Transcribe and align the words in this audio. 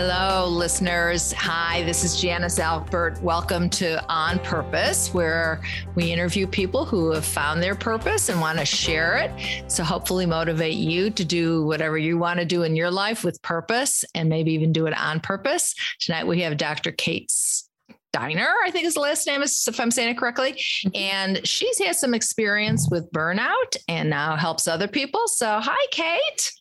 Hello, 0.00 0.46
listeners. 0.46 1.32
Hi, 1.32 1.82
this 1.82 2.04
is 2.04 2.20
Janice 2.20 2.60
Albert. 2.60 3.20
Welcome 3.20 3.68
to 3.70 4.00
On 4.08 4.38
Purpose, 4.38 5.12
where 5.12 5.60
we 5.96 6.12
interview 6.12 6.46
people 6.46 6.84
who 6.84 7.10
have 7.10 7.24
found 7.24 7.60
their 7.60 7.74
purpose 7.74 8.28
and 8.28 8.40
want 8.40 8.60
to 8.60 8.64
share 8.64 9.16
it. 9.16 9.64
So, 9.66 9.82
hopefully, 9.82 10.24
motivate 10.24 10.76
you 10.76 11.10
to 11.10 11.24
do 11.24 11.66
whatever 11.66 11.98
you 11.98 12.16
want 12.16 12.38
to 12.38 12.46
do 12.46 12.62
in 12.62 12.76
your 12.76 12.92
life 12.92 13.24
with 13.24 13.42
purpose 13.42 14.04
and 14.14 14.28
maybe 14.28 14.52
even 14.52 14.72
do 14.72 14.86
it 14.86 14.96
on 14.96 15.18
purpose. 15.18 15.74
Tonight, 15.98 16.28
we 16.28 16.42
have 16.42 16.56
Dr. 16.56 16.92
Kate 16.92 17.28
Steiner, 17.32 18.54
I 18.64 18.70
think 18.70 18.84
his 18.84 18.96
last 18.96 19.26
name 19.26 19.42
is, 19.42 19.66
if 19.66 19.80
I'm 19.80 19.90
saying 19.90 20.10
it 20.10 20.18
correctly. 20.18 20.52
Mm-hmm. 20.52 20.90
And 20.94 21.44
she's 21.44 21.76
had 21.76 21.96
some 21.96 22.14
experience 22.14 22.88
with 22.88 23.10
burnout 23.10 23.76
and 23.88 24.08
now 24.08 24.36
helps 24.36 24.68
other 24.68 24.86
people. 24.86 25.26
So, 25.26 25.58
hi, 25.60 25.86
Kate. 25.90 26.52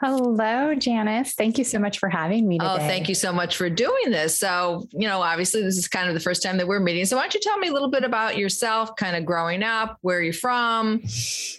Hello, 0.00 0.74
Janice. 0.74 1.34
Thank 1.34 1.58
you 1.58 1.64
so 1.64 1.78
much 1.78 1.98
for 1.98 2.08
having 2.08 2.46
me 2.46 2.58
oh, 2.60 2.74
today. 2.74 2.84
Oh, 2.84 2.88
thank 2.88 3.08
you 3.08 3.14
so 3.14 3.32
much 3.32 3.56
for 3.56 3.70
doing 3.70 4.10
this. 4.10 4.38
So, 4.38 4.86
you 4.92 5.08
know, 5.08 5.22
obviously, 5.22 5.62
this 5.62 5.78
is 5.78 5.88
kind 5.88 6.08
of 6.08 6.14
the 6.14 6.20
first 6.20 6.42
time 6.42 6.56
that 6.58 6.66
we're 6.66 6.80
meeting. 6.80 7.04
So, 7.06 7.16
why 7.16 7.22
don't 7.22 7.34
you 7.34 7.40
tell 7.40 7.58
me 7.58 7.68
a 7.68 7.72
little 7.72 7.90
bit 7.90 8.04
about 8.04 8.36
yourself, 8.36 8.96
kind 8.96 9.16
of 9.16 9.24
growing 9.24 9.62
up, 9.62 9.98
where 10.02 10.20
you're 10.20 10.32
from, 10.32 11.00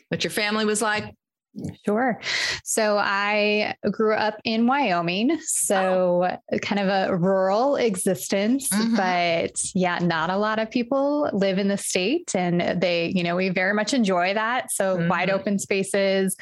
what 0.10 0.24
your 0.24 0.32
family 0.32 0.66
was 0.66 0.82
like? 0.82 1.16
Sure. 1.86 2.20
So 2.64 2.98
I 2.98 3.76
grew 3.92 4.14
up 4.14 4.36
in 4.44 4.68
Wyoming. 4.68 5.40
So 5.42 6.28
oh. 6.30 6.58
kind 6.60 6.80
of 6.80 6.88
a 6.88 7.16
rural 7.16 7.76
existence, 7.78 8.70
mm-hmm. 8.70 8.96
but 8.96 9.52
yeah, 9.74 10.00
not 10.00 10.30
a 10.30 10.38
lot 10.38 10.60
of 10.60 10.70
people 10.70 11.30
live 11.34 11.58
in 11.58 11.68
the 11.68 11.78
state 11.78 12.36
and 12.36 12.82
they, 12.82 13.12
you 13.16 13.24
know, 13.24 13.36
we 13.36 13.50
very 13.50 13.74
much 13.74 13.94
enjoy 13.94 14.34
that. 14.34 14.72
So 14.72 14.98
mm-hmm. 14.98 15.08
wide 15.08 15.30
open 15.30 15.60
spaces, 15.60 16.36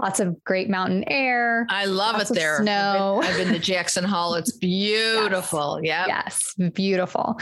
lots 0.00 0.20
of 0.20 0.42
great 0.44 0.68
mountain 0.68 1.04
air. 1.06 1.66
I 1.70 1.84
love 1.84 2.20
it 2.20 2.34
there. 2.34 2.58
Snow. 2.60 3.20
I've 3.22 3.36
been, 3.36 3.40
I've 3.40 3.52
been, 3.52 3.54
to 3.54 3.60
Jackson 3.60 4.04
Hole. 4.04 4.34
It's 4.34 4.52
beautiful. 4.56 5.80
yes. 5.82 6.06
Yeah. 6.08 6.22
Yes. 6.24 6.72
Beautiful. 6.72 7.38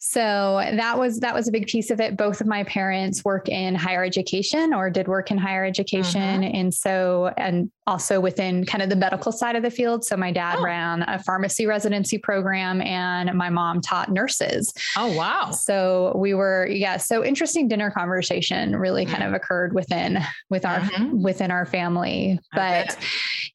So 0.00 0.62
that 0.76 0.98
was 0.98 1.20
that 1.20 1.34
was 1.34 1.48
a 1.48 1.52
big 1.52 1.66
piece 1.66 1.90
of 1.90 2.00
it. 2.00 2.16
Both 2.16 2.40
of 2.40 2.46
my 2.46 2.64
parents 2.64 3.24
work 3.24 3.48
in 3.48 3.74
higher 3.74 4.02
education 4.02 4.72
or 4.72 4.88
did 4.88 5.08
work 5.08 5.30
in 5.30 5.38
higher 5.38 5.64
education. 5.64 6.42
Mm-hmm. 6.42 6.55
And 6.56 6.72
so 6.72 7.32
and 7.36 7.70
also 7.86 8.18
within 8.18 8.64
kind 8.64 8.82
of 8.82 8.88
the 8.88 8.96
medical 8.96 9.30
side 9.30 9.54
of 9.56 9.62
the 9.62 9.70
field. 9.70 10.04
So 10.04 10.16
my 10.16 10.32
dad 10.32 10.56
oh. 10.58 10.62
ran 10.62 11.02
a 11.02 11.22
pharmacy 11.22 11.66
residency 11.66 12.18
program 12.18 12.80
and 12.80 13.32
my 13.34 13.50
mom 13.50 13.80
taught 13.80 14.10
nurses. 14.10 14.72
Oh 14.96 15.14
wow. 15.16 15.50
So 15.50 16.16
we 16.16 16.34
were 16.34 16.66
yeah, 16.66 16.96
so 16.96 17.24
interesting 17.24 17.68
dinner 17.68 17.90
conversation 17.90 18.74
really 18.74 19.04
mm-hmm. 19.04 19.14
kind 19.14 19.24
of 19.24 19.34
occurred 19.34 19.74
within 19.74 20.18
with 20.48 20.64
our 20.64 20.80
mm-hmm. 20.80 21.22
within 21.22 21.50
our 21.50 21.66
family. 21.66 22.40
But 22.54 22.96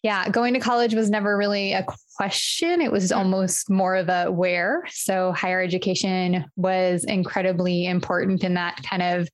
yeah, 0.04 0.30
going 0.30 0.54
to 0.54 0.60
college 0.60 0.94
was 0.94 1.10
never 1.10 1.38
really 1.38 1.74
a 1.74 1.86
question. 2.16 2.82
It 2.82 2.92
was 2.92 3.12
almost 3.12 3.70
more 3.70 3.96
of 3.96 4.10
a 4.10 4.32
where. 4.32 4.84
So 4.90 5.32
higher 5.32 5.62
education 5.62 6.46
was 6.56 7.04
incredibly 7.04 7.88
important 7.88 8.44
and 8.44 8.56
that 8.58 8.82
kind 8.88 9.02
of 9.02 9.28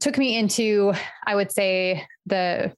took 0.00 0.18
me 0.18 0.36
into, 0.36 0.92
I 1.26 1.34
would 1.34 1.52
say, 1.52 2.06
the 2.26 2.72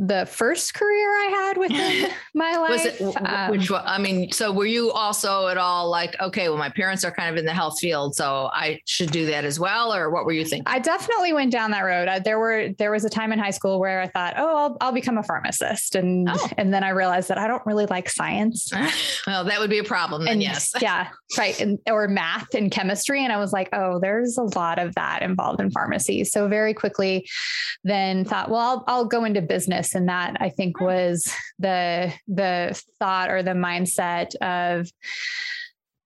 the 0.00 0.24
first 0.24 0.72
career 0.72 1.08
I 1.10 1.28
had 1.30 1.58
within 1.58 2.10
my 2.34 2.56
life. 2.56 2.70
Was 2.70 2.86
it, 2.86 3.16
um, 3.16 3.50
which 3.50 3.70
I 3.70 3.98
mean, 3.98 4.32
so 4.32 4.50
were 4.50 4.64
you 4.64 4.90
also 4.90 5.48
at 5.48 5.58
all 5.58 5.90
like, 5.90 6.18
okay, 6.20 6.48
well, 6.48 6.56
my 6.56 6.70
parents 6.70 7.04
are 7.04 7.10
kind 7.10 7.28
of 7.28 7.36
in 7.36 7.44
the 7.44 7.52
health 7.52 7.78
field, 7.78 8.16
so 8.16 8.48
I 8.50 8.80
should 8.86 9.10
do 9.10 9.26
that 9.26 9.44
as 9.44 9.60
well, 9.60 9.92
or 9.92 10.08
what 10.08 10.24
were 10.24 10.32
you 10.32 10.46
thinking? 10.46 10.64
I 10.66 10.78
definitely 10.78 11.34
went 11.34 11.52
down 11.52 11.70
that 11.72 11.82
road. 11.82 12.08
there 12.24 12.38
were 12.38 12.70
there 12.78 12.90
was 12.90 13.04
a 13.04 13.10
time 13.10 13.30
in 13.30 13.38
high 13.38 13.50
school 13.50 13.78
where 13.78 14.00
I 14.00 14.08
thought, 14.08 14.34
oh, 14.38 14.56
I'll, 14.56 14.76
I'll 14.80 14.92
become 14.92 15.18
a 15.18 15.22
pharmacist, 15.22 15.94
and 15.94 16.30
oh. 16.30 16.48
and 16.56 16.72
then 16.72 16.82
I 16.82 16.90
realized 16.90 17.28
that 17.28 17.36
I 17.36 17.46
don't 17.46 17.64
really 17.66 17.86
like 17.86 18.08
science. 18.08 18.72
well, 19.26 19.44
that 19.44 19.60
would 19.60 19.70
be 19.70 19.80
a 19.80 19.84
problem. 19.84 20.24
Then, 20.24 20.34
and, 20.34 20.42
yes, 20.42 20.72
yeah, 20.80 21.08
right, 21.36 21.60
and, 21.60 21.78
or 21.86 22.08
math 22.08 22.54
and 22.54 22.70
chemistry, 22.70 23.22
and 23.22 23.34
I 23.34 23.36
was 23.36 23.52
like, 23.52 23.68
oh, 23.74 24.00
there's 24.00 24.38
a 24.38 24.44
lot 24.58 24.78
of 24.78 24.94
that 24.94 25.20
involved 25.20 25.60
in 25.60 25.70
pharmacy. 25.70 26.24
So 26.24 26.48
very 26.48 26.72
quickly, 26.72 27.28
then 27.84 28.24
thought, 28.24 28.48
well, 28.48 28.60
I'll 28.60 28.84
I'll 28.86 29.04
go 29.04 29.24
into 29.24 29.42
business 29.42 29.89
and 29.94 30.08
that 30.08 30.36
I 30.40 30.50
think 30.50 30.78
hmm. 30.78 30.84
was 30.84 31.32
the 31.58 32.12
the 32.28 32.80
thought 32.98 33.30
or 33.30 33.42
the 33.42 33.50
mindset 33.50 34.34
of 34.36 34.90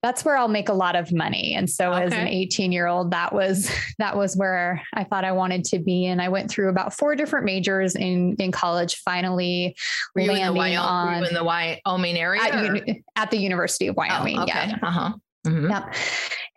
that's 0.05 0.23
where 0.23 0.37
I'll 0.37 0.49
make 0.49 0.69
a 0.69 0.75
lot 0.75 0.97
of 0.97 1.15
money. 1.15 1.55
And 1.55 1.69
so 1.69 1.91
okay. 1.91 2.05
as 2.05 2.13
an 2.13 2.29
18 2.29 2.73
year 2.73 2.87
old, 2.87 3.13
that 3.13 3.33
was, 3.33 3.71
that 3.99 4.15
was 4.15 4.37
where 4.37 4.83
I 4.93 5.03
thought 5.03 5.25
I 5.25 5.33
wanted 5.33 5.65
to 5.65 5.79
be. 5.79 6.05
And 6.05 6.21
I 6.21 6.29
went 6.29 6.51
through 6.51 6.69
about 6.69 6.93
four 6.93 7.17
different 7.17 7.47
majors 7.47 7.97
in, 7.97 8.37
in 8.39 8.53
college, 8.53 8.97
finally 8.97 9.75
were 10.15 10.21
landing 10.21 10.43
in 10.43 10.47
the 10.49 10.53
Wyoming, 10.53 10.77
on 10.77 11.25
in 11.25 11.33
the 11.33 11.43
Wyoming 11.43 12.19
area 12.19 12.43
at, 12.43 12.87
at, 13.17 13.31
the 13.31 13.39
University 13.39 13.87
of 13.87 13.97
Wyoming. 13.97 14.41
Oh, 14.41 14.43
okay. 14.43 14.69
Yeah. 14.69 14.79
Uh-huh. 14.83 15.13
Mm-hmm. 15.47 15.71
Yep. 15.71 15.95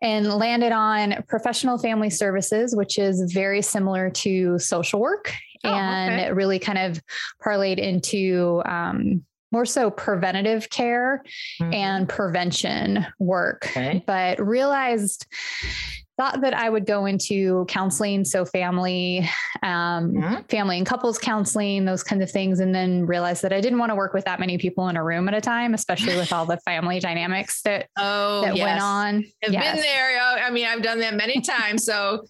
And 0.01 0.33
landed 0.33 0.73
on 0.73 1.23
professional 1.29 1.77
family 1.77 2.09
services, 2.09 2.75
which 2.75 2.99
is 2.99 3.31
very 3.31 3.61
similar 3.61 4.09
to 4.09 4.59
social 4.59 4.99
work 4.99 5.33
oh, 5.63 5.69
and 5.69 6.19
okay. 6.21 6.31
really 6.31 6.59
kind 6.59 6.77
of 6.77 7.01
parlayed 7.43 7.77
into 7.77 8.61
um, 8.65 9.23
more 9.51 9.65
so 9.65 9.89
preventative 9.89 10.69
care 10.69 11.23
mm-hmm. 11.61 11.73
and 11.73 12.09
prevention 12.09 13.05
work, 13.19 13.67
okay. 13.71 14.03
but 14.05 14.45
realized 14.45 15.25
thought 16.17 16.41
that 16.41 16.55
I 16.55 16.69
would 16.69 16.87
go 16.87 17.05
into 17.05 17.65
counseling, 17.65 18.25
so 18.25 18.43
family, 18.43 19.29
um, 19.61 20.13
mm-hmm. 20.13 20.41
family 20.49 20.77
and 20.77 20.85
couples 20.85 21.19
counseling, 21.19 21.85
those 21.85 22.03
kinds 22.03 22.23
of 22.23 22.31
things, 22.31 22.59
and 22.59 22.73
then 22.73 23.05
realized 23.05 23.43
that 23.43 23.53
I 23.53 23.61
didn't 23.61 23.77
want 23.77 23.91
to 23.91 23.95
work 23.95 24.13
with 24.13 24.25
that 24.25 24.39
many 24.39 24.57
people 24.57 24.89
in 24.89 24.97
a 24.97 25.03
room 25.03 25.27
at 25.27 25.35
a 25.35 25.41
time, 25.41 25.75
especially 25.75 26.17
with 26.17 26.33
all 26.33 26.45
the 26.45 26.57
family 26.65 26.99
dynamics 26.99 27.61
that 27.61 27.89
oh 27.97 28.41
that 28.41 28.57
yes. 28.57 28.65
went 28.65 28.81
on. 28.81 29.15
I've 29.45 29.53
yes. 29.53 29.75
been 29.75 29.83
there. 29.83 30.19
I 30.43 30.49
mean, 30.49 30.65
I've 30.65 30.81
done 30.81 30.99
that 30.99 31.13
many 31.13 31.39
times. 31.41 31.83
So 31.83 32.25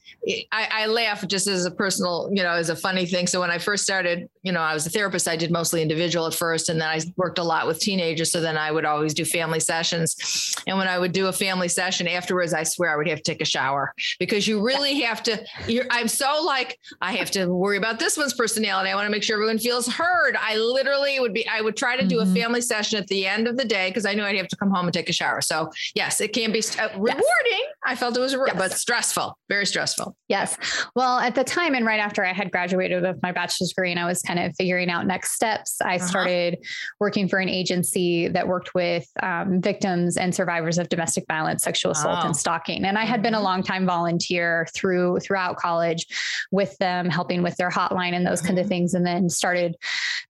I, 0.51 0.67
I 0.71 0.85
laugh 0.87 1.25
just 1.25 1.47
as 1.47 1.65
a 1.65 1.71
personal, 1.71 2.29
you 2.31 2.43
know, 2.43 2.51
as 2.51 2.69
a 2.69 2.75
funny 2.75 3.05
thing. 3.05 3.25
So 3.25 3.39
when 3.39 3.51
I 3.51 3.57
first 3.57 3.83
started, 3.83 4.27
you 4.43 4.51
know, 4.51 4.59
I 4.59 4.73
was 4.73 4.85
a 4.85 4.89
therapist. 4.89 5.29
I 5.29 5.37
did 5.37 5.49
mostly 5.49 5.81
individual 5.81 6.27
at 6.27 6.33
first, 6.33 6.67
and 6.67 6.81
then 6.81 6.89
I 6.89 6.99
worked 7.15 7.39
a 7.39 7.43
lot 7.43 7.67
with 7.67 7.79
teenagers. 7.79 8.31
So 8.31 8.41
then 8.41 8.57
I 8.57 8.69
would 8.69 8.85
always 8.85 9.13
do 9.13 9.23
family 9.23 9.61
sessions, 9.61 10.55
and 10.67 10.77
when 10.77 10.89
I 10.89 10.99
would 10.99 11.13
do 11.13 11.27
a 11.27 11.33
family 11.33 11.69
session 11.69 12.07
afterwards, 12.07 12.53
I 12.53 12.63
swear 12.63 12.91
I 12.91 12.97
would 12.97 13.07
have 13.07 13.19
to 13.19 13.23
take 13.23 13.41
a 13.41 13.45
shower 13.45 13.76
hour 13.77 13.93
because 14.19 14.47
you 14.47 14.61
really 14.61 14.99
have 15.01 15.23
to. 15.23 15.43
I'm 15.91 16.07
so 16.07 16.43
like, 16.43 16.77
I 17.01 17.13
have 17.13 17.31
to 17.31 17.47
worry 17.47 17.77
about 17.77 17.99
this 17.99 18.17
one's 18.17 18.33
personality. 18.33 18.89
I 18.89 18.95
want 18.95 19.05
to 19.05 19.11
make 19.11 19.23
sure 19.23 19.35
everyone 19.35 19.59
feels 19.59 19.87
heard. 19.87 20.35
I 20.39 20.57
literally 20.57 21.19
would 21.19 21.33
be, 21.33 21.47
I 21.47 21.61
would 21.61 21.77
try 21.77 21.97
to 21.97 22.05
do 22.05 22.19
mm-hmm. 22.19 22.31
a 22.31 22.35
family 22.35 22.61
session 22.61 22.99
at 22.99 23.07
the 23.07 23.25
end 23.25 23.47
of 23.47 23.57
the 23.57 23.65
day 23.65 23.89
because 23.89 24.05
I 24.05 24.13
knew 24.13 24.23
I'd 24.23 24.35
have 24.37 24.47
to 24.49 24.55
come 24.55 24.69
home 24.69 24.85
and 24.85 24.93
take 24.93 25.09
a 25.09 25.13
shower. 25.13 25.41
So, 25.41 25.69
yes, 25.95 26.21
it 26.21 26.33
can 26.33 26.51
be 26.51 26.59
uh, 26.79 26.89
rewarding. 26.93 27.15
Yes. 27.15 27.73
I 27.85 27.95
felt 27.95 28.17
it 28.17 28.19
was, 28.19 28.33
yes. 28.33 28.55
but 28.57 28.71
stressful, 28.71 29.37
very 29.49 29.65
stressful. 29.65 30.15
Yes. 30.27 30.57
Well, 30.95 31.19
at 31.19 31.35
the 31.35 31.43
time 31.43 31.75
and 31.75 31.85
right 31.85 31.99
after 31.99 32.25
I 32.25 32.33
had 32.33 32.51
graduated 32.51 33.03
with 33.03 33.21
my 33.21 33.31
bachelor's 33.31 33.69
degree 33.69 33.91
and 33.91 33.99
I 33.99 34.05
was 34.05 34.21
kind 34.21 34.39
of 34.39 34.53
figuring 34.55 34.89
out 34.89 35.05
next 35.05 35.33
steps, 35.33 35.79
I 35.81 35.95
uh-huh. 35.95 36.07
started 36.07 36.57
working 36.99 37.27
for 37.27 37.39
an 37.39 37.49
agency 37.49 38.27
that 38.29 38.47
worked 38.47 38.73
with 38.73 39.07
um, 39.21 39.61
victims 39.61 40.17
and 40.17 40.33
survivors 40.33 40.77
of 40.77 40.89
domestic 40.89 41.25
violence, 41.27 41.63
sexual 41.63 41.91
assault, 41.91 42.19
oh. 42.23 42.25
and 42.27 42.35
stalking. 42.35 42.85
And 42.85 42.97
I 42.97 43.05
had 43.05 43.21
been 43.21 43.33
a 43.33 43.37
mm-hmm. 43.37 43.45
long 43.45 43.63
time 43.67 43.85
volunteer 43.85 44.67
through 44.73 45.19
throughout 45.19 45.57
college 45.57 46.05
with 46.51 46.77
them, 46.77 47.09
helping 47.09 47.43
with 47.43 47.55
their 47.57 47.69
hotline 47.69 48.13
and 48.13 48.25
those 48.25 48.39
mm-hmm. 48.39 48.49
kinds 48.49 48.61
of 48.61 48.67
things, 48.67 48.93
and 48.93 49.05
then 49.05 49.29
started 49.29 49.75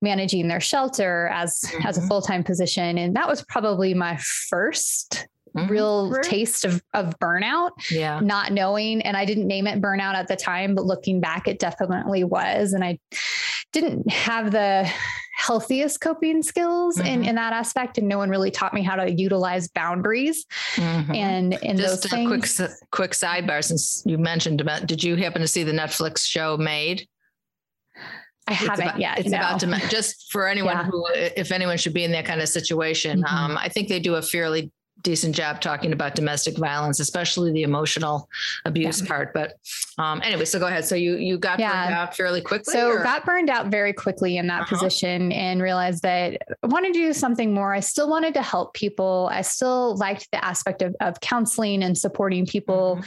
managing 0.02 0.48
their 0.48 0.60
shelter 0.60 1.28
as 1.28 1.62
mm-hmm. 1.62 1.88
as 1.88 1.98
a 1.98 2.02
mm-hmm. 2.02 2.10
full 2.10 2.22
time 2.22 2.44
position. 2.44 2.98
And 2.98 3.16
that 3.16 3.28
was 3.28 3.44
probably 3.44 3.94
my 3.94 4.18
first 4.50 5.28
Mm-hmm. 5.56 5.72
real 5.72 6.14
taste 6.22 6.66
of, 6.66 6.84
of 6.94 7.18
burnout, 7.20 7.72
yeah. 7.90 8.20
not 8.20 8.52
knowing. 8.52 9.02
And 9.02 9.18
I 9.18 9.26
didn't 9.26 9.48
name 9.48 9.66
it 9.66 9.82
burnout 9.82 10.14
at 10.14 10.28
the 10.28 10.36
time, 10.36 10.76
but 10.76 10.86
looking 10.86 11.20
back, 11.20 11.48
it 11.48 11.58
definitely 11.58 12.24
was. 12.24 12.74
And 12.74 12.84
I 12.84 13.00
didn't 13.74 14.12
have 14.12 14.52
the 14.52 14.92
healthiest 15.38 16.02
coping 16.02 16.42
skills 16.42 16.98
mm-hmm. 16.98 17.08
in, 17.08 17.24
in 17.24 17.36
that 17.36 17.54
aspect. 17.54 18.00
And 18.00 18.08
no 18.08 18.18
one 18.18 18.30
really 18.30 18.50
taught 18.50 18.74
me 18.74 18.82
how 18.82 18.96
to 18.96 19.12
utilize 19.12 19.68
boundaries 19.68 20.46
mm-hmm. 20.74 21.14
and, 21.14 21.54
and 21.64 21.78
Just 21.78 22.02
those 22.02 22.12
things. 22.12 22.58
Quick, 22.58 22.72
quick 22.92 23.12
sidebar 23.12 23.64
since 23.64 24.02
you 24.06 24.18
mentioned 24.18 24.62
about, 24.62 24.88
did 24.88 25.04
you 25.04 25.16
happen 25.16 25.42
to 25.42 25.48
see 25.48 25.64
the 25.64 25.72
Netflix 25.72 26.26
show 26.26 26.58
Maid? 26.58 27.08
I 28.48 28.54
haven't 28.54 28.88
about, 28.88 29.00
yet. 29.00 29.20
It's 29.20 29.30
no. 29.30 29.38
about 29.38 29.60
to 29.60 29.90
just 29.90 30.32
for 30.32 30.48
anyone 30.48 30.76
yeah. 30.76 30.86
who, 30.86 31.06
if 31.14 31.52
anyone 31.52 31.78
should 31.78 31.94
be 31.94 32.04
in 32.04 32.12
that 32.14 32.26
kind 32.26 32.42
of 32.42 32.50
situation. 32.50 33.22
Mm-hmm. 33.22 33.36
Um, 33.36 33.58
I 33.60 33.70
think 33.70 33.90
they 33.90 34.00
do 34.00 34.16
a 34.16 34.22
fairly 34.22 34.72
decent 35.02 35.36
job 35.36 35.62
talking 35.62 35.94
about 35.94 36.16
domestic 36.16 36.58
violence, 36.58 37.00
especially 37.00 37.52
the 37.52 37.64
emotional 37.64 38.28
abuse 38.66 39.02
yeah. 39.02 39.08
part. 39.08 39.34
But 39.34 39.54
um, 39.98 40.22
anyway, 40.24 40.46
so 40.46 40.60
go 40.60 40.68
ahead. 40.68 40.86
So 40.86 40.96
you 40.96 41.16
you 41.16 41.38
got 41.38 41.60
yeah. 41.60 41.86
burned 41.86 41.96
out 41.96 42.16
fairly 42.16 42.42
quickly. 42.42 42.74
So 42.74 42.90
or? 42.90 43.04
got 43.04 43.26
burned 43.26 43.50
out 43.50 43.68
very 43.68 43.94
quickly 43.94 44.38
in 44.38 44.48
that 44.48 44.62
uh-huh. 44.62 44.76
position 44.76 45.32
and 45.32 45.62
realized 45.62 46.04
that 46.04 46.42
I 46.64 46.68
wanted 46.68 46.94
to 46.94 47.00
do 47.00 47.14
something 47.14 47.54
more. 47.54 47.74
I 47.74 47.80
still 47.80 48.10
wanted 48.10 48.34
to 48.36 48.42
help 48.42 48.74
people. 48.74 49.30
I 49.32 49.42
still 49.42 49.96
liked 49.98 50.30
the 50.32 50.44
aspect 50.44 50.82
of, 50.82 50.96
of 51.00 51.20
counseling 51.22 51.84
and 51.84 51.98
supporting 51.98 52.46
people 52.46 52.98
mm-hmm. 52.98 53.06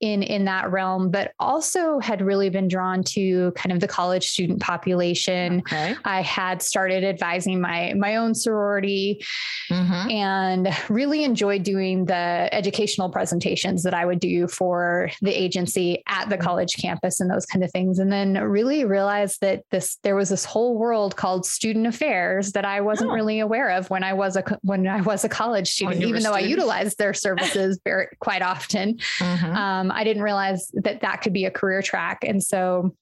in 0.00 0.22
in 0.22 0.44
that 0.46 0.70
realm, 0.70 1.10
but 1.10 1.32
also 1.38 1.98
had 2.00 2.22
really 2.22 2.50
been 2.50 2.68
drawn 2.68 3.02
to 3.04 3.52
kind 3.52 3.72
of 3.72 3.80
the 3.80 3.88
college 3.88 4.28
student 4.28 4.60
population. 4.60 5.58
Okay. 5.60 5.94
I 6.04 6.22
had 6.22 6.62
started 6.62 7.04
advising 7.04 7.60
my 7.60 7.94
my 7.94 8.16
own 8.16 8.34
sorority 8.34 9.24
mm-hmm. 9.70 10.10
and 10.10 10.76
really 10.88 11.24
enjoyed 11.32 11.62
doing 11.62 12.04
the 12.04 12.48
educational 12.52 13.08
presentations 13.08 13.82
that 13.84 13.94
I 13.94 14.04
would 14.04 14.20
do 14.20 14.46
for 14.48 15.10
the 15.22 15.32
agency 15.32 16.02
at 16.06 16.28
the 16.28 16.36
college 16.36 16.76
campus 16.76 17.20
and 17.20 17.30
those 17.30 17.46
kind 17.46 17.64
of 17.64 17.72
things. 17.72 17.98
And 17.98 18.12
then 18.12 18.34
really 18.34 18.84
realized 18.84 19.40
that 19.40 19.64
this 19.70 19.96
there 20.02 20.14
was 20.14 20.28
this 20.28 20.44
whole 20.44 20.76
world 20.76 21.16
called 21.16 21.46
student 21.46 21.86
affairs 21.86 22.52
that 22.52 22.66
I 22.66 22.82
wasn't 22.82 23.12
oh. 23.12 23.14
really 23.14 23.40
aware 23.40 23.70
of 23.70 23.88
when 23.88 24.04
I 24.04 24.12
was 24.12 24.36
a 24.36 24.44
when 24.60 24.86
I 24.86 25.00
was 25.00 25.24
a 25.24 25.28
college 25.30 25.68
student, 25.68 26.02
even 26.02 26.22
though 26.22 26.32
I 26.32 26.40
utilized 26.40 26.98
their 26.98 27.14
services 27.14 27.80
very 27.84 28.08
quite 28.20 28.42
often. 28.42 28.98
Mm-hmm. 29.18 29.56
Um, 29.56 29.90
I 29.90 30.04
didn't 30.04 30.22
realize 30.22 30.70
that 30.74 31.00
that 31.00 31.22
could 31.22 31.32
be 31.32 31.46
a 31.46 31.50
career 31.50 31.80
track. 31.80 32.18
And 32.26 32.42
so 32.42 32.94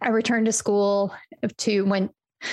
I 0.00 0.10
returned 0.10 0.46
to 0.46 0.52
school 0.52 1.12
to 1.58 1.82
went 1.82 2.12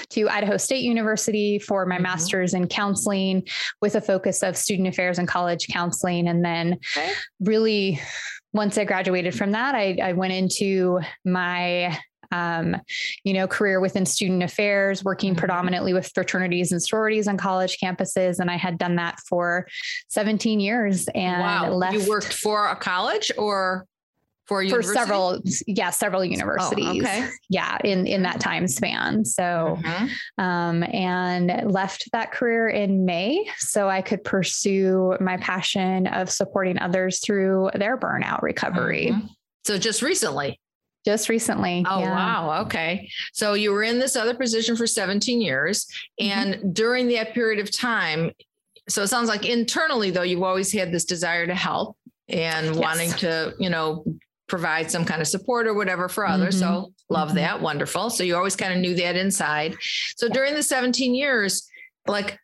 to 0.09 0.29
Idaho 0.29 0.57
State 0.57 0.83
University 0.83 1.59
for 1.59 1.85
my 1.85 1.95
mm-hmm. 1.95 2.03
master's 2.03 2.53
in 2.53 2.67
counseling 2.67 3.47
with 3.81 3.95
a 3.95 4.01
focus 4.01 4.43
of 4.43 4.57
student 4.57 4.87
affairs 4.87 5.19
and 5.19 5.27
college 5.27 5.67
counseling. 5.67 6.27
And 6.27 6.43
then 6.43 6.79
okay. 6.97 7.11
really 7.39 7.99
once 8.53 8.77
I 8.77 8.85
graduated 8.85 9.35
from 9.35 9.51
that, 9.51 9.75
I, 9.75 9.97
I 10.01 10.13
went 10.13 10.33
into 10.33 10.99
my 11.25 11.97
um, 12.33 12.75
you 13.23 13.33
know, 13.33 13.47
career 13.47 13.79
within 13.79 14.05
student 14.05 14.43
affairs, 14.43 15.03
working 15.03 15.31
mm-hmm. 15.31 15.39
predominantly 15.39 15.93
with 15.93 16.11
fraternities 16.13 16.71
and 16.71 16.81
sororities 16.81 17.27
on 17.27 17.37
college 17.37 17.77
campuses. 17.81 18.39
And 18.39 18.49
I 18.49 18.57
had 18.57 18.77
done 18.77 18.95
that 18.95 19.19
for 19.29 19.67
17 20.09 20.59
years 20.59 21.07
and 21.13 21.41
wow. 21.41 21.71
left. 21.71 21.93
You 21.93 22.09
worked 22.09 22.33
for 22.33 22.67
a 22.67 22.75
college 22.75 23.31
or? 23.37 23.85
For 24.45 24.67
for 24.67 24.83
several 24.83 25.41
yeah 25.67 25.89
several 25.89 26.23
universities 26.23 26.85
oh, 26.85 26.97
okay. 26.97 27.29
yeah 27.49 27.77
in 27.83 28.05
in 28.05 28.23
that 28.23 28.39
time 28.39 28.67
span 28.67 29.23
so 29.23 29.77
mm-hmm. 29.81 30.43
um 30.43 30.83
and 30.83 31.71
left 31.71 32.09
that 32.11 32.31
career 32.31 32.67
in 32.67 33.05
may 33.05 33.45
so 33.57 33.89
i 33.89 34.01
could 34.01 34.23
pursue 34.23 35.15
my 35.19 35.37
passion 35.37 36.07
of 36.07 36.29
supporting 36.29 36.77
others 36.79 37.19
through 37.19 37.69
their 37.75 37.97
burnout 37.97 38.41
recovery 38.41 39.09
mm-hmm. 39.11 39.27
so 39.63 39.77
just 39.77 40.01
recently 40.01 40.59
just 41.05 41.27
recently. 41.27 41.85
Oh, 41.85 41.99
yeah. 41.99 42.11
wow. 42.11 42.61
Okay. 42.61 43.09
So 43.33 43.55
you 43.55 43.71
were 43.71 43.83
in 43.83 43.99
this 43.99 44.15
other 44.15 44.33
position 44.33 44.75
for 44.75 44.87
17 44.87 45.41
years. 45.41 45.85
Mm-hmm. 46.19 46.31
And 46.31 46.53
mm-hmm. 46.55 46.71
during 46.71 47.09
that 47.09 47.33
period 47.33 47.59
of 47.59 47.71
time, 47.71 48.31
so 48.87 49.01
it 49.03 49.07
sounds 49.07 49.29
like 49.29 49.45
internally, 49.45 50.11
though, 50.11 50.23
you've 50.23 50.43
always 50.43 50.71
had 50.71 50.91
this 50.91 51.05
desire 51.05 51.45
to 51.47 51.55
help 51.55 51.97
and 52.29 52.67
yes. 52.67 52.77
wanting 52.77 53.11
to, 53.11 53.53
you 53.59 53.69
know, 53.69 54.05
provide 54.53 54.91
some 54.91 55.03
kind 55.03 55.19
of 55.19 55.27
support 55.27 55.65
or 55.65 55.73
whatever 55.73 56.07
for 56.07 56.27
others. 56.27 56.61
Mm-hmm. 56.61 56.73
So 56.73 56.93
love 57.09 57.29
mm-hmm. 57.29 57.37
that. 57.37 57.59
Wonderful. 57.59 58.11
So 58.11 58.23
you 58.23 58.35
always 58.35 58.55
kind 58.55 58.71
of 58.71 58.77
knew 58.77 58.93
that 58.97 59.15
inside. 59.15 59.75
So 60.15 60.29
during 60.29 60.53
the 60.53 60.61
17 60.61 61.15
years, 61.15 61.67
like 62.05 62.37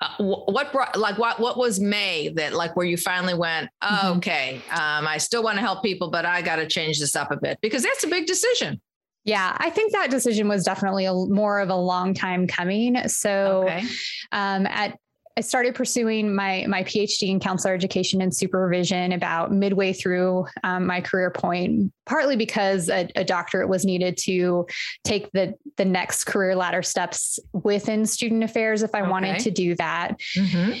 uh, 0.00 0.08
what 0.20 0.70
brought 0.70 0.96
like 0.96 1.18
what 1.18 1.40
what 1.40 1.58
was 1.58 1.80
may 1.80 2.28
that 2.28 2.54
like 2.54 2.76
where 2.76 2.86
you 2.86 2.96
finally 2.96 3.34
went 3.34 3.68
oh, 3.82 3.86
mm-hmm. 3.86 4.18
okay 4.18 4.62
um, 4.70 5.06
i 5.06 5.18
still 5.18 5.42
want 5.42 5.56
to 5.56 5.60
help 5.60 5.82
people 5.82 6.10
but 6.10 6.24
i 6.24 6.40
got 6.40 6.56
to 6.56 6.66
change 6.66 6.98
this 6.98 7.14
up 7.14 7.30
a 7.30 7.36
bit 7.36 7.58
because 7.60 7.82
that's 7.82 8.02
a 8.02 8.08
big 8.08 8.24
decision 8.24 8.80
yeah, 9.26 9.56
I 9.58 9.70
think 9.70 9.90
that 9.90 10.08
decision 10.08 10.46
was 10.46 10.62
definitely 10.62 11.04
a, 11.04 11.12
more 11.12 11.58
of 11.58 11.68
a 11.68 11.74
long 11.74 12.14
time 12.14 12.46
coming. 12.46 13.08
So, 13.08 13.64
okay. 13.64 13.82
um, 14.30 14.66
at 14.66 14.96
I 15.38 15.42
started 15.42 15.74
pursuing 15.74 16.34
my 16.34 16.64
my 16.66 16.82
PhD 16.82 17.28
in 17.28 17.40
counselor 17.40 17.74
education 17.74 18.22
and 18.22 18.34
supervision 18.34 19.12
about 19.12 19.52
midway 19.52 19.92
through 19.92 20.46
um, 20.64 20.86
my 20.86 21.02
career 21.02 21.30
point, 21.30 21.92
partly 22.06 22.36
because 22.36 22.88
a, 22.88 23.08
a, 23.16 23.24
doctorate 23.24 23.68
was 23.68 23.84
needed 23.84 24.16
to 24.22 24.66
take 25.04 25.30
the 25.32 25.54
the 25.76 25.84
next 25.84 26.24
career 26.24 26.56
ladder 26.56 26.82
steps 26.82 27.38
within 27.52 28.06
student 28.06 28.44
affairs 28.44 28.82
if 28.82 28.94
I 28.94 29.02
okay. 29.02 29.10
wanted 29.10 29.40
to 29.40 29.50
do 29.50 29.74
that. 29.74 30.18
Mm-hmm. 30.36 30.78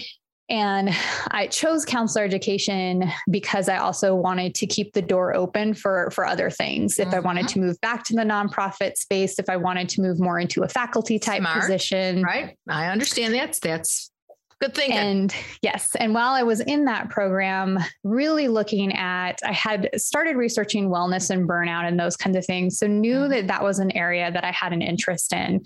And 0.48 0.90
I 1.32 1.48
chose 1.48 1.84
counselor 1.84 2.24
education 2.24 3.10
because 3.28 3.68
I 3.68 3.78
also 3.78 4.14
wanted 4.14 4.54
to 4.54 4.66
keep 4.66 4.92
the 4.92 5.02
door 5.02 5.34
open 5.34 5.74
for, 5.74 6.08
for 6.12 6.24
other 6.24 6.50
things. 6.50 7.00
If 7.00 7.08
mm-hmm. 7.08 7.16
I 7.16 7.20
wanted 7.20 7.46
mm-hmm. 7.46 7.60
to 7.60 7.66
move 7.66 7.80
back 7.80 8.04
to 8.04 8.14
the 8.14 8.22
nonprofit 8.22 8.96
space, 8.96 9.40
if 9.40 9.48
I 9.48 9.56
wanted 9.56 9.88
to 9.90 10.02
move 10.02 10.20
more 10.20 10.38
into 10.38 10.62
a 10.62 10.68
faculty 10.68 11.18
type 11.18 11.40
Smart, 11.40 11.62
position. 11.62 12.22
Right. 12.22 12.56
I 12.68 12.86
understand 12.86 13.34
that. 13.34 13.58
That's 13.60 14.12
Good 14.60 14.74
thing. 14.74 14.92
And 14.92 15.34
yes. 15.60 15.90
And 15.98 16.14
while 16.14 16.32
I 16.32 16.42
was 16.42 16.60
in 16.60 16.86
that 16.86 17.10
program, 17.10 17.78
really 18.04 18.48
looking 18.48 18.90
at, 18.94 19.38
I 19.44 19.52
had 19.52 19.90
started 19.96 20.36
researching 20.36 20.88
wellness 20.88 21.28
and 21.28 21.46
burnout 21.46 21.86
and 21.86 22.00
those 22.00 22.16
kinds 22.16 22.36
of 22.36 22.46
things. 22.46 22.78
So 22.78 22.86
knew 22.86 23.16
mm-hmm. 23.16 23.32
that 23.32 23.48
that 23.48 23.62
was 23.62 23.80
an 23.80 23.94
area 23.94 24.30
that 24.32 24.44
I 24.44 24.52
had 24.52 24.72
an 24.72 24.80
interest 24.80 25.34
in 25.34 25.62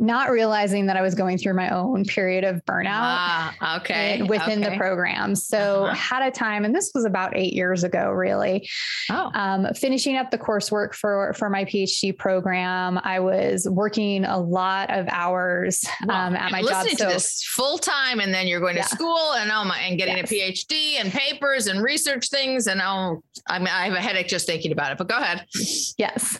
not 0.00 0.30
realizing 0.30 0.86
that 0.86 0.96
I 0.96 1.02
was 1.02 1.14
going 1.14 1.36
through 1.36 1.54
my 1.54 1.68
own 1.68 2.04
period 2.04 2.42
of 2.42 2.64
burnout. 2.64 2.88
Ah, 2.90 3.76
okay. 3.76 4.22
Within 4.22 4.64
okay. 4.64 4.70
the 4.70 4.76
program. 4.78 5.34
So 5.34 5.84
uh-huh. 5.84 5.94
had 5.94 6.22
a 6.22 6.30
time, 6.30 6.64
and 6.64 6.74
this 6.74 6.90
was 6.94 7.04
about 7.04 7.36
eight 7.36 7.52
years 7.52 7.84
ago, 7.84 8.10
really. 8.10 8.66
Oh. 9.10 9.30
Um, 9.34 9.66
finishing 9.74 10.16
up 10.16 10.30
the 10.30 10.38
coursework 10.38 10.94
for, 10.94 11.34
for 11.34 11.50
my 11.50 11.66
PhD 11.66 12.16
program. 12.16 12.98
I 13.04 13.20
was 13.20 13.68
working 13.68 14.24
a 14.24 14.38
lot 14.38 14.90
of 14.90 15.06
hours 15.10 15.84
um, 16.08 16.34
at 16.34 16.50
my 16.50 16.62
job. 16.62 16.88
So 16.88 17.08
this 17.08 17.44
full 17.44 17.76
time, 17.76 18.20
and 18.20 18.32
then 18.32 18.46
you're 18.46 18.60
going 18.60 18.76
to 18.76 18.82
school 18.84 19.34
and 19.34 19.50
oh 19.50 19.64
my, 19.64 19.78
and 19.80 19.98
getting 19.98 20.16
yes. 20.16 20.32
a 20.32 20.34
PhD 20.34 21.00
and 21.00 21.12
papers 21.12 21.66
and 21.66 21.82
research 21.82 22.30
things. 22.30 22.66
And 22.66 22.80
oh, 22.82 23.22
I 23.48 23.58
mean, 23.58 23.68
I 23.68 23.84
have 23.84 23.94
a 23.94 24.00
headache 24.00 24.28
just 24.28 24.46
thinking 24.46 24.72
about 24.72 24.92
it, 24.92 24.98
but 24.98 25.08
go 25.08 25.18
ahead. 25.18 25.46
Yes 25.98 26.38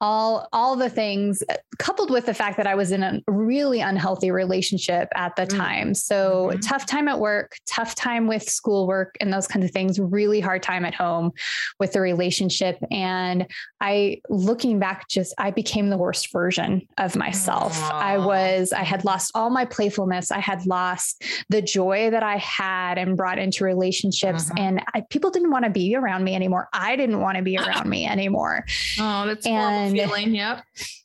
all 0.00 0.48
all 0.52 0.76
the 0.76 0.88
things 0.88 1.42
uh, 1.48 1.56
coupled 1.78 2.10
with 2.10 2.26
the 2.26 2.34
fact 2.34 2.56
that 2.56 2.66
I 2.66 2.74
was 2.74 2.90
in 2.90 3.02
a 3.02 3.20
really 3.26 3.80
unhealthy 3.80 4.30
relationship 4.30 5.08
at 5.14 5.36
the 5.36 5.42
mm. 5.42 5.56
time. 5.56 5.94
So 5.94 6.48
mm-hmm. 6.50 6.60
tough 6.60 6.86
time 6.86 7.08
at 7.08 7.18
work, 7.18 7.56
tough 7.66 7.94
time 7.94 8.26
with 8.26 8.42
schoolwork 8.42 9.16
and 9.20 9.32
those 9.32 9.46
kinds 9.46 9.64
of 9.64 9.70
things, 9.70 9.98
really 10.00 10.40
hard 10.40 10.62
time 10.62 10.84
at 10.84 10.94
home 10.94 11.32
with 11.78 11.92
the 11.92 12.00
relationship 12.00 12.78
and 12.90 13.46
I 13.80 14.20
looking 14.28 14.78
back 14.78 15.08
just 15.08 15.34
I 15.38 15.50
became 15.50 15.90
the 15.90 15.98
worst 15.98 16.32
version 16.32 16.86
of 16.98 17.16
myself. 17.16 17.78
Aww. 17.78 17.92
I 17.92 18.18
was 18.18 18.72
I 18.72 18.84
had 18.84 19.04
lost 19.04 19.32
all 19.34 19.50
my 19.50 19.64
playfulness. 19.64 20.30
I 20.30 20.40
had 20.40 20.66
lost 20.66 21.24
the 21.48 21.60
joy 21.60 22.10
that 22.10 22.22
I 22.22 22.36
had 22.36 22.98
and 22.98 23.16
brought 23.16 23.38
into 23.38 23.64
relationships 23.64 24.46
mm-hmm. 24.46 24.58
and 24.58 24.82
I, 24.94 25.02
people 25.02 25.30
didn't 25.30 25.50
want 25.50 25.64
to 25.66 25.70
be 25.70 25.94
around 25.94 26.24
me 26.24 26.34
anymore. 26.34 26.68
I 26.72 26.96
didn't 26.96 27.20
want 27.20 27.36
to 27.36 27.42
be 27.42 27.58
around 27.58 27.88
me 27.88 28.06
anymore. 28.06 28.64
Oh, 28.98 29.26
that's 29.26 29.46
and 29.46 29.89
feeling. 30.06 30.34
Yep. 30.34 30.62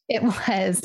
It 0.08 0.22
was. 0.22 0.82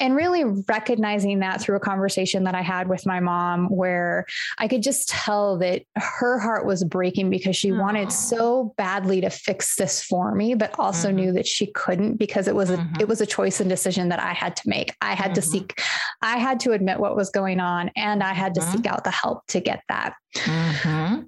And 0.00 0.16
really 0.16 0.42
recognizing 0.44 1.38
that 1.40 1.60
through 1.60 1.76
a 1.76 1.80
conversation 1.80 2.44
that 2.44 2.56
I 2.56 2.62
had 2.62 2.88
with 2.88 3.06
my 3.06 3.20
mom, 3.20 3.68
where 3.68 4.26
I 4.58 4.66
could 4.66 4.82
just 4.82 5.08
tell 5.08 5.58
that 5.58 5.82
her 5.94 6.40
heart 6.40 6.66
was 6.66 6.82
breaking 6.82 7.30
because 7.30 7.54
she 7.54 7.70
Aww. 7.70 7.80
wanted 7.80 8.10
so 8.10 8.74
badly 8.76 9.20
to 9.20 9.30
fix 9.30 9.76
this 9.76 10.02
for 10.02 10.34
me, 10.34 10.54
but 10.54 10.74
also 10.76 11.08
mm-hmm. 11.08 11.16
knew 11.16 11.32
that 11.34 11.46
she 11.46 11.66
couldn't 11.68 12.16
because 12.16 12.48
it 12.48 12.56
was 12.56 12.70
a 12.70 12.78
mm-hmm. 12.78 13.00
it 13.00 13.06
was 13.06 13.20
a 13.20 13.26
choice 13.26 13.60
and 13.60 13.70
decision 13.70 14.08
that 14.08 14.20
I 14.20 14.32
had 14.32 14.56
to 14.56 14.68
make. 14.68 14.92
I 15.00 15.14
had 15.14 15.26
mm-hmm. 15.26 15.34
to 15.34 15.42
seek, 15.42 15.80
I 16.20 16.38
had 16.38 16.58
to 16.60 16.72
admit 16.72 16.98
what 16.98 17.14
was 17.14 17.30
going 17.30 17.60
on 17.60 17.92
and 17.94 18.24
I 18.24 18.32
had 18.32 18.54
to 18.54 18.60
seek 18.60 18.82
mm-hmm. 18.82 18.92
out 18.92 19.04
the 19.04 19.12
help 19.12 19.46
to 19.48 19.60
get 19.60 19.82
that. 19.88 20.14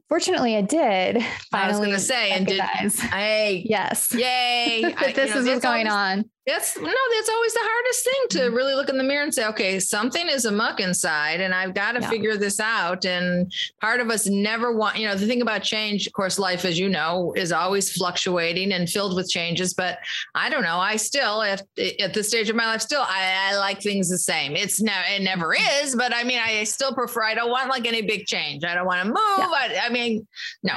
Fortunately, 0.09 0.57
I 0.57 0.63
did. 0.63 1.25
I 1.53 1.69
was 1.69 1.79
going 1.79 1.91
to 1.91 1.99
say, 1.99 2.33
and 2.33 2.47
did 2.47 2.61
I? 2.61 3.63
Yes. 3.67 4.13
Yay! 4.13 4.85
I, 4.97 5.13
this 5.13 5.35
know, 5.35 5.41
is 5.41 5.47
what's 5.47 5.65
going 5.65 5.89
on. 5.89 6.31
That's 6.47 6.77
no, 6.77 6.85
that's 6.85 7.29
always 7.29 7.55
the 7.55 7.61
hardest 7.63 8.05
thing 8.05 8.27
to 8.31 8.39
mm-hmm. 8.39 8.55
really 8.55 8.75
look 8.75 8.89
in 8.89 8.99
the 8.99 9.03
mirror 9.03 9.25
and 9.25 9.35
say, 9.35 9.47
okay, 9.47 9.81
something 9.81 10.29
is 10.29 10.45
a 10.45 10.53
muck 10.53 10.79
inside, 10.79 11.41
and 11.41 11.53
I've 11.53 11.75
got 11.75 11.93
to 11.93 12.01
yeah. 12.01 12.09
figure 12.09 12.37
this 12.37 12.61
out. 12.61 13.05
And 13.05 13.53
part 13.81 14.01
of 14.01 14.11
us 14.11 14.29
never 14.29 14.73
want, 14.73 14.97
you 14.97 15.09
know, 15.09 15.17
the 15.17 15.27
thing 15.27 15.43
about 15.43 15.65
change, 15.65 16.07
of 16.07 16.13
course, 16.13 16.39
life, 16.39 16.65
as 16.65 16.79
you 16.79 16.89
know, 16.89 17.33
is 17.37 17.51
always 17.51 17.91
fluctuating 17.91 18.73
and 18.73 18.89
filled 18.89 19.17
with 19.17 19.29
changes. 19.29 19.75
But 19.75 19.99
I 20.37 20.49
don't 20.49 20.63
know. 20.63 20.79
I 20.79 20.97
still, 20.97 21.43
at, 21.43 21.63
at 21.99 22.15
this 22.15 22.29
stage 22.29 22.49
of 22.49 22.55
my 22.55 22.67
life, 22.67 22.81
still, 22.81 23.03
I, 23.03 23.51
I 23.51 23.57
like 23.57 23.83
things 23.83 24.09
the 24.09 24.19
same. 24.19 24.55
It's 24.55 24.81
now, 24.81 25.03
it 25.13 25.23
never 25.23 25.53
is, 25.83 25.97
but 25.97 26.15
I 26.15 26.23
mean, 26.23 26.39
I 26.39 26.63
still 26.63 26.95
prefer. 26.95 27.25
I 27.25 27.35
don't 27.35 27.51
want 27.51 27.71
like 27.71 27.89
any 27.89 28.03
big 28.03 28.27
change. 28.27 28.63
I 28.63 28.75
don't 28.75 28.87
want 28.87 29.03
to 29.03 29.09
move. 29.09 29.17
Yeah. 29.39 29.49
I, 29.51 29.81
I 29.87 29.89
mean, 29.89 30.27
no. 30.63 30.75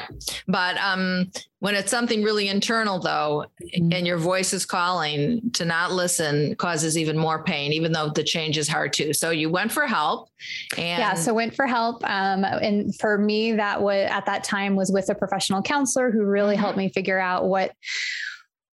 But 0.47 0.77
um, 0.77 1.31
when 1.59 1.75
it's 1.75 1.91
something 1.91 2.23
really 2.23 2.47
internal, 2.47 2.99
though, 2.99 3.45
mm-hmm. 3.61 3.91
and 3.91 4.07
your 4.07 4.17
voice 4.17 4.53
is 4.53 4.65
calling, 4.65 5.51
to 5.51 5.65
not 5.65 5.91
listen 5.91 6.55
causes 6.55 6.97
even 6.97 7.17
more 7.17 7.43
pain, 7.43 7.73
even 7.73 7.91
though 7.91 8.09
the 8.09 8.23
change 8.23 8.57
is 8.57 8.67
hard 8.67 8.93
too. 8.93 9.13
So 9.13 9.31
you 9.31 9.49
went 9.49 9.71
for 9.71 9.85
help. 9.85 10.29
And 10.77 10.99
yeah, 10.99 11.13
so 11.15 11.33
went 11.33 11.53
for 11.53 11.67
help. 11.67 12.03
Um, 12.03 12.45
and 12.45 12.95
for 12.97 13.17
me, 13.17 13.53
that 13.53 13.81
was 13.81 14.07
at 14.09 14.25
that 14.25 14.43
time 14.43 14.75
was 14.75 14.91
with 14.91 15.09
a 15.09 15.15
professional 15.15 15.61
counselor 15.61 16.11
who 16.11 16.23
really 16.23 16.55
mm-hmm. 16.55 16.63
helped 16.63 16.77
me 16.77 16.89
figure 16.89 17.19
out 17.19 17.45
what 17.45 17.73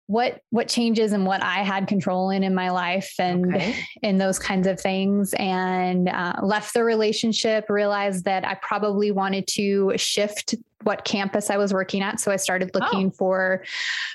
what 0.06 0.40
what 0.50 0.66
changes 0.66 1.12
and 1.12 1.24
what 1.24 1.40
I 1.40 1.62
had 1.62 1.86
control 1.86 2.30
in 2.30 2.42
in 2.42 2.52
my 2.52 2.70
life 2.70 3.14
and 3.20 3.54
okay. 3.54 3.76
and 4.02 4.20
those 4.20 4.40
kinds 4.40 4.66
of 4.66 4.80
things 4.80 5.32
and 5.38 6.08
uh, 6.08 6.32
left 6.42 6.74
the 6.74 6.82
relationship 6.82 7.66
realized 7.68 8.24
that 8.24 8.44
I 8.44 8.54
probably 8.54 9.12
wanted 9.12 9.46
to 9.52 9.92
shift 9.96 10.56
what 10.82 11.04
campus 11.04 11.50
I 11.50 11.56
was 11.56 11.72
working 11.72 12.02
at. 12.02 12.20
So 12.20 12.30
I 12.30 12.36
started 12.36 12.70
looking 12.74 13.08
oh. 13.08 13.16
for 13.16 13.64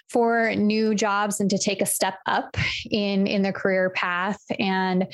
for 0.09 0.53
new 0.55 0.95
jobs 0.95 1.39
and 1.39 1.49
to 1.49 1.57
take 1.57 1.81
a 1.81 1.85
step 1.85 2.15
up 2.25 2.57
in 2.89 3.27
in 3.27 3.41
the 3.41 3.53
career 3.53 3.89
path. 3.91 4.39
And 4.59 5.07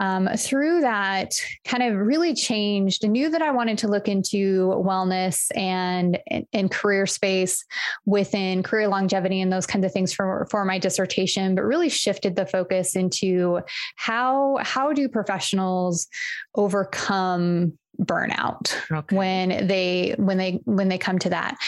um, 0.00 0.28
through 0.36 0.82
that, 0.82 1.32
kind 1.64 1.82
of 1.82 1.98
really 1.98 2.34
changed. 2.34 3.06
knew 3.08 3.30
that 3.30 3.42
I 3.42 3.50
wanted 3.50 3.78
to 3.78 3.88
look 3.88 4.08
into 4.08 4.68
wellness 4.68 5.46
and 5.56 6.18
and 6.52 6.70
career 6.70 7.06
space 7.06 7.64
within 8.06 8.62
career 8.62 8.88
longevity 8.88 9.40
and 9.40 9.52
those 9.52 9.66
kinds 9.66 9.84
of 9.84 9.92
things 9.92 10.12
for 10.12 10.46
for 10.50 10.64
my 10.64 10.78
dissertation. 10.78 11.54
But 11.54 11.62
really 11.62 11.88
shifted 11.88 12.36
the 12.36 12.46
focus 12.46 12.96
into 12.96 13.60
how 13.96 14.58
how 14.60 14.92
do 14.92 15.08
professionals 15.08 16.08
overcome 16.54 17.78
burnout 17.98 18.74
okay. 18.90 19.16
when 19.16 19.66
they 19.66 20.14
when 20.18 20.38
they 20.38 20.60
when 20.64 20.88
they 20.88 20.98
come 20.98 21.18
to 21.18 21.30
that 21.30 21.58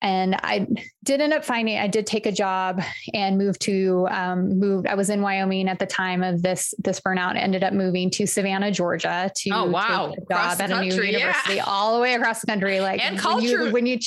and 0.00 0.36
I 0.36 0.66
did 1.02 1.20
end 1.20 1.32
up 1.32 1.44
finding 1.44 1.78
I 1.78 1.88
did 1.88 2.06
take 2.06 2.26
a 2.26 2.32
job 2.32 2.80
and 3.14 3.36
moved 3.36 3.60
to 3.62 4.06
um, 4.10 4.58
moved 4.58 4.86
I 4.86 4.94
was 4.94 5.10
in 5.10 5.22
Wyoming 5.22 5.68
at 5.68 5.78
the 5.78 5.86
time 5.86 6.22
of 6.22 6.42
this 6.42 6.72
this 6.78 7.00
burnout 7.00 7.36
ended 7.36 7.64
up 7.64 7.72
moving 7.72 8.10
to 8.10 8.26
Savannah 8.26 8.70
Georgia 8.70 9.30
to 9.34 9.50
oh, 9.50 9.64
wow. 9.64 10.10
take 10.10 10.18
a 10.18 10.34
job 10.34 10.60
at 10.60 10.70
a 10.70 10.80
new 10.80 10.94
university 11.02 11.56
yeah. 11.56 11.64
all 11.66 11.96
the 11.96 12.02
way 12.02 12.14
across 12.14 12.40
the 12.40 12.46
country 12.46 12.80
like 12.80 13.04
and 13.04 13.18
culture 13.18 13.72
when 13.72 13.72
you 13.72 13.72
when 13.72 13.86
you, 13.86 13.98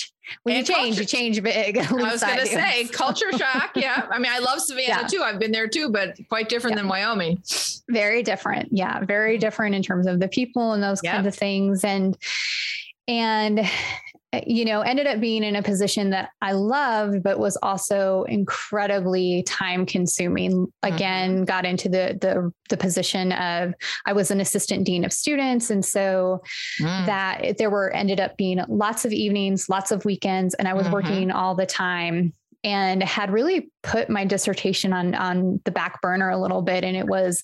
when 0.43 0.55
you 0.57 0.63
change 0.63 0.95
culture. 0.95 1.01
you 1.01 1.05
change 1.07 1.43
big 1.43 1.77
I 1.77 1.91
was 1.91 2.23
going 2.23 2.39
to 2.39 2.45
say 2.45 2.85
culture 2.85 3.31
shock 3.37 3.71
yeah 3.75 4.07
I 4.09 4.17
mean 4.17 4.31
I 4.31 4.39
love 4.39 4.61
Savannah 4.61 5.01
yeah. 5.01 5.07
too 5.07 5.21
I've 5.23 5.39
been 5.39 5.51
there 5.51 5.67
too 5.67 5.89
but 5.89 6.17
quite 6.29 6.47
different 6.47 6.77
yeah. 6.77 6.83
than 6.83 6.89
Wyoming 6.89 7.43
very 7.89 8.23
different 8.23 8.69
yeah 8.71 9.03
very 9.03 9.37
different 9.37 9.75
in 9.75 9.83
terms 9.83 10.07
of 10.07 10.21
the 10.21 10.29
people 10.29 10.71
and 10.71 10.81
those 10.81 11.01
kinds 11.01 11.27
of 11.27 11.35
things 11.35 11.83
and 11.83 12.17
and 13.07 13.67
you 14.47 14.63
know, 14.63 14.81
ended 14.81 15.07
up 15.07 15.19
being 15.19 15.43
in 15.43 15.57
a 15.57 15.61
position 15.61 16.09
that 16.11 16.29
I 16.41 16.53
loved, 16.53 17.21
but 17.21 17.37
was 17.37 17.57
also 17.57 18.23
incredibly 18.29 19.43
time 19.43 19.85
consuming. 19.85 20.71
Again, 20.83 21.35
mm-hmm. 21.35 21.43
got 21.43 21.65
into 21.65 21.89
the 21.89 22.17
the 22.19 22.51
the 22.69 22.77
position 22.77 23.33
of 23.33 23.73
I 24.05 24.13
was 24.13 24.31
an 24.31 24.39
assistant 24.39 24.85
dean 24.85 25.03
of 25.03 25.11
students, 25.11 25.69
and 25.69 25.83
so 25.83 26.41
mm. 26.79 27.05
that 27.05 27.57
there 27.57 27.69
were 27.69 27.91
ended 27.91 28.21
up 28.21 28.37
being 28.37 28.61
lots 28.69 29.03
of 29.03 29.11
evenings, 29.11 29.67
lots 29.67 29.91
of 29.91 30.05
weekends, 30.05 30.53
and 30.53 30.67
I 30.67 30.73
was 30.73 30.85
mm-hmm. 30.85 30.93
working 30.93 31.31
all 31.31 31.55
the 31.55 31.65
time 31.65 32.33
and 32.63 33.03
had 33.03 33.31
really 33.31 33.69
put 33.81 34.09
my 34.09 34.23
dissertation 34.23 34.93
on 34.93 35.13
on 35.13 35.59
the 35.65 35.71
back 35.71 36.01
burner 36.01 36.29
a 36.29 36.37
little 36.37 36.61
bit 36.61 36.83
and 36.83 36.95
it 36.95 37.07
was 37.07 37.43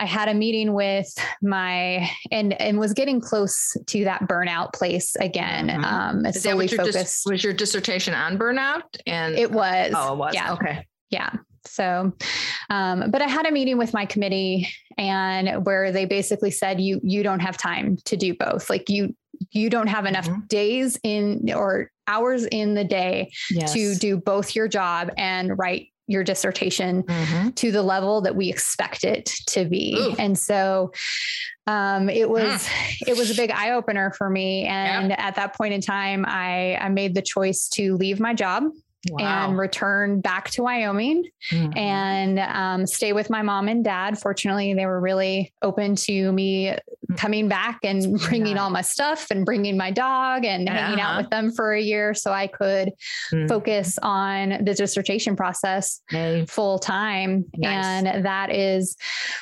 I 0.00 0.06
had 0.06 0.28
a 0.28 0.34
meeting 0.34 0.72
with 0.72 1.12
my 1.42 2.10
and 2.32 2.60
and 2.60 2.78
was 2.78 2.94
getting 2.94 3.20
close 3.20 3.76
to 3.86 4.04
that 4.04 4.22
burnout 4.22 4.72
place 4.72 5.14
again. 5.16 5.68
Mm-hmm. 5.68 5.84
Um, 5.84 6.26
Is 6.26 6.42
that 6.42 6.56
focused. 6.56 6.92
Dis- 6.92 7.22
was 7.26 7.44
your 7.44 7.52
dissertation 7.52 8.14
on 8.14 8.38
burnout? 8.38 8.82
And 9.06 9.36
it 9.36 9.52
was. 9.52 9.92
Oh, 9.94 10.14
it 10.14 10.16
was. 10.16 10.34
Yeah. 10.34 10.54
Okay. 10.54 10.86
Yeah. 11.10 11.30
So, 11.66 12.12
um, 12.70 13.10
but 13.10 13.20
I 13.20 13.28
had 13.28 13.46
a 13.46 13.52
meeting 13.52 13.76
with 13.76 13.92
my 13.92 14.06
committee 14.06 14.68
and 14.96 15.66
where 15.66 15.92
they 15.92 16.06
basically 16.06 16.50
said, 16.50 16.80
you, 16.80 17.00
you 17.02 17.22
don't 17.22 17.40
have 17.40 17.58
time 17.58 17.98
to 18.06 18.16
do 18.16 18.34
both. 18.34 18.70
Like 18.70 18.88
you, 18.88 19.14
you 19.50 19.68
don't 19.68 19.86
have 19.86 20.06
enough 20.06 20.26
mm-hmm. 20.26 20.46
days 20.46 20.98
in 21.02 21.50
or 21.54 21.90
hours 22.06 22.44
in 22.46 22.74
the 22.74 22.84
day 22.84 23.30
yes. 23.50 23.72
to 23.74 23.94
do 23.94 24.16
both 24.16 24.56
your 24.56 24.68
job 24.68 25.10
and 25.16 25.56
write 25.58 25.88
your 26.10 26.24
dissertation 26.24 27.04
mm-hmm. 27.04 27.50
to 27.50 27.70
the 27.70 27.82
level 27.82 28.20
that 28.22 28.34
we 28.34 28.50
expect 28.50 29.04
it 29.04 29.26
to 29.46 29.64
be. 29.64 29.96
Ooh. 29.96 30.16
And 30.18 30.36
so 30.36 30.92
um, 31.66 32.10
it 32.10 32.28
was 32.28 32.64
mm. 32.66 33.08
it 33.08 33.16
was 33.16 33.30
a 33.30 33.34
big 33.34 33.52
eye 33.52 33.70
opener 33.70 34.12
for 34.12 34.28
me. 34.28 34.64
And 34.64 35.18
at 35.18 35.36
that 35.36 35.56
point 35.56 35.72
in 35.72 35.80
time, 35.80 36.24
I 36.26 36.76
I 36.80 36.88
made 36.88 37.14
the 37.14 37.22
choice 37.22 37.68
to 37.70 37.96
leave 37.96 38.18
my 38.18 38.34
job 38.34 38.64
Wow. 39.08 39.48
and 39.48 39.58
return 39.58 40.20
back 40.20 40.50
to 40.50 40.62
Wyoming 40.62 41.24
mm-hmm. 41.50 41.76
and 41.76 42.38
um, 42.38 42.86
stay 42.86 43.14
with 43.14 43.30
my 43.30 43.40
mom 43.40 43.68
and 43.68 43.82
dad. 43.82 44.18
Fortunately, 44.18 44.74
they 44.74 44.84
were 44.84 45.00
really 45.00 45.54
open 45.62 45.96
to 45.96 46.30
me 46.32 46.66
mm. 47.10 47.16
coming 47.16 47.48
back 47.48 47.78
and 47.82 48.20
bringing 48.20 48.58
all 48.58 48.68
my 48.68 48.82
stuff 48.82 49.30
and 49.30 49.46
bringing 49.46 49.78
my 49.78 49.90
dog 49.90 50.44
and 50.44 50.68
uh-huh. 50.68 50.78
hanging 50.78 51.00
out 51.00 51.12
uh-huh. 51.12 51.22
with 51.22 51.30
them 51.30 51.50
for 51.50 51.72
a 51.72 51.80
year 51.80 52.12
so 52.12 52.30
I 52.30 52.46
could 52.46 52.90
mm-hmm. 53.32 53.46
focus 53.46 53.98
on 54.02 54.62
the 54.64 54.74
dissertation 54.74 55.34
process 55.34 56.02
full 56.46 56.78
time. 56.78 57.46
Nice. 57.56 57.84
And 57.84 58.24
that 58.26 58.54
is 58.54 58.98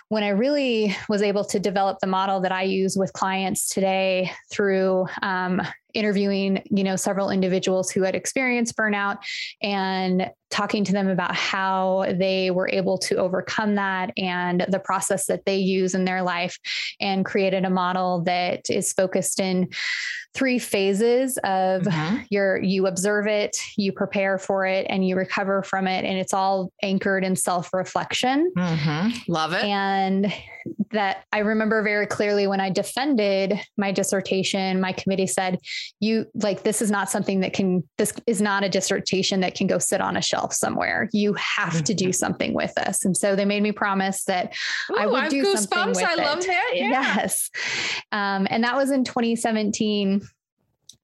when 0.09 0.23
I 0.23 0.29
really 0.29 0.97
was 1.09 1.21
able 1.21 1.45
to 1.47 1.59
develop 1.59 1.99
the 1.99 2.07
model 2.07 2.41
that 2.43 2.53
I 2.53 2.63
use 2.63 2.97
with 2.97 3.13
clients 3.13 3.69
today 3.69 4.31
through 4.53 5.07
um, 5.23 5.61
interviewing 5.95 6.63
you 6.71 6.85
know 6.85 6.97
several 6.97 7.31
individuals 7.31 7.91
who 7.91 8.03
had 8.03 8.15
experienced 8.15 8.77
burnout 8.77 9.19
and 9.63 10.31
talking 10.51 10.85
to 10.85 10.93
them 10.93 11.09
about 11.09 11.35
how 11.35 12.07
they 12.19 12.51
were 12.51 12.69
able 12.73 12.99
to 12.99 13.17
overcome 13.17 13.75
that 13.75 14.13
and 14.17 14.65
the 14.69 14.79
process 14.79 15.27
that 15.27 15.45
they 15.45 15.57
use 15.57 15.95
in 15.95 16.05
their 16.05 16.23
life 16.23 16.59
and 17.01 17.25
created 17.25 17.65
a 17.65 17.71
model 17.71 18.23
that 18.23 18.69
is 18.71 18.93
focused 18.93 19.41
in 19.41 19.69
three 20.35 20.59
phases 20.59 21.37
of 21.39 21.83
mm-hmm. 21.83 22.23
your 22.31 22.63
you 22.63 22.87
observe 22.87 23.27
it 23.27 23.57
you 23.77 23.93
prepare 23.93 24.39
for 24.39 24.65
it 24.67 24.87
and 24.89 25.07
you 25.07 25.17
recover 25.17 25.63
from 25.63 25.87
it 25.87 26.05
and 26.05 26.19
it's 26.19 26.35
all 26.35 26.71
anchored 26.83 27.25
in 27.25 27.35
self-reflection 27.35 28.53
mm-hmm. 28.57 29.09
love 29.27 29.53
it 29.53 29.65
and 29.65 30.33
that 30.93 31.25
i 31.33 31.39
remember 31.39 31.83
very 31.83 32.07
clearly 32.07 32.47
when 32.47 32.61
i 32.61 32.71
defended 32.71 33.59
my 33.77 33.91
dissertation 33.91 34.81
my 34.81 34.93
committee 34.93 35.27
said 35.27 35.59
you 35.99 36.27
like 36.35 36.63
this 36.63 36.83
is 36.83 36.91
not 36.91 37.11
something 37.11 37.41
that 37.41 37.53
can 37.53 37.83
this 37.97 38.13
is 38.27 38.41
not 38.41 38.63
a 38.63 38.69
dissertation 38.69 39.41
that 39.41 39.55
can 39.55 39.67
go 39.67 39.79
sit 39.79 40.01
on 40.01 40.17
a 40.17 40.23
shelf 40.23 40.38
somewhere 40.53 41.09
you 41.13 41.35
have 41.35 41.83
to 41.85 41.95
do 41.95 42.07
mm-hmm. 42.07 42.13
something 42.13 42.55
with 42.55 42.75
this 42.75 43.05
and 43.05 43.17
so 43.17 43.35
they 43.35 43.45
made 43.45 43.63
me 43.63 43.73
promise 43.73 44.25
that 44.25 44.55
Ooh, 44.91 44.97
i 44.99 45.07
would 45.07 45.29
do 45.29 45.45
something 45.57 45.89
with 45.89 46.05
I 46.05 46.15
it. 46.15 46.19
love 46.19 46.45
that 46.47 46.73
yeah. 46.75 46.91
yes 46.91 47.51
um, 48.13 48.47
and 48.51 48.65
that 48.65 48.77
was 48.77 48.91
in 48.91 49.05
2017 49.05 50.23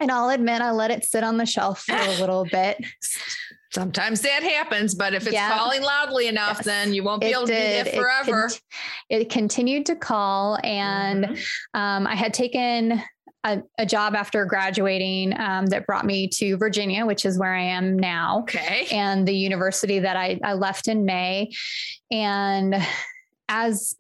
and 0.00 0.10
I'll 0.10 0.30
admit 0.30 0.60
I 0.60 0.70
let 0.72 0.90
it 0.90 1.04
sit 1.04 1.24
on 1.24 1.36
the 1.36 1.46
shelf 1.46 1.84
for 1.84 1.94
a 1.94 2.20
little 2.20 2.44
bit. 2.50 2.84
Sometimes 3.72 4.20
that 4.20 4.42
happens, 4.42 4.94
but 4.94 5.14
if 5.14 5.24
it's 5.24 5.32
yeah. 5.32 5.56
calling 5.56 5.82
loudly 5.82 6.28
enough, 6.28 6.58
yes. 6.58 6.64
then 6.64 6.94
you 6.94 7.02
won't 7.02 7.20
be 7.20 7.28
it 7.28 7.30
able 7.30 7.46
did. 7.46 7.84
to 7.86 7.90
be 7.90 7.96
it 7.96 8.00
forever. 8.00 8.46
It, 9.08 9.22
it, 9.22 9.30
continued 9.30 9.86
to 9.86 9.96
call, 9.96 10.58
and 10.62 11.24
mm-hmm. 11.24 11.80
um, 11.80 12.06
I 12.06 12.14
had 12.14 12.32
taken 12.32 13.02
a, 13.44 13.62
a, 13.78 13.86
job 13.86 14.14
after 14.14 14.44
graduating 14.46 15.38
um, 15.38 15.66
that 15.66 15.86
brought 15.86 16.06
me 16.06 16.28
to 16.28 16.56
Virginia, 16.56 17.04
which 17.04 17.24
is 17.24 17.38
where 17.38 17.54
I 17.54 17.62
am 17.62 17.98
now. 17.98 18.40
Okay. 18.40 18.86
And 18.90 19.28
the 19.28 19.36
university 19.36 19.98
that 19.98 20.16
I, 20.16 20.40
I 20.42 20.54
left 20.54 20.88
in 20.88 21.04
May. 21.04 21.52
And 22.10 22.74
as 23.48 23.96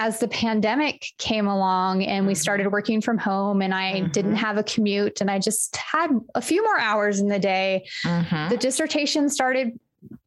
as 0.00 0.18
the 0.18 0.28
pandemic 0.28 1.12
came 1.18 1.46
along 1.46 2.02
and 2.02 2.26
we 2.26 2.34
started 2.34 2.64
mm-hmm. 2.64 2.72
working 2.72 3.00
from 3.02 3.18
home 3.18 3.60
and 3.60 3.74
I 3.74 4.00
mm-hmm. 4.00 4.10
didn't 4.12 4.36
have 4.36 4.56
a 4.56 4.62
commute 4.62 5.20
and 5.20 5.30
I 5.30 5.38
just 5.38 5.76
had 5.76 6.08
a 6.34 6.40
few 6.40 6.64
more 6.64 6.78
hours 6.78 7.20
in 7.20 7.28
the 7.28 7.38
day, 7.38 7.86
mm-hmm. 8.06 8.48
the 8.48 8.56
dissertation 8.56 9.28
started 9.28 9.78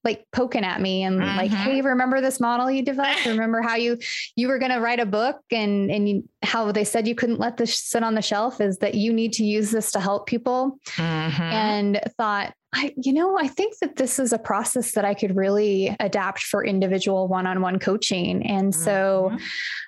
like 0.03 0.25
poking 0.31 0.63
at 0.63 0.81
me 0.81 1.03
and 1.03 1.19
mm-hmm. 1.19 1.37
like, 1.37 1.51
hey, 1.51 1.81
remember 1.81 2.21
this 2.21 2.39
model 2.39 2.69
you 2.69 2.83
developed? 2.83 3.25
remember 3.25 3.61
how 3.61 3.75
you 3.75 3.97
you 4.35 4.47
were 4.47 4.59
going 4.59 4.71
to 4.71 4.79
write 4.79 4.99
a 4.99 5.05
book 5.05 5.37
and 5.51 5.89
and 5.89 6.09
you, 6.09 6.29
how 6.41 6.71
they 6.71 6.83
said 6.83 7.07
you 7.07 7.15
couldn't 7.15 7.39
let 7.39 7.57
this 7.57 7.79
sit 7.79 8.03
on 8.03 8.15
the 8.15 8.21
shelf 8.21 8.59
is 8.59 8.77
that 8.79 8.95
you 8.95 9.13
need 9.13 9.33
to 9.33 9.43
use 9.43 9.71
this 9.71 9.91
to 9.91 9.99
help 9.99 10.27
people. 10.27 10.77
Mm-hmm. 10.95 11.41
And 11.41 12.01
thought, 12.17 12.53
I, 12.73 12.93
you 12.97 13.13
know, 13.13 13.37
I 13.37 13.47
think 13.47 13.77
that 13.79 13.95
this 13.95 14.19
is 14.19 14.33
a 14.33 14.39
process 14.39 14.93
that 14.93 15.05
I 15.05 15.13
could 15.13 15.35
really 15.35 15.95
adapt 15.99 16.39
for 16.39 16.65
individual 16.65 17.27
one 17.27 17.45
on 17.45 17.61
one 17.61 17.79
coaching. 17.79 18.45
And 18.45 18.73
so 18.73 19.29
mm-hmm. 19.31 19.37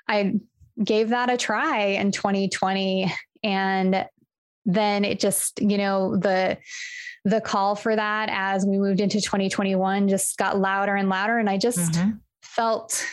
I 0.07 0.33
gave 0.83 1.09
that 1.09 1.29
a 1.29 1.37
try 1.37 1.79
in 1.79 2.11
2020. 2.11 3.11
And 3.43 4.05
then 4.65 5.03
it 5.03 5.19
just, 5.19 5.61
you 5.61 5.77
know, 5.77 6.15
the, 6.15 6.57
the 7.25 7.41
call 7.41 7.75
for 7.75 7.95
that 7.95 8.29
as 8.31 8.65
we 8.65 8.77
moved 8.77 9.01
into 9.01 9.19
2021 9.19 10.07
just 10.07 10.37
got 10.37 10.59
louder 10.59 10.95
and 10.95 11.09
louder. 11.09 11.39
And 11.39 11.49
I 11.49 11.57
just 11.57 11.93
mm-hmm. 11.93 12.11
felt 12.43 13.03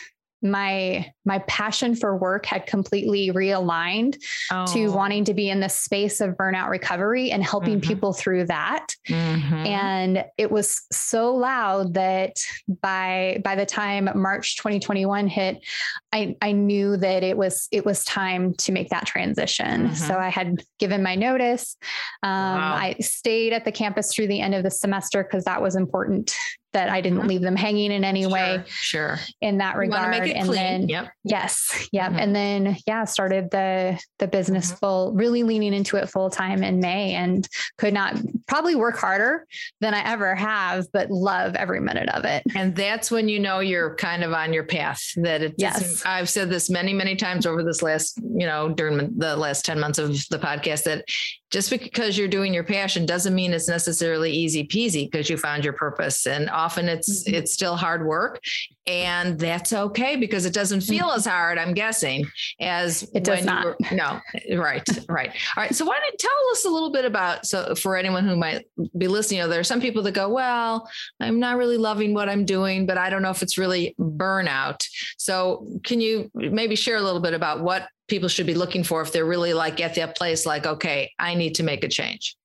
my 0.43 1.11
my 1.25 1.39
passion 1.47 1.95
for 1.95 2.17
work 2.17 2.45
had 2.45 2.67
completely 2.67 3.31
realigned 3.31 4.21
oh. 4.51 4.65
to 4.67 4.89
wanting 4.89 5.23
to 5.23 5.33
be 5.33 5.49
in 5.49 5.61
the 5.61 5.69
space 5.69 6.19
of 6.19 6.31
burnout 6.31 6.69
recovery 6.69 7.31
and 7.31 7.43
helping 7.43 7.79
mm-hmm. 7.79 7.89
people 7.89 8.13
through 8.13 8.45
that 8.45 8.87
mm-hmm. 9.07 9.53
and 9.53 10.25
it 10.37 10.51
was 10.51 10.81
so 10.91 11.33
loud 11.33 11.93
that 11.93 12.35
by 12.81 13.39
by 13.43 13.55
the 13.55 13.65
time 13.65 14.09
march 14.15 14.57
2021 14.57 15.27
hit 15.27 15.65
i 16.11 16.35
i 16.41 16.51
knew 16.51 16.97
that 16.97 17.23
it 17.23 17.37
was 17.37 17.67
it 17.71 17.85
was 17.85 18.03
time 18.03 18.53
to 18.55 18.71
make 18.73 18.89
that 18.89 19.05
transition 19.05 19.85
mm-hmm. 19.85 19.93
so 19.93 20.17
i 20.17 20.29
had 20.29 20.61
given 20.77 21.01
my 21.01 21.15
notice 21.15 21.77
um, 22.21 22.31
wow. 22.31 22.75
i 22.75 22.95
stayed 22.99 23.53
at 23.53 23.63
the 23.63 23.71
campus 23.71 24.13
through 24.13 24.27
the 24.27 24.41
end 24.41 24.53
of 24.53 24.63
the 24.63 24.71
semester 24.71 25.23
because 25.23 25.45
that 25.45 25.61
was 25.61 25.75
important 25.75 26.35
that 26.73 26.89
I 26.89 27.01
didn't 27.01 27.19
mm-hmm. 27.19 27.27
leave 27.27 27.41
them 27.41 27.55
hanging 27.55 27.91
in 27.91 28.03
any 28.03 28.23
sure, 28.23 28.31
way. 28.31 28.63
Sure. 28.67 29.19
In 29.41 29.57
that 29.59 29.77
regard. 29.77 30.15
and 30.15 30.47
clean. 30.47 30.55
then 30.55 30.89
yep. 30.89 31.09
yes. 31.23 31.87
Yep. 31.91 32.11
Mm-hmm. 32.11 32.19
And 32.19 32.35
then 32.35 32.77
yeah, 32.85 33.05
started 33.05 33.51
the 33.51 33.99
the 34.19 34.27
business 34.27 34.67
mm-hmm. 34.67 34.77
full, 34.77 35.13
really 35.13 35.43
leaning 35.43 35.73
into 35.73 35.97
it 35.97 36.09
full 36.09 36.29
time 36.29 36.63
in 36.63 36.79
May 36.79 37.13
and 37.13 37.47
could 37.77 37.93
not 37.93 38.17
probably 38.47 38.75
work 38.75 38.97
harder 38.97 39.45
than 39.81 39.93
I 39.93 40.03
ever 40.11 40.35
have, 40.35 40.87
but 40.91 41.09
love 41.09 41.55
every 41.55 41.79
minute 41.79 42.09
of 42.09 42.25
it. 42.25 42.43
And 42.55 42.75
that's 42.75 43.11
when 43.11 43.29
you 43.29 43.39
know 43.39 43.59
you're 43.59 43.95
kind 43.95 44.23
of 44.23 44.33
on 44.33 44.53
your 44.53 44.63
path 44.63 45.01
that 45.17 45.41
it 45.41 45.55
yes. 45.57 46.03
I've 46.05 46.29
said 46.29 46.49
this 46.49 46.69
many, 46.69 46.93
many 46.93 47.15
times 47.15 47.45
over 47.45 47.63
this 47.63 47.81
last, 47.81 48.17
you 48.17 48.45
know, 48.45 48.69
during 48.69 49.17
the 49.17 49.35
last 49.35 49.65
10 49.65 49.79
months 49.79 49.99
of 49.99 50.11
the 50.29 50.39
podcast 50.39 50.83
that 50.83 51.05
just 51.53 51.69
because 51.69 52.17
you're 52.17 52.27
doing 52.27 52.51
your 52.51 52.63
passion 52.63 53.05
doesn't 53.05 53.35
mean 53.35 53.53
it's 53.53 53.67
necessarily 53.67 54.31
easy 54.31 54.65
peasy 54.65 55.09
because 55.09 55.29
you 55.29 55.37
found 55.37 55.63
your 55.63 55.73
purpose 55.73 56.25
and 56.25 56.49
often 56.49 56.89
it's 56.89 57.23
mm-hmm. 57.23 57.35
it's 57.35 57.53
still 57.53 57.75
hard 57.75 58.07
work 58.07 58.41
and 58.87 59.39
that's 59.39 59.71
okay 59.71 60.15
because 60.15 60.47
it 60.47 60.53
doesn't 60.53 60.81
feel 60.81 61.05
mm-hmm. 61.05 61.17
as 61.17 61.27
hard 61.27 61.59
i'm 61.59 61.75
guessing 61.75 62.25
as 62.59 63.03
it 63.13 63.23
does 63.23 63.45
not 63.45 63.63
were, 63.63 63.77
no 63.91 64.19
right 64.57 64.83
right 65.07 65.29
all 65.55 65.63
right 65.63 65.75
so 65.75 65.85
why 65.85 65.93
don't 65.93 66.11
you 66.11 66.17
tell 66.17 66.51
us 66.51 66.65
a 66.65 66.69
little 66.69 66.91
bit 66.91 67.05
about 67.05 67.45
so 67.45 67.75
for 67.75 67.95
anyone 67.95 68.27
who 68.27 68.35
might 68.35 68.65
be 68.97 69.07
listening 69.07 69.37
you 69.37 69.43
know, 69.43 69.49
there 69.49 69.59
are 69.59 69.63
some 69.63 69.79
people 69.79 70.01
that 70.01 70.13
go 70.13 70.29
well 70.29 70.89
i'm 71.19 71.39
not 71.39 71.57
really 71.57 71.77
loving 71.77 72.15
what 72.15 72.27
i'm 72.27 72.45
doing 72.45 72.87
but 72.87 72.97
i 72.97 73.11
don't 73.11 73.21
know 73.21 73.29
if 73.29 73.43
it's 73.43 73.59
really 73.59 73.95
burnout 73.99 74.83
so 75.17 75.67
can 75.83 76.01
you 76.01 76.31
maybe 76.33 76.75
share 76.75 76.97
a 76.97 77.01
little 77.01 77.21
bit 77.21 77.35
about 77.35 77.61
what 77.61 77.87
people 78.13 78.29
should 78.29 78.45
be 78.45 78.53
looking 78.53 78.83
for 78.83 79.01
if 79.01 79.11
they're 79.11 79.25
really 79.25 79.53
like 79.55 79.81
at 79.81 79.95
that 79.95 80.15
place 80.15 80.45
like 80.45 80.67
okay 80.67 81.11
i 81.17 81.33
need 81.33 81.55
to 81.55 81.63
make 81.63 81.83
a 81.83 81.87
change 81.87 82.37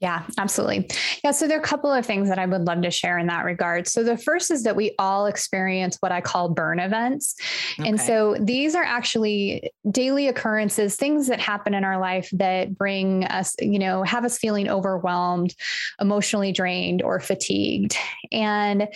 yeah, 0.00 0.24
absolutely. 0.36 0.88
Yeah. 1.22 1.30
So 1.30 1.46
there 1.46 1.56
are 1.56 1.60
a 1.60 1.64
couple 1.64 1.92
of 1.92 2.04
things 2.04 2.28
that 2.28 2.36
I 2.36 2.44
would 2.44 2.62
love 2.62 2.82
to 2.82 2.90
share 2.90 3.18
in 3.18 3.28
that 3.28 3.44
regard. 3.44 3.86
So 3.86 4.02
the 4.02 4.16
first 4.16 4.50
is 4.50 4.64
that 4.64 4.74
we 4.74 4.96
all 4.98 5.26
experience 5.26 5.96
what 6.00 6.10
I 6.10 6.20
call 6.20 6.48
burn 6.48 6.80
events. 6.80 7.36
Okay. 7.78 7.88
And 7.88 8.00
so 8.00 8.36
these 8.40 8.74
are 8.74 8.82
actually 8.82 9.70
daily 9.88 10.26
occurrences, 10.26 10.96
things 10.96 11.28
that 11.28 11.38
happen 11.38 11.72
in 11.72 11.84
our 11.84 12.00
life 12.00 12.28
that 12.32 12.76
bring 12.76 13.26
us, 13.26 13.54
you 13.60 13.78
know, 13.78 14.02
have 14.02 14.24
us 14.24 14.38
feeling 14.38 14.68
overwhelmed, 14.68 15.54
emotionally 16.00 16.50
drained, 16.50 17.00
or 17.00 17.20
fatigued. 17.20 17.94
And 18.32 18.88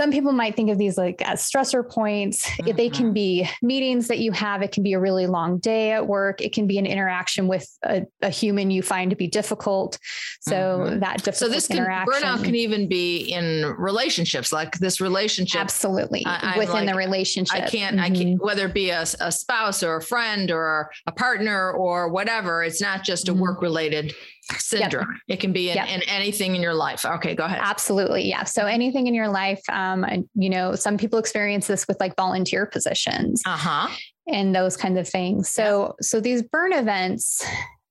some 0.00 0.10
people 0.10 0.32
might 0.32 0.56
think 0.56 0.70
of 0.70 0.78
these 0.78 0.96
like 0.96 1.20
as 1.20 1.42
stressor 1.42 1.86
points. 1.86 2.48
Mm-hmm. 2.48 2.74
They 2.74 2.88
can 2.88 3.06
mm-hmm. 3.06 3.12
be 3.12 3.50
meetings 3.60 4.08
that 4.08 4.18
you 4.18 4.32
have. 4.32 4.62
It 4.62 4.72
can 4.72 4.82
be 4.82 4.94
a 4.94 4.98
really 4.98 5.26
long 5.26 5.58
day 5.58 5.92
at 5.92 6.06
work. 6.06 6.40
It 6.40 6.54
can 6.54 6.66
be 6.66 6.78
an 6.78 6.86
interaction 6.86 7.48
with 7.48 7.68
a, 7.82 8.06
a 8.22 8.30
human 8.30 8.70
you 8.70 8.80
find 8.80 9.10
to 9.10 9.16
be 9.16 9.26
difficult. 9.26 9.98
So 10.40 10.54
mm-hmm. 10.54 11.00
that 11.00 11.18
difficult 11.18 11.36
so 11.36 11.48
this 11.48 11.66
can, 11.66 11.84
burnout 11.84 12.42
can 12.42 12.54
even 12.54 12.88
be 12.88 13.30
in 13.30 13.74
relationships, 13.76 14.54
like 14.54 14.78
this 14.78 15.02
relationship. 15.02 15.60
Absolutely, 15.60 16.24
I, 16.24 16.56
within 16.56 16.86
like, 16.86 16.88
the 16.88 16.94
relationship. 16.94 17.64
I 17.64 17.68
can't. 17.68 17.96
Mm-hmm. 17.96 18.04
I 18.04 18.10
can't. 18.10 18.42
Whether 18.42 18.68
it 18.68 18.74
be 18.74 18.88
a, 18.88 19.02
a, 19.02 19.30
spouse 19.30 19.82
or 19.82 19.96
a 19.96 20.02
friend 20.02 20.50
or 20.50 20.90
a 21.06 21.12
partner 21.12 21.72
or 21.72 22.08
whatever, 22.08 22.64
it's 22.64 22.80
not 22.80 23.04
just 23.04 23.28
a 23.28 23.32
mm-hmm. 23.32 23.42
work 23.42 23.60
related 23.60 24.14
syndrome. 24.58 25.08
Yep. 25.28 25.36
It 25.36 25.40
can 25.40 25.52
be 25.52 25.70
in, 25.70 25.76
yep. 25.76 25.88
in, 25.88 26.02
anything 26.08 26.54
in 26.56 26.62
your 26.62 26.74
life. 26.74 27.04
Okay, 27.04 27.34
go 27.34 27.44
ahead. 27.44 27.60
Absolutely. 27.62 28.28
Yeah. 28.28 28.44
So 28.44 28.66
anything 28.66 29.06
in 29.06 29.14
your 29.14 29.28
life, 29.28 29.60
um, 29.70 30.04
you 30.34 30.50
know, 30.50 30.74
some 30.74 30.96
people 30.98 31.18
experience 31.18 31.66
this 31.66 31.86
with 31.86 31.98
like 32.00 32.16
volunteer 32.16 32.66
positions. 32.66 33.42
Uh-huh. 33.46 33.88
And 34.28 34.54
those 34.54 34.76
kinds 34.76 34.98
of 34.98 35.08
things. 35.08 35.48
So, 35.48 35.82
yep. 35.82 35.92
so 36.02 36.20
these 36.20 36.42
burn 36.42 36.72
events, 36.72 37.44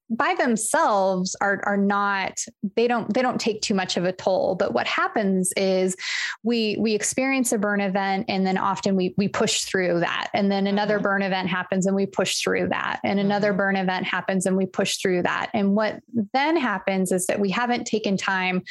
by 0.09 0.35
themselves 0.37 1.35
are 1.39 1.61
are 1.65 1.77
not 1.77 2.43
they 2.75 2.87
don't 2.87 3.13
they 3.13 3.21
don't 3.21 3.39
take 3.39 3.61
too 3.61 3.75
much 3.75 3.95
of 3.95 4.05
a 4.05 4.11
toll 4.11 4.55
but 4.55 4.73
what 4.73 4.87
happens 4.87 5.53
is 5.55 5.95
we 6.43 6.77
we 6.79 6.93
experience 6.93 7.51
a 7.51 7.57
burn 7.57 7.79
event 7.79 8.25
and 8.27 8.45
then 8.45 8.57
often 8.57 8.95
we 8.95 9.13
we 9.17 9.27
push 9.27 9.61
through 9.61 9.99
that 9.99 10.29
and 10.33 10.51
then 10.51 10.65
another 10.65 10.95
mm-hmm. 10.95 11.03
burn 11.03 11.21
event 11.21 11.47
happens 11.47 11.85
and 11.85 11.95
we 11.95 12.07
push 12.07 12.41
through 12.41 12.67
that 12.67 12.99
and 13.03 13.19
another 13.19 13.49
mm-hmm. 13.49 13.57
burn 13.57 13.75
event 13.75 14.05
happens 14.05 14.45
and 14.45 14.57
we 14.57 14.65
push 14.65 14.97
through 14.97 15.21
that 15.21 15.49
and 15.53 15.75
what 15.75 15.99
then 16.33 16.57
happens 16.57 17.11
is 17.11 17.27
that 17.27 17.39
we 17.39 17.51
haven't 17.51 17.85
taken 17.85 18.17
time 18.17 18.63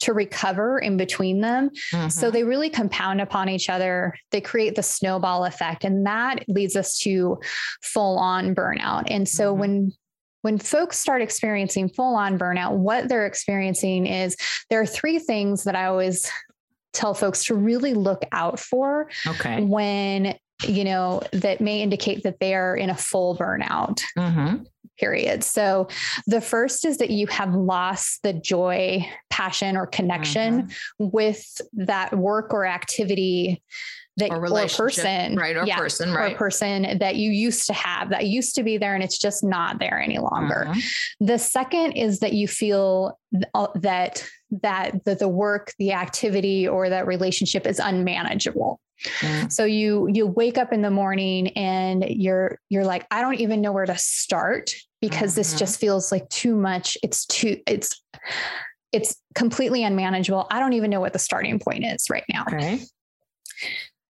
to 0.00 0.14
recover 0.14 0.78
in 0.78 0.96
between 0.96 1.40
them 1.40 1.68
mm-hmm. 1.92 2.08
so 2.08 2.30
they 2.30 2.42
really 2.42 2.70
compound 2.70 3.20
upon 3.20 3.50
each 3.50 3.68
other 3.68 4.14
they 4.30 4.40
create 4.40 4.74
the 4.74 4.82
snowball 4.82 5.44
effect 5.44 5.84
and 5.84 6.06
that 6.06 6.42
leads 6.48 6.74
us 6.74 6.98
to 6.98 7.38
full 7.82 8.18
on 8.18 8.54
burnout 8.54 9.04
and 9.10 9.28
so 9.28 9.50
mm-hmm. 9.50 9.60
when 9.60 9.92
when 10.46 10.58
folks 10.58 10.96
start 10.96 11.22
experiencing 11.22 11.88
full 11.88 12.14
on 12.14 12.38
burnout, 12.38 12.76
what 12.76 13.08
they're 13.08 13.26
experiencing 13.26 14.06
is 14.06 14.36
there 14.70 14.80
are 14.80 14.86
three 14.86 15.18
things 15.18 15.64
that 15.64 15.74
I 15.74 15.86
always 15.86 16.30
tell 16.92 17.14
folks 17.14 17.46
to 17.46 17.56
really 17.56 17.94
look 17.94 18.22
out 18.30 18.60
for 18.60 19.10
okay. 19.26 19.64
when, 19.64 20.38
you 20.62 20.84
know, 20.84 21.20
that 21.32 21.60
may 21.60 21.82
indicate 21.82 22.22
that 22.22 22.38
they 22.38 22.54
are 22.54 22.76
in 22.76 22.90
a 22.90 22.96
full 22.96 23.36
burnout. 23.36 24.00
Mm-hmm. 24.16 24.62
Period. 25.00 25.42
So 25.42 25.88
the 26.28 26.40
first 26.40 26.84
is 26.84 26.98
that 26.98 27.10
you 27.10 27.26
have 27.26 27.52
lost 27.52 28.22
the 28.22 28.32
joy, 28.32 29.04
passion, 29.30 29.76
or 29.76 29.88
connection 29.88 30.62
mm-hmm. 30.62 31.06
with 31.10 31.60
that 31.72 32.16
work 32.16 32.54
or 32.54 32.66
activity 32.66 33.64
that 34.16 34.30
or, 34.30 34.44
or 34.44 34.66
person, 34.68 35.36
right? 35.36 35.56
Or 35.56 35.66
yeah, 35.66 35.76
person, 35.76 36.12
right? 36.12 36.34
Or 36.34 36.36
person 36.36 36.98
that 36.98 37.16
you 37.16 37.30
used 37.30 37.66
to 37.66 37.74
have 37.74 38.10
that 38.10 38.26
used 38.26 38.54
to 38.54 38.62
be 38.62 38.78
there 38.78 38.94
and 38.94 39.02
it's 39.02 39.18
just 39.18 39.44
not 39.44 39.78
there 39.78 40.00
any 40.00 40.18
longer. 40.18 40.66
Mm-hmm. 40.68 41.26
The 41.26 41.38
second 41.38 41.92
is 41.92 42.20
that 42.20 42.32
you 42.32 42.48
feel 42.48 43.18
uh, 43.54 43.68
that 43.76 44.26
that 44.62 45.04
the, 45.04 45.14
the 45.14 45.28
work, 45.28 45.72
the 45.78 45.92
activity, 45.92 46.66
or 46.66 46.88
that 46.88 47.06
relationship 47.06 47.66
is 47.66 47.78
unmanageable. 47.78 48.80
Mm. 49.20 49.52
So 49.52 49.64
you 49.64 50.08
you 50.12 50.26
wake 50.26 50.56
up 50.56 50.72
in 50.72 50.80
the 50.80 50.90
morning 50.90 51.48
and 51.48 52.04
you're 52.08 52.58
you're 52.70 52.86
like, 52.86 53.06
I 53.10 53.20
don't 53.20 53.40
even 53.40 53.60
know 53.60 53.72
where 53.72 53.86
to 53.86 53.98
start 53.98 54.74
because 55.00 55.32
mm-hmm. 55.32 55.40
this 55.40 55.58
just 55.58 55.78
feels 55.78 56.10
like 56.10 56.28
too 56.30 56.56
much. 56.56 56.96
It's 57.02 57.26
too 57.26 57.60
it's 57.66 58.02
it's 58.92 59.20
completely 59.34 59.84
unmanageable. 59.84 60.46
I 60.50 60.58
don't 60.58 60.72
even 60.72 60.90
know 60.90 61.00
what 61.00 61.12
the 61.12 61.18
starting 61.18 61.58
point 61.58 61.84
is 61.84 62.08
right 62.08 62.24
now. 62.32 62.44
Okay. 62.50 62.80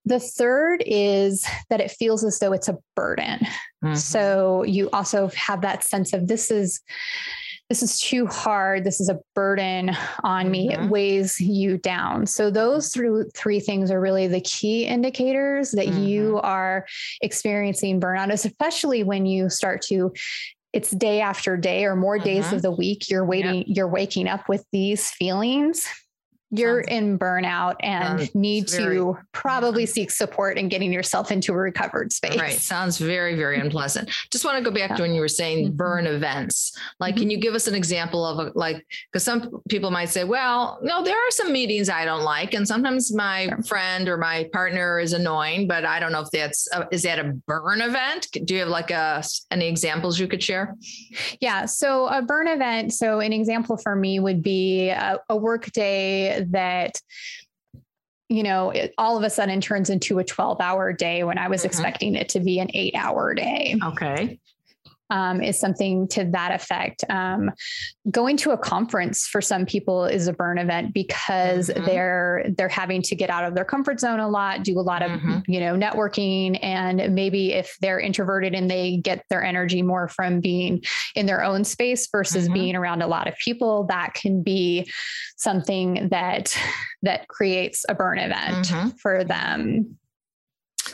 The 0.07 0.21
third 0.21 0.83
is 0.87 1.45
that 1.69 1.81
it 1.81 1.91
feels 1.91 2.25
as 2.25 2.39
though 2.39 2.53
it's 2.53 2.69
a 2.69 2.79
burden. 2.95 3.41
Mm-hmm. 3.85 3.95
So 3.97 4.63
you 4.63 4.89
also 4.91 5.29
have 5.35 5.61
that 5.63 5.85
sense 5.85 6.13
of 6.13 6.29
this 6.29 6.51
is 6.51 6.81
this 7.69 7.83
is 7.83 8.01
too 8.01 8.27
hard. 8.27 8.85
This 8.85 9.01
is 9.01 9.09
a 9.09 9.19
burden 9.35 9.91
on 10.23 10.51
me. 10.51 10.69
Mm-hmm. 10.69 10.85
It 10.85 10.91
weighs 10.91 11.41
you 11.41 11.79
down. 11.79 12.27
So 12.27 12.49
those 12.49 12.91
three, 12.91 13.25
three 13.35 13.59
things 13.59 13.91
are 13.91 14.01
really 14.01 14.29
the 14.29 14.41
key 14.41 14.87
indicators 14.87 15.73
that 15.73 15.87
mm-hmm. 15.87 16.05
you 16.05 16.41
are 16.45 16.87
experiencing 17.23 18.01
burnout, 18.01 18.31
especially 18.31 19.03
when 19.03 19.27
you 19.27 19.51
start 19.51 19.83
to 19.89 20.13
it's 20.73 20.91
day 20.91 21.21
after 21.21 21.57
day 21.57 21.87
or 21.87 21.97
more 21.97 22.19
days 22.19 22.47
mm-hmm. 22.47 22.57
of 22.57 22.63
the 22.63 22.71
week 22.71 23.09
you're 23.09 23.25
waiting 23.25 23.59
yep. 23.59 23.67
you're 23.69 23.89
waking 23.89 24.29
up 24.29 24.47
with 24.47 24.63
these 24.73 25.11
feelings 25.11 25.89
you're 26.51 26.85
sounds, 26.85 26.93
in 26.93 27.19
burnout 27.19 27.75
and 27.81 28.33
need 28.35 28.71
very, 28.71 28.97
to 28.97 29.19
probably 29.33 29.83
yeah. 29.83 29.91
seek 29.91 30.11
support 30.11 30.59
in 30.59 30.69
getting 30.69 30.93
yourself 30.93 31.33
into 31.33 31.53
a 31.53 31.57
recovered 31.57 32.13
space. 32.13 32.39
Right. 32.39 32.59
Sounds 32.59 32.99
very, 32.99 33.35
very 33.35 33.59
unpleasant. 33.59 34.11
Just 34.31 34.45
want 34.45 34.57
to 34.57 34.65
go 34.65 34.71
back 34.71 34.91
yeah. 34.91 34.97
to 34.97 35.03
when 35.03 35.15
you 35.15 35.21
were 35.21 35.29
saying 35.29 35.67
mm-hmm. 35.67 35.77
burn 35.77 36.07
events. 36.07 36.79
Like, 37.01 37.15
mm-hmm. 37.15 37.23
can 37.23 37.31
you 37.31 37.39
give 37.39 37.55
us 37.55 37.67
an 37.67 37.75
example 37.75 38.25
of 38.25 38.39
a, 38.39 38.53
like, 38.55 38.87
because 39.11 39.25
some 39.25 39.61
people 39.69 39.91
might 39.91 40.09
say, 40.09 40.25
well, 40.25 40.79
no, 40.83 41.03
there 41.03 41.17
are 41.17 41.31
some 41.31 41.53
meetings 41.53 41.89
I 41.89 42.05
don't 42.05 42.23
like. 42.23 42.55
And 42.55 42.67
sometimes 42.67 43.13
my 43.13 43.47
sure. 43.49 43.63
friend 43.65 44.09
or 44.09 44.17
my 44.17 44.49
partner 44.53 45.01
is 45.01 45.13
annoying, 45.13 45.67
but 45.67 45.85
I 45.85 45.99
don't 45.99 46.13
know 46.13 46.21
if 46.21 46.31
that's, 46.31 46.69
a, 46.73 46.87
is 46.93 47.03
that 47.03 47.19
a 47.19 47.33
burn 47.47 47.81
event? 47.81 48.29
Do 48.45 48.55
you 48.55 48.61
have 48.61 48.69
like 48.69 48.91
a, 48.91 49.23
any 49.51 49.69
examples 49.69 50.19
you 50.21 50.29
could 50.29 50.43
share? 50.43 50.77
Yeah. 51.41 51.67
So 51.67 52.07
a 52.07 52.23
burn 52.23 52.47
event. 52.47 52.93
So 52.93 53.21
an 53.21 53.33
example 53.33 53.77
for 53.77 53.97
me 53.97 54.21
would 54.21 54.43
be 54.43 54.91
a, 54.91 55.19
a 55.29 55.37
work 55.37 55.73
day 55.73 56.36
that 56.49 57.01
you 58.29 58.43
know, 58.43 58.71
it 58.71 58.93
all 58.99 59.17
of 59.17 59.23
a 59.23 59.31
sudden 59.31 59.61
turns 59.61 59.89
into 59.89 60.19
a 60.19 60.25
12 60.25 60.61
hour 60.61 60.93
day 60.93 61.23
when 61.23 61.39
I 61.39 61.47
was 61.47 61.61
mm-hmm. 61.61 61.69
expecting 61.69 62.15
it 62.17 62.29
to 62.31 62.41
be 62.41 62.59
an 62.59 62.69
eight 62.75 62.97
hour 62.97 63.35
day. 63.35 63.79
Okay 63.81 64.41
um, 65.11 65.43
is 65.43 65.59
something 65.59 66.09
to 66.09 66.25
that 66.33 66.53
effect. 66.53 67.05
Um, 67.09 67.51
going 68.11 68.37
to 68.39 68.51
a 68.51 68.59
conference 68.59 69.27
for 69.27 69.41
some 69.41 69.67
people 69.67 70.05
is 70.05 70.27
a 70.27 70.33
burn 70.33 70.59
event 70.59 70.95
because 70.95 71.69
mm-hmm. 71.69 71.85
they're 71.85 72.47
they're 72.57 72.69
having 72.69 73.03
to 73.03 73.15
get 73.15 73.31
out 73.31 73.45
of 73.45 73.55
their 73.55 73.65
comfort 73.65 74.01
zone 74.01 74.21
a 74.21 74.29
lot, 74.29 74.65
do 74.65 74.79
a 74.79 74.81
lot 74.81 75.03
of 75.03 75.11
mm-hmm. 75.11 75.39
you 75.47 75.61
know 75.61 75.75
networking, 75.75 76.59
and 76.63 77.15
maybe 77.15 77.53
if 77.53 77.77
they're 77.81 78.01
introverted 78.01 78.55
and 78.55 78.71
they 78.71 78.97
get 78.99 79.25
their 79.31 79.45
energy 79.45 79.83
more 79.83 80.09
from 80.09 80.41
being 80.41 80.83
in 81.15 81.27
their 81.27 81.43
own 81.43 81.65
space 81.65 82.09
versus 82.11 82.45
mm-hmm. 82.45 82.55
being 82.55 82.77
around 82.77 83.03
a 83.03 83.07
lot 83.07 83.29
of 83.29 83.37
people, 83.39 83.85
that 83.85 84.15
can 84.15 84.43
be 84.43 84.91
something 85.37 86.09
that 86.11 86.57
that 87.03 87.29
creates 87.29 87.85
a 87.89 87.95
burn 87.95 88.19
event 88.19 88.67
mm-hmm. 88.67 88.89
for 89.01 89.25
them. 89.25 89.97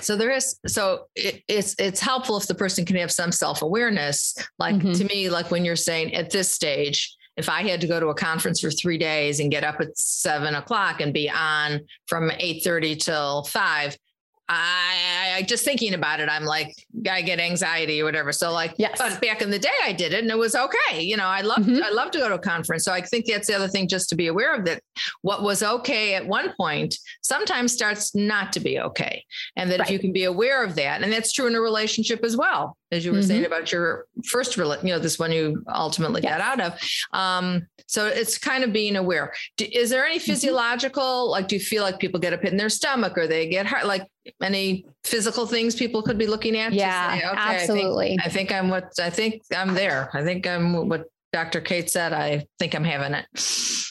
So 0.00 0.16
there 0.16 0.30
is 0.30 0.58
so 0.66 1.06
it, 1.14 1.42
it's 1.48 1.74
it's 1.78 2.00
helpful 2.00 2.36
if 2.36 2.46
the 2.46 2.54
person 2.54 2.84
can 2.84 2.96
have 2.96 3.12
some 3.12 3.32
self 3.32 3.62
awareness. 3.62 4.34
Like 4.58 4.76
mm-hmm. 4.76 4.92
to 4.92 5.04
me, 5.04 5.28
like 5.28 5.50
when 5.50 5.64
you're 5.64 5.76
saying 5.76 6.14
at 6.14 6.30
this 6.30 6.50
stage, 6.50 7.14
if 7.36 7.48
I 7.48 7.62
had 7.62 7.80
to 7.80 7.86
go 7.86 8.00
to 8.00 8.08
a 8.08 8.14
conference 8.14 8.60
for 8.60 8.70
three 8.70 8.98
days 8.98 9.40
and 9.40 9.50
get 9.50 9.64
up 9.64 9.80
at 9.80 9.96
seven 9.96 10.54
o'clock 10.54 11.00
and 11.00 11.12
be 11.12 11.30
on 11.30 11.80
from 12.06 12.30
8:30 12.30 13.02
till 13.02 13.42
five, 13.44 13.96
I, 14.48 15.34
I, 15.36 15.42
just 15.42 15.64
thinking 15.64 15.94
about 15.94 16.20
it, 16.20 16.28
I'm 16.28 16.44
like, 16.44 16.74
I 17.10 17.22
get 17.22 17.40
anxiety 17.40 18.02
or 18.02 18.04
whatever. 18.04 18.32
So 18.32 18.52
like, 18.52 18.74
yes. 18.76 18.98
but 18.98 19.20
back 19.20 19.40
in 19.40 19.50
the 19.50 19.58
day 19.58 19.70
I 19.82 19.92
did 19.92 20.12
it 20.12 20.20
and 20.20 20.30
it 20.30 20.36
was 20.36 20.54
okay. 20.54 21.00
You 21.00 21.16
know, 21.16 21.26
I 21.26 21.40
love, 21.40 21.58
mm-hmm. 21.58 21.82
I 21.82 21.90
love 21.90 22.10
to 22.12 22.18
go 22.18 22.28
to 22.28 22.34
a 22.34 22.38
conference. 22.38 22.84
So 22.84 22.92
I 22.92 23.00
think 23.00 23.26
that's 23.26 23.46
the 23.46 23.54
other 23.54 23.68
thing 23.68 23.88
just 23.88 24.08
to 24.10 24.16
be 24.16 24.26
aware 24.26 24.54
of 24.54 24.64
that 24.66 24.82
what 25.22 25.42
was 25.42 25.62
okay 25.62 26.14
at 26.14 26.26
one 26.26 26.52
point 26.54 26.98
sometimes 27.22 27.72
starts 27.72 28.14
not 28.14 28.52
to 28.52 28.60
be 28.60 28.78
okay. 28.80 29.24
And 29.56 29.70
that 29.70 29.78
right. 29.78 29.88
if 29.88 29.92
you 29.92 29.98
can 29.98 30.12
be 30.12 30.24
aware 30.24 30.64
of 30.64 30.74
that, 30.74 31.02
and 31.02 31.12
that's 31.12 31.32
true 31.32 31.46
in 31.46 31.54
a 31.54 31.60
relationship 31.60 32.24
as 32.24 32.36
well 32.36 32.76
as 32.92 33.04
you 33.04 33.10
were 33.10 33.18
mm-hmm. 33.18 33.26
saying 33.26 33.44
about 33.46 33.72
your 33.72 34.06
first, 34.24 34.56
you 34.56 34.64
know, 34.84 34.98
this 34.98 35.18
one 35.18 35.32
you 35.32 35.64
ultimately 35.74 36.20
yes. 36.22 36.38
got 36.38 36.40
out 36.40 36.60
of. 36.60 36.80
Um, 37.12 37.66
so 37.86 38.06
it's 38.06 38.38
kind 38.38 38.62
of 38.62 38.72
being 38.72 38.96
aware. 38.96 39.32
Do, 39.56 39.66
is 39.72 39.90
there 39.90 40.04
any 40.04 40.18
mm-hmm. 40.18 40.30
physiological, 40.30 41.02
mm-hmm. 41.02 41.30
like, 41.30 41.48
do 41.48 41.56
you 41.56 41.60
feel 41.60 41.82
like 41.82 41.98
people 41.98 42.20
get 42.20 42.32
a 42.32 42.38
pit 42.38 42.52
in 42.52 42.58
their 42.58 42.68
stomach 42.68 43.16
or 43.16 43.26
they 43.26 43.48
get 43.48 43.66
hurt? 43.66 43.86
Like 43.86 44.06
any 44.42 44.84
physical 45.04 45.46
things 45.46 45.74
people 45.74 46.02
could 46.02 46.18
be 46.18 46.26
looking 46.26 46.56
at? 46.56 46.72
Yeah, 46.72 47.18
say, 47.18 47.26
okay, 47.26 47.36
absolutely. 47.36 48.18
I 48.20 48.28
think, 48.28 48.52
I 48.52 48.52
think 48.52 48.52
I'm 48.52 48.68
what 48.68 48.92
I 49.00 49.10
think 49.10 49.42
I'm 49.56 49.74
there. 49.74 50.10
I 50.12 50.22
think 50.22 50.46
I'm 50.46 50.88
what 50.88 51.06
Dr. 51.32 51.60
Kate 51.60 51.90
said. 51.90 52.12
I 52.12 52.46
think 52.58 52.74
I'm 52.74 52.84
having 52.84 53.14
it. 53.14 53.26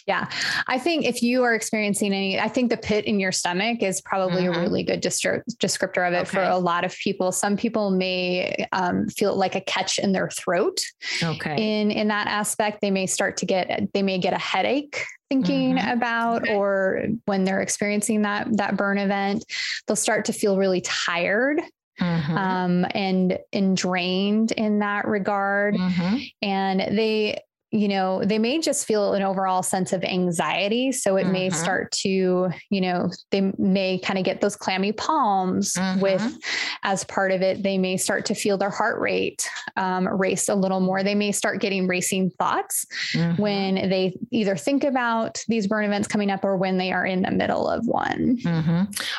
Yeah. 0.07 0.29
I 0.67 0.77
think 0.77 1.05
if 1.05 1.21
you 1.21 1.43
are 1.43 1.53
experiencing 1.53 2.13
any, 2.13 2.39
I 2.39 2.47
think 2.47 2.69
the 2.69 2.77
pit 2.77 3.05
in 3.05 3.19
your 3.19 3.31
stomach 3.31 3.81
is 3.81 4.01
probably 4.01 4.43
mm-hmm. 4.43 4.59
a 4.59 4.61
really 4.61 4.83
good 4.83 5.01
distri- 5.01 5.41
descriptor 5.57 6.07
of 6.07 6.13
it 6.13 6.21
okay. 6.21 6.29
for 6.29 6.43
a 6.43 6.57
lot 6.57 6.83
of 6.83 6.95
people. 6.95 7.31
Some 7.31 7.57
people 7.57 7.91
may 7.91 8.67
um, 8.71 9.07
feel 9.07 9.35
like 9.35 9.55
a 9.55 9.61
catch 9.61 9.99
in 9.99 10.11
their 10.11 10.29
throat. 10.29 10.79
Okay. 11.21 11.81
In 11.81 11.91
in 11.91 12.07
that 12.09 12.27
aspect, 12.27 12.81
they 12.81 12.91
may 12.91 13.05
start 13.05 13.37
to 13.37 13.45
get 13.45 13.89
they 13.93 14.03
may 14.03 14.17
get 14.17 14.33
a 14.33 14.39
headache 14.39 15.03
thinking 15.29 15.75
mm-hmm. 15.75 15.91
about 15.91 16.43
okay. 16.43 16.55
or 16.55 17.05
when 17.25 17.45
they're 17.45 17.61
experiencing 17.61 18.23
that 18.23 18.47
that 18.57 18.75
burn 18.75 18.97
event 18.97 19.45
they'll 19.87 19.95
start 19.95 20.25
to 20.25 20.33
feel 20.33 20.57
really 20.57 20.81
tired 20.81 21.61
Mm-hmm. 22.01 22.37
Um, 22.37 22.85
and 22.95 23.37
and 23.53 23.77
drained 23.77 24.51
in 24.51 24.79
that 24.79 25.07
regard. 25.07 25.75
Mm-hmm. 25.75 26.17
And 26.41 26.97
they 26.97 27.43
you 27.71 27.87
know, 27.87 28.21
they 28.23 28.37
may 28.37 28.59
just 28.59 28.85
feel 28.85 29.13
an 29.13 29.21
overall 29.21 29.63
sense 29.63 29.93
of 29.93 30.03
anxiety. 30.03 30.91
So 30.91 31.15
it 31.15 31.23
mm-hmm. 31.23 31.31
may 31.31 31.49
start 31.51 31.91
to, 31.93 32.49
you 32.69 32.81
know, 32.81 33.09
they 33.29 33.53
may 33.57 33.97
kind 33.97 34.19
of 34.19 34.25
get 34.25 34.41
those 34.41 34.57
clammy 34.57 34.91
palms 34.91 35.75
mm-hmm. 35.75 36.01
with, 36.01 36.37
as 36.83 37.05
part 37.05 37.31
of 37.31 37.41
it, 37.41 37.63
they 37.63 37.77
may 37.77 37.95
start 37.95 38.25
to 38.25 38.35
feel 38.35 38.57
their 38.57 38.69
heart 38.69 38.99
rate 38.99 39.49
um, 39.77 40.05
race 40.05 40.49
a 40.49 40.55
little 40.55 40.81
more. 40.81 41.01
They 41.01 41.15
may 41.15 41.31
start 41.31 41.61
getting 41.61 41.87
racing 41.87 42.31
thoughts 42.31 42.85
mm-hmm. 43.13 43.41
when 43.41 43.75
they 43.75 44.17
either 44.31 44.57
think 44.57 44.83
about 44.83 45.41
these 45.47 45.65
burn 45.65 45.85
events 45.85 46.09
coming 46.09 46.29
up 46.29 46.43
or 46.43 46.57
when 46.57 46.77
they 46.77 46.91
are 46.91 47.05
in 47.05 47.21
the 47.21 47.31
middle 47.31 47.69
of 47.69 47.87
one. 47.87 48.37
Mm-hmm. 48.43 48.69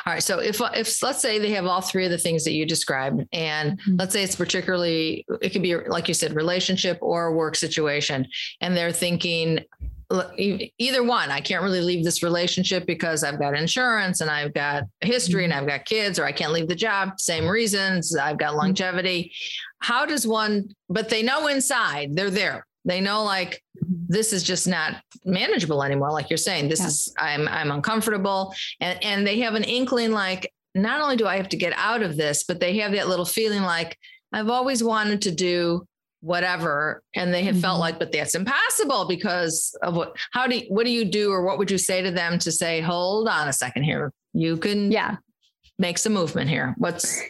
All 0.05 0.13
right. 0.13 0.21
So 0.21 0.37
if, 0.39 0.61
if 0.75 1.01
let's 1.01 1.21
say 1.21 1.39
they 1.39 1.51
have 1.51 1.65
all 1.65 1.81
three 1.81 2.05
of 2.05 2.11
the 2.11 2.19
things 2.19 2.43
that 2.43 2.53
you 2.53 2.67
described, 2.67 3.25
and 3.33 3.79
mm-hmm. 3.79 3.95
let's 3.97 4.13
say 4.13 4.21
it's 4.21 4.35
particularly, 4.35 5.25
it 5.41 5.49
could 5.49 5.63
be 5.63 5.75
like 5.75 6.07
you 6.07 6.13
said, 6.13 6.35
relationship 6.35 6.99
or 7.01 7.33
work 7.35 7.55
situation 7.55 8.27
and 8.61 8.75
they're 8.75 8.91
thinking 8.91 9.59
either 10.77 11.03
one 11.03 11.31
i 11.31 11.39
can't 11.39 11.63
really 11.63 11.81
leave 11.81 12.03
this 12.03 12.21
relationship 12.21 12.85
because 12.85 13.23
i've 13.23 13.39
got 13.39 13.57
insurance 13.57 14.21
and 14.21 14.29
i've 14.29 14.53
got 14.53 14.83
history 15.01 15.43
and 15.43 15.53
mm-hmm. 15.53 15.61
i've 15.61 15.67
got 15.67 15.85
kids 15.85 16.19
or 16.19 16.25
i 16.25 16.31
can't 16.31 16.51
leave 16.51 16.67
the 16.67 16.75
job 16.75 17.19
same 17.19 17.47
reasons 17.47 18.15
i've 18.15 18.37
got 18.37 18.49
mm-hmm. 18.49 18.59
longevity 18.59 19.31
how 19.79 20.05
does 20.05 20.27
one 20.27 20.69
but 20.89 21.09
they 21.09 21.23
know 21.23 21.47
inside 21.47 22.15
they're 22.15 22.29
there 22.29 22.65
they 22.85 22.99
know 23.01 23.23
like 23.23 23.61
this 24.07 24.33
is 24.33 24.43
just 24.43 24.67
not 24.67 24.95
manageable 25.25 25.83
anymore 25.83 26.11
like 26.11 26.29
you're 26.29 26.37
saying 26.37 26.69
this 26.69 26.81
yeah. 26.81 26.87
is 26.87 27.13
i'm 27.17 27.47
i'm 27.47 27.71
uncomfortable 27.71 28.53
and 28.79 29.03
and 29.03 29.25
they 29.25 29.39
have 29.39 29.55
an 29.55 29.63
inkling 29.63 30.11
like 30.11 30.51
not 30.75 31.01
only 31.01 31.15
do 31.15 31.25
i 31.25 31.37
have 31.37 31.49
to 31.49 31.57
get 31.57 31.73
out 31.75 32.03
of 32.03 32.17
this 32.17 32.43
but 32.43 32.59
they 32.59 32.77
have 32.77 32.91
that 32.91 33.07
little 33.07 33.25
feeling 33.25 33.63
like 33.63 33.97
i've 34.31 34.49
always 34.49 34.83
wanted 34.83 35.21
to 35.21 35.31
do 35.31 35.85
whatever. 36.23 37.03
And 37.15 37.33
they 37.33 37.43
have 37.43 37.55
mm-hmm. 37.55 37.61
felt 37.61 37.79
like 37.79 37.99
but 37.99 38.11
that's 38.11 38.33
impossible 38.33 39.05
because 39.07 39.77
of 39.83 39.95
what 39.95 40.15
how 40.31 40.47
do 40.47 40.57
you, 40.57 40.65
what 40.69 40.85
do 40.85 40.91
you 40.91 41.05
do 41.05 41.31
or 41.31 41.43
what 41.43 41.57
would 41.57 41.69
you 41.69 41.77
say 41.77 42.01
to 42.01 42.11
them 42.11 42.39
to 42.39 42.51
say 42.51 42.79
hold 42.79 43.27
on 43.27 43.47
a 43.47 43.53
second 43.53 43.83
here. 43.83 44.13
You 44.33 44.57
can 44.57 44.91
yeah. 44.91 45.17
make 45.77 45.97
some 45.97 46.13
movement 46.13 46.49
here. 46.49 46.75
What's 46.77 47.21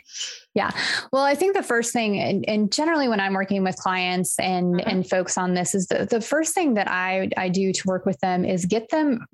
yeah. 0.53 0.69
Well 1.11 1.23
i 1.23 1.33
think 1.33 1.55
the 1.55 1.63
first 1.63 1.91
thing 1.91 2.19
and, 2.19 2.47
and 2.47 2.71
generally 2.71 3.07
when 3.07 3.19
i'm 3.19 3.33
working 3.33 3.63
with 3.63 3.75
clients 3.77 4.39
and 4.39 4.75
mm-hmm. 4.75 4.89
and 4.89 5.09
folks 5.09 5.37
on 5.37 5.55
this 5.55 5.73
is 5.73 5.87
the, 5.87 6.05
the 6.05 6.21
first 6.21 6.53
thing 6.53 6.75
that 6.75 6.87
i 6.89 7.29
i 7.35 7.49
do 7.49 7.73
to 7.73 7.87
work 7.87 8.05
with 8.05 8.19
them 8.19 8.45
is 8.45 8.65
get 8.65 8.89
them 8.89 9.25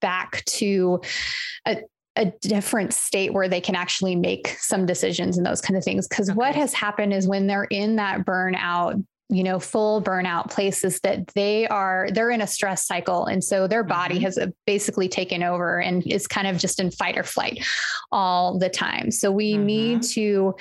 back 0.00 0.44
to 0.44 1.00
a, 1.66 1.78
a 2.16 2.26
different 2.40 2.92
state 2.92 3.32
where 3.32 3.48
they 3.48 3.60
can 3.60 3.74
actually 3.74 4.14
make 4.14 4.56
some 4.60 4.86
decisions 4.86 5.36
and 5.36 5.46
those 5.46 5.60
kind 5.60 5.76
of 5.76 5.84
things. 5.84 6.06
Because 6.06 6.30
okay. 6.30 6.36
what 6.36 6.54
has 6.54 6.72
happened 6.72 7.12
is 7.12 7.26
when 7.26 7.46
they're 7.46 7.64
in 7.64 7.96
that 7.96 8.24
burnout, 8.24 9.04
you 9.30 9.42
know, 9.42 9.58
full 9.58 10.02
burnout 10.02 10.50
places 10.50 11.00
that 11.00 11.26
they 11.28 11.66
are, 11.66 12.08
they're 12.12 12.30
in 12.30 12.42
a 12.42 12.46
stress 12.46 12.86
cycle. 12.86 13.26
And 13.26 13.42
so 13.42 13.66
their 13.66 13.82
body 13.82 14.16
mm-hmm. 14.16 14.24
has 14.24 14.38
uh, 14.38 14.48
basically 14.66 15.08
taken 15.08 15.42
over 15.42 15.80
and 15.80 16.06
is 16.06 16.26
kind 16.28 16.46
of 16.46 16.58
just 16.58 16.78
in 16.78 16.90
fight 16.90 17.18
or 17.18 17.24
flight 17.24 17.66
all 18.12 18.58
the 18.58 18.68
time. 18.68 19.10
So 19.10 19.32
we 19.32 19.54
mm-hmm. 19.54 19.66
need 19.66 20.02
to 20.02 20.54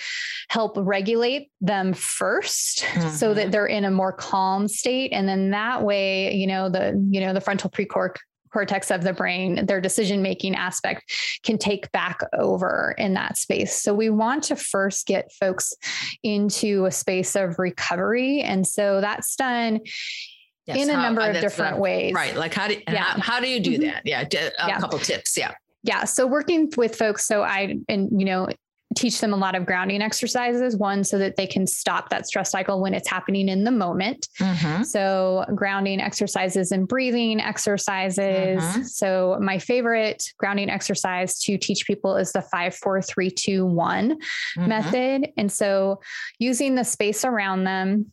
help 0.50 0.74
regulate 0.78 1.52
them 1.62 1.94
1st 1.94 2.84
mm-hmm. 2.84 3.10
so 3.10 3.34
that 3.34 3.42
mm-hmm. 3.42 3.52
they're 3.52 3.68
in 3.68 3.86
a 3.86 3.92
more 3.92 4.14
calm 4.14 4.68
state. 4.68 5.12
And 5.12 5.28
then 5.28 5.52
that 5.52 5.84
way, 5.84 6.34
you 6.34 6.48
know, 6.48 6.70
the, 6.70 7.00
you 7.12 7.20
know, 7.20 7.34
the 7.34 7.42
frontal 7.42 7.70
precortex 7.70 8.18
cortex 8.54 8.92
of 8.92 9.04
the 9.04 9.12
brain, 9.12 9.66
their 9.66 9.82
decision 9.82 10.22
making 10.22 10.56
aspect 10.56 11.12
can 11.44 11.58
take 11.58 11.92
back 11.92 12.20
over 12.38 12.94
in 12.98 13.16
that 13.16 13.38
space. 13.38 13.74
So 13.76 13.94
we 13.94 14.10
want 14.10 14.44
to 14.46 14.56
first 14.56 15.08
get 15.08 15.32
folks 15.34 15.74
into 16.22 16.86
a 16.86 16.92
space 16.92 17.36
of 17.36 17.58
recovery. 17.58 18.42
And 18.42 18.66
so 18.66 19.02
that's 19.02 19.36
done 19.36 19.82
yes, 20.68 20.78
in 20.78 20.90
a 20.90 20.94
how, 20.94 21.02
number 21.02 21.22
of 21.22 21.42
different 21.42 21.80
ways. 21.80 22.14
Right. 22.14 22.36
Like 22.36 22.54
how 22.54 22.68
do, 22.68 22.80
yeah. 22.88 23.04
how, 23.04 23.20
how 23.20 23.40
do 23.40 23.50
you 23.50 23.60
do 23.60 23.72
mm-hmm. 23.72 23.84
that? 23.86 24.04
Yeah. 24.06 24.22
A 24.22 24.68
yeah. 24.68 24.80
couple 24.80 25.00
tips. 25.00 25.36
Yeah. 25.36 25.54
Yeah. 25.82 26.06
So 26.06 26.28
working 26.28 26.72
with 26.78 26.96
folks. 26.96 27.26
So 27.26 27.42
I, 27.42 27.78
and 27.90 28.10
you 28.18 28.26
know, 28.26 28.48
teach 28.96 29.20
them 29.20 29.34
a 29.34 29.38
lot 29.38 29.56
of 29.56 29.66
grounding 29.66 30.02
exercises 30.02 30.78
one 30.78 31.04
so 31.04 31.18
that 31.18 31.36
they 31.36 31.48
can 31.48 31.66
stop 31.66 32.10
that 32.10 32.28
stress 32.28 32.52
cycle 32.52 32.82
when 32.82 32.94
it's 32.94 33.10
happening 33.10 33.50
in 33.50 33.64
the 33.64 33.72
moment 33.72 34.28
mm-hmm. 34.40 34.84
so 34.84 35.46
grounding 35.56 36.00
exercises 36.02 36.72
and 36.72 36.88
breathing 36.88 37.40
exercises 37.40 38.64
mm-hmm. 38.64 38.84
so 38.84 39.38
my 39.42 39.58
favorite 39.58 40.24
grounding 40.38 40.70
exercise 40.70 41.40
to 41.40 41.58
teach 41.58 41.86
people 41.86 42.16
is 42.16 42.32
the 42.32 42.42
five 42.42 42.76
four 42.76 43.02
three 43.02 43.30
two 43.30 43.66
one 43.66 44.12
mm-hmm. 44.58 44.68
method 44.68 45.30
and 45.38 45.52
so 45.52 46.00
using 46.40 46.76
the 46.76 46.84
space 46.84 47.26
around 47.26 47.64
them 47.64 48.12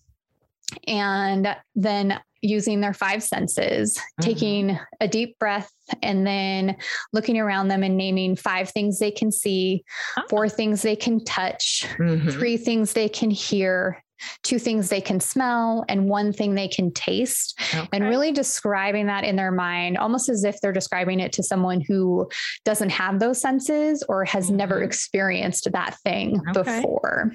and 0.86 1.56
then 1.74 2.20
using 2.42 2.80
their 2.80 2.94
five 2.94 3.22
senses, 3.22 3.96
mm-hmm. 3.96 4.22
taking 4.22 4.78
a 5.00 5.08
deep 5.08 5.38
breath 5.38 5.70
and 6.02 6.26
then 6.26 6.76
looking 7.12 7.38
around 7.38 7.68
them 7.68 7.82
and 7.82 7.96
naming 7.96 8.36
five 8.36 8.70
things 8.70 8.98
they 8.98 9.10
can 9.10 9.30
see, 9.32 9.84
oh. 10.16 10.22
four 10.28 10.48
things 10.48 10.82
they 10.82 10.96
can 10.96 11.24
touch, 11.24 11.86
mm-hmm. 11.98 12.30
three 12.30 12.56
things 12.56 12.92
they 12.92 13.08
can 13.08 13.30
hear, 13.30 14.02
two 14.42 14.58
things 14.58 14.88
they 14.88 15.00
can 15.00 15.18
smell, 15.18 15.84
and 15.88 16.08
one 16.08 16.32
thing 16.32 16.54
they 16.54 16.68
can 16.68 16.92
taste. 16.92 17.58
Okay. 17.74 17.88
And 17.92 18.04
really 18.04 18.32
describing 18.32 19.06
that 19.06 19.24
in 19.24 19.36
their 19.36 19.52
mind, 19.52 19.98
almost 19.98 20.28
as 20.28 20.44
if 20.44 20.60
they're 20.60 20.72
describing 20.72 21.20
it 21.20 21.32
to 21.34 21.42
someone 21.42 21.80
who 21.80 22.28
doesn't 22.64 22.90
have 22.90 23.18
those 23.18 23.40
senses 23.40 24.02
or 24.08 24.24
has 24.24 24.46
mm-hmm. 24.46 24.56
never 24.56 24.82
experienced 24.82 25.68
that 25.72 25.98
thing 26.00 26.40
okay. 26.50 26.80
before 26.80 27.32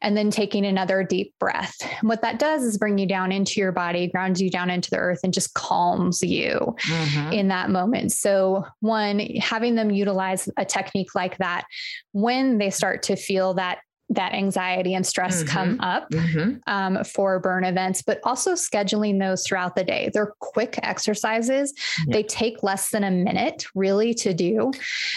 and 0.00 0.16
then 0.16 0.30
taking 0.30 0.64
another 0.66 1.02
deep 1.02 1.34
breath. 1.38 1.74
And 1.80 2.08
what 2.08 2.22
that 2.22 2.38
does 2.38 2.62
is 2.62 2.78
bring 2.78 2.98
you 2.98 3.06
down 3.06 3.32
into 3.32 3.60
your 3.60 3.72
body, 3.72 4.08
grounds 4.08 4.40
you 4.40 4.50
down 4.50 4.70
into 4.70 4.90
the 4.90 4.98
earth, 4.98 5.20
and 5.22 5.32
just 5.32 5.54
calms 5.54 6.22
you 6.22 6.74
mm-hmm. 6.80 7.32
in 7.32 7.48
that 7.48 7.70
moment. 7.70 8.12
So, 8.12 8.64
one, 8.80 9.20
having 9.40 9.74
them 9.74 9.90
utilize 9.90 10.48
a 10.56 10.64
technique 10.64 11.14
like 11.14 11.38
that 11.38 11.64
when 12.12 12.58
they 12.58 12.70
start 12.70 13.02
to 13.04 13.16
feel 13.16 13.54
that 13.54 13.80
that 14.14 14.34
anxiety 14.34 14.94
and 14.94 15.06
stress 15.06 15.42
mm-hmm. 15.42 15.48
come 15.48 15.80
up 15.80 16.10
mm-hmm. 16.10 16.58
um, 16.66 17.02
for 17.04 17.40
burn 17.40 17.64
events, 17.64 18.02
but 18.02 18.20
also 18.24 18.52
scheduling 18.52 19.18
those 19.18 19.46
throughout 19.46 19.74
the 19.74 19.84
day. 19.84 20.10
They're 20.12 20.34
quick 20.38 20.78
exercises. 20.82 21.72
Yeah. 22.06 22.14
They 22.14 22.22
take 22.22 22.62
less 22.62 22.90
than 22.90 23.04
a 23.04 23.10
minute 23.10 23.66
really 23.74 24.14
to 24.14 24.34
do. 24.34 24.72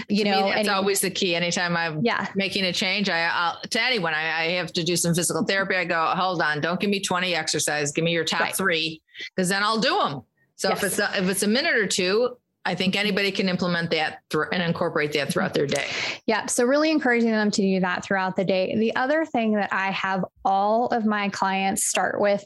You 0.10 0.24
to 0.24 0.32
know, 0.32 0.48
it's 0.48 0.70
always 0.70 1.02
the 1.02 1.10
key. 1.10 1.36
Anytime 1.36 1.76
I'm 1.76 2.04
yeah. 2.04 2.28
making 2.36 2.66
a 2.66 2.74
change, 2.74 3.10
I 3.10 3.30
I'll, 3.32 3.62
to 3.62 3.82
anyone 3.82 4.14
I, 4.14 4.44
I, 4.44 4.48
have 4.52 4.72
to 4.74 4.84
do 4.84 4.96
some 4.96 5.14
physical 5.14 5.44
therapy. 5.44 5.76
I 5.76 5.86
go, 5.86 6.06
hold 6.16 6.42
on, 6.42 6.62
don't 6.62 6.80
give 6.80 6.90
me 6.90 7.02
20 7.02 7.36
exercises. 7.36 7.92
Give 7.92 8.04
me 8.04 8.12
your 8.12 8.24
top 8.24 8.40
right. 8.40 8.56
three, 8.56 9.02
because 9.36 9.50
then 9.50 9.64
I'll 9.64 9.80
do 9.80 9.98
them. 9.98 10.22
So 10.56 10.70
yes. 10.70 10.78
if 10.78 10.84
it's 10.84 11.00
a, 11.00 11.22
if 11.22 11.30
it's 11.30 11.44
a 11.44 11.48
minute 11.48 11.76
or 11.76 11.86
two, 11.86 12.38
I 12.66 12.74
think 12.74 12.96
anybody 12.96 13.32
can 13.32 13.48
implement 13.48 13.92
that 13.92 14.20
th- 14.32 14.46
and 14.52 14.64
incorporate 14.64 15.14
that 15.14 15.32
throughout 15.32 15.54
their 15.54 15.68
day. 15.68 15.88
Yeah. 16.26 16.48
So, 16.48 16.66
really 16.66 16.90
encouraging 16.90 17.32
them 17.32 17.52
to 17.52 17.62
do 17.62 17.80
that 17.80 18.04
throughout 18.04 18.36
the 18.36 18.44
day. 18.44 18.76
The 18.76 18.96
other 18.96 19.24
thing 19.24 19.54
that 19.54 19.72
I 19.72 19.92
have 19.92 20.26
all 20.44 20.88
of 20.88 21.06
my 21.06 21.30
clients 21.30 21.86
start 21.86 22.20
with 22.20 22.44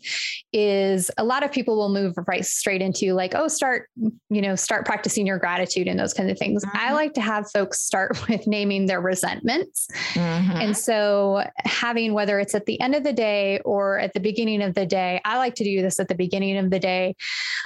is 0.52 1.10
a 1.18 1.24
lot 1.24 1.44
of 1.44 1.52
people 1.52 1.78
will 1.78 1.90
move 1.90 2.16
right 2.28 2.46
straight 2.46 2.82
into 2.82 3.14
like, 3.14 3.34
oh, 3.34 3.48
start, 3.48 3.90
you 4.30 4.42
know, 4.42 4.56
start 4.56 4.86
practicing 4.86 5.26
your 5.26 5.38
gratitude 5.38 5.88
and 5.88 6.00
those 6.00 6.14
kinds 6.14 6.32
of 6.32 6.38
things. 6.38 6.66
Mm-hmm. 6.66 6.78
I 6.78 6.94
like 6.94 7.14
to 7.14 7.22
have 7.22 7.50
folks 7.52 7.80
start 7.82 8.18
with 8.30 8.46
naming 8.46 8.88
their 8.88 9.02
resentments. 9.02 9.88
Mm-hmm. 10.14 10.52
And 10.52 10.78
so, 10.78 11.44
having 11.60 12.14
whether 12.14 12.40
it's 12.40 12.56
at 12.56 12.66
the 12.66 12.80
end 12.82 12.94
of 12.94 13.04
the 13.04 13.14
day 13.14 13.60
or 13.60 14.00
at 14.00 14.14
the 14.14 14.20
beginning 14.20 14.62
of 14.62 14.76
the 14.76 14.86
day, 14.86 15.22
I 15.24 15.38
like 15.38 15.56
to 15.56 15.64
do 15.64 15.82
this 15.82 16.00
at 16.00 16.10
the 16.10 16.16
beginning 16.16 16.58
of 16.58 16.70
the 16.70 16.80
day. 16.80 17.16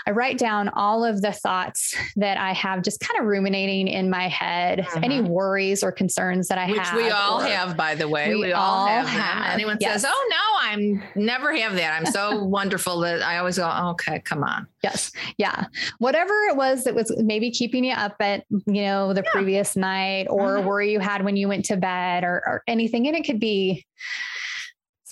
I 0.05 0.11
write 0.11 0.37
down 0.37 0.69
all 0.69 1.03
of 1.03 1.21
the 1.21 1.31
thoughts 1.31 1.95
that 2.15 2.37
I 2.43 2.53
have 2.53 2.83
just 2.83 2.99
kind 2.99 3.19
of 3.19 3.25
ruminating 3.25 3.87
in 3.87 4.09
my 4.09 4.27
head, 4.27 4.85
any 4.97 5.21
worries 5.21 5.83
or 5.83 5.91
concerns 5.91 6.47
that 6.49 6.57
I 6.57 6.69
Which 6.69 6.79
have. 6.79 6.95
Which 6.95 7.05
we 7.05 7.09
all 7.09 7.39
have, 7.39 7.77
by 7.77 7.95
the 7.95 8.07
way. 8.07 8.35
We, 8.35 8.41
we 8.41 8.53
all, 8.53 8.85
have, 8.87 9.07
have. 9.07 9.53
Anyone 9.53 9.77
yes. 9.79 10.01
says, 10.01 10.11
oh, 10.11 10.29
no, 10.29 10.69
I'm 10.69 11.03
never 11.15 11.55
have 11.55 11.75
that. 11.75 11.99
I'm 11.99 12.05
so 12.05 12.43
wonderful 12.43 12.99
that 12.99 13.21
I 13.21 13.37
always 13.37 13.57
go, 13.57 13.69
okay, 13.91 14.19
come 14.19 14.43
on. 14.43 14.67
Yes. 14.83 15.11
Yeah. 15.37 15.65
Whatever 15.99 16.33
it 16.49 16.57
was 16.57 16.83
that 16.83 16.93
was 16.93 17.11
maybe 17.17 17.49
keeping 17.51 17.83
you 17.83 17.93
up 17.93 18.15
at, 18.19 18.45
you 18.49 18.83
know, 18.83 19.13
the 19.13 19.23
yeah. 19.23 19.31
previous 19.31 19.75
night 19.75 20.27
or 20.29 20.57
mm-hmm. 20.57 20.67
worry 20.67 20.91
you 20.91 20.99
had 20.99 21.23
when 21.23 21.37
you 21.37 21.47
went 21.47 21.65
to 21.65 21.77
bed 21.77 22.23
or, 22.23 22.43
or 22.45 22.63
anything. 22.67 23.07
And 23.07 23.15
it 23.15 23.23
could 23.23 23.39
be, 23.39 23.85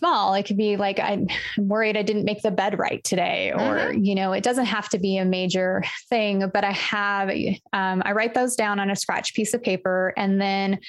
small. 0.01 0.33
It 0.33 0.43
could 0.47 0.57
be 0.57 0.77
like, 0.77 0.99
I'm 0.99 1.27
worried 1.59 1.95
I 1.95 2.01
didn't 2.01 2.25
make 2.25 2.41
the 2.41 2.49
bed 2.49 2.79
right 2.79 3.03
today, 3.03 3.51
or, 3.51 3.59
mm-hmm. 3.59 4.03
you 4.03 4.15
know, 4.15 4.33
it 4.33 4.43
doesn't 4.43 4.65
have 4.65 4.89
to 4.89 4.99
be 4.99 5.17
a 5.17 5.25
major 5.25 5.83
thing, 6.09 6.49
but 6.51 6.63
I 6.63 6.71
have, 6.71 7.29
um, 7.71 8.01
I 8.03 8.13
write 8.13 8.33
those 8.33 8.55
down 8.55 8.79
on 8.79 8.89
a 8.89 8.95
scratch 8.95 9.35
piece 9.35 9.53
of 9.53 9.61
paper 9.61 10.13
and 10.17 10.41
then 10.41 10.79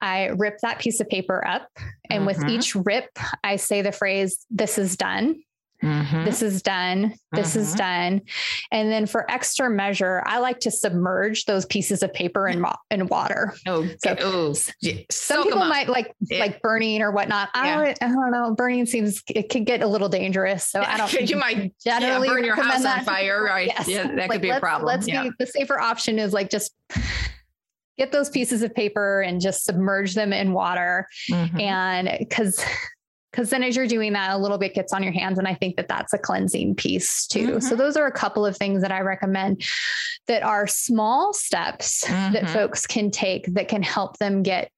I 0.00 0.28
rip 0.28 0.58
that 0.62 0.78
piece 0.78 1.00
of 1.00 1.08
paper 1.08 1.46
up. 1.46 1.68
And 2.08 2.26
mm-hmm. 2.26 2.26
with 2.26 2.48
each 2.48 2.74
rip, 2.74 3.10
I 3.44 3.56
say 3.56 3.82
the 3.82 3.92
phrase, 3.92 4.46
this 4.50 4.78
is 4.78 4.96
done. 4.96 5.42
Mm-hmm. 5.82 6.24
This 6.24 6.42
is 6.42 6.62
done. 6.62 7.14
This 7.32 7.50
mm-hmm. 7.50 7.60
is 7.60 7.74
done. 7.74 8.22
And 8.70 8.90
then 8.90 9.06
for 9.06 9.28
extra 9.30 9.68
measure, 9.68 10.22
I 10.26 10.38
like 10.38 10.60
to 10.60 10.70
submerge 10.70 11.44
those 11.44 11.66
pieces 11.66 12.02
of 12.02 12.12
paper 12.12 12.48
in, 12.48 12.64
in 12.90 13.06
water. 13.08 13.54
Oh, 13.66 13.88
so, 14.02 14.16
oh, 14.20 14.54
yeah. 14.80 14.94
some 15.10 15.42
people 15.42 15.58
might 15.60 15.88
like 15.88 16.14
yeah. 16.20 16.38
like 16.38 16.62
burning 16.62 17.02
or 17.02 17.10
whatnot. 17.10 17.48
I, 17.54 17.66
yeah. 17.66 17.84
don't, 17.84 18.02
I 18.02 18.08
don't 18.08 18.30
know. 18.30 18.54
Burning 18.54 18.86
seems 18.86 19.22
it 19.28 19.48
could 19.48 19.66
get 19.66 19.82
a 19.82 19.86
little 19.86 20.08
dangerous. 20.08 20.68
So 20.68 20.80
I 20.80 20.96
don't. 20.98 21.10
Think 21.10 21.30
you 21.30 21.36
might 21.42 21.74
generally 21.84 22.28
burn 22.28 22.44
your 22.44 22.56
house 22.56 22.82
that. 22.82 23.00
on 23.00 23.04
fire. 23.04 23.42
Right? 23.42 23.66
Yes. 23.66 23.88
Yeah, 23.88 24.06
that 24.06 24.16
like, 24.16 24.30
could 24.30 24.42
be 24.42 24.50
a 24.50 24.60
problem. 24.60 24.86
Let's 24.86 25.06
be 25.06 25.30
the 25.38 25.46
safer 25.46 25.80
option 25.80 26.18
is 26.18 26.32
like 26.32 26.50
just 26.50 26.74
get 27.98 28.12
those 28.12 28.30
pieces 28.30 28.62
of 28.62 28.74
paper 28.74 29.20
and 29.20 29.40
just 29.40 29.64
submerge 29.64 30.14
them 30.14 30.32
in 30.32 30.52
water 30.52 31.06
mm-hmm. 31.30 31.60
and 31.60 32.16
because 32.18 32.64
because 33.32 33.50
then 33.50 33.62
as 33.62 33.74
you're 33.74 33.86
doing 33.86 34.12
that 34.12 34.30
a 34.30 34.38
little 34.38 34.58
bit 34.58 34.74
gets 34.74 34.92
on 34.92 35.02
your 35.02 35.12
hands 35.12 35.38
and 35.38 35.48
i 35.48 35.54
think 35.54 35.76
that 35.76 35.88
that's 35.88 36.12
a 36.12 36.18
cleansing 36.18 36.74
piece 36.74 37.26
too 37.26 37.48
mm-hmm. 37.48 37.60
so 37.60 37.74
those 37.74 37.96
are 37.96 38.06
a 38.06 38.12
couple 38.12 38.44
of 38.44 38.56
things 38.56 38.82
that 38.82 38.92
i 38.92 39.00
recommend 39.00 39.64
that 40.28 40.42
are 40.42 40.66
small 40.66 41.32
steps 41.32 42.04
mm-hmm. 42.04 42.32
that 42.34 42.48
folks 42.50 42.86
can 42.86 43.10
take 43.10 43.46
that 43.54 43.68
can 43.68 43.82
help 43.82 44.18
them 44.18 44.42
get 44.42 44.70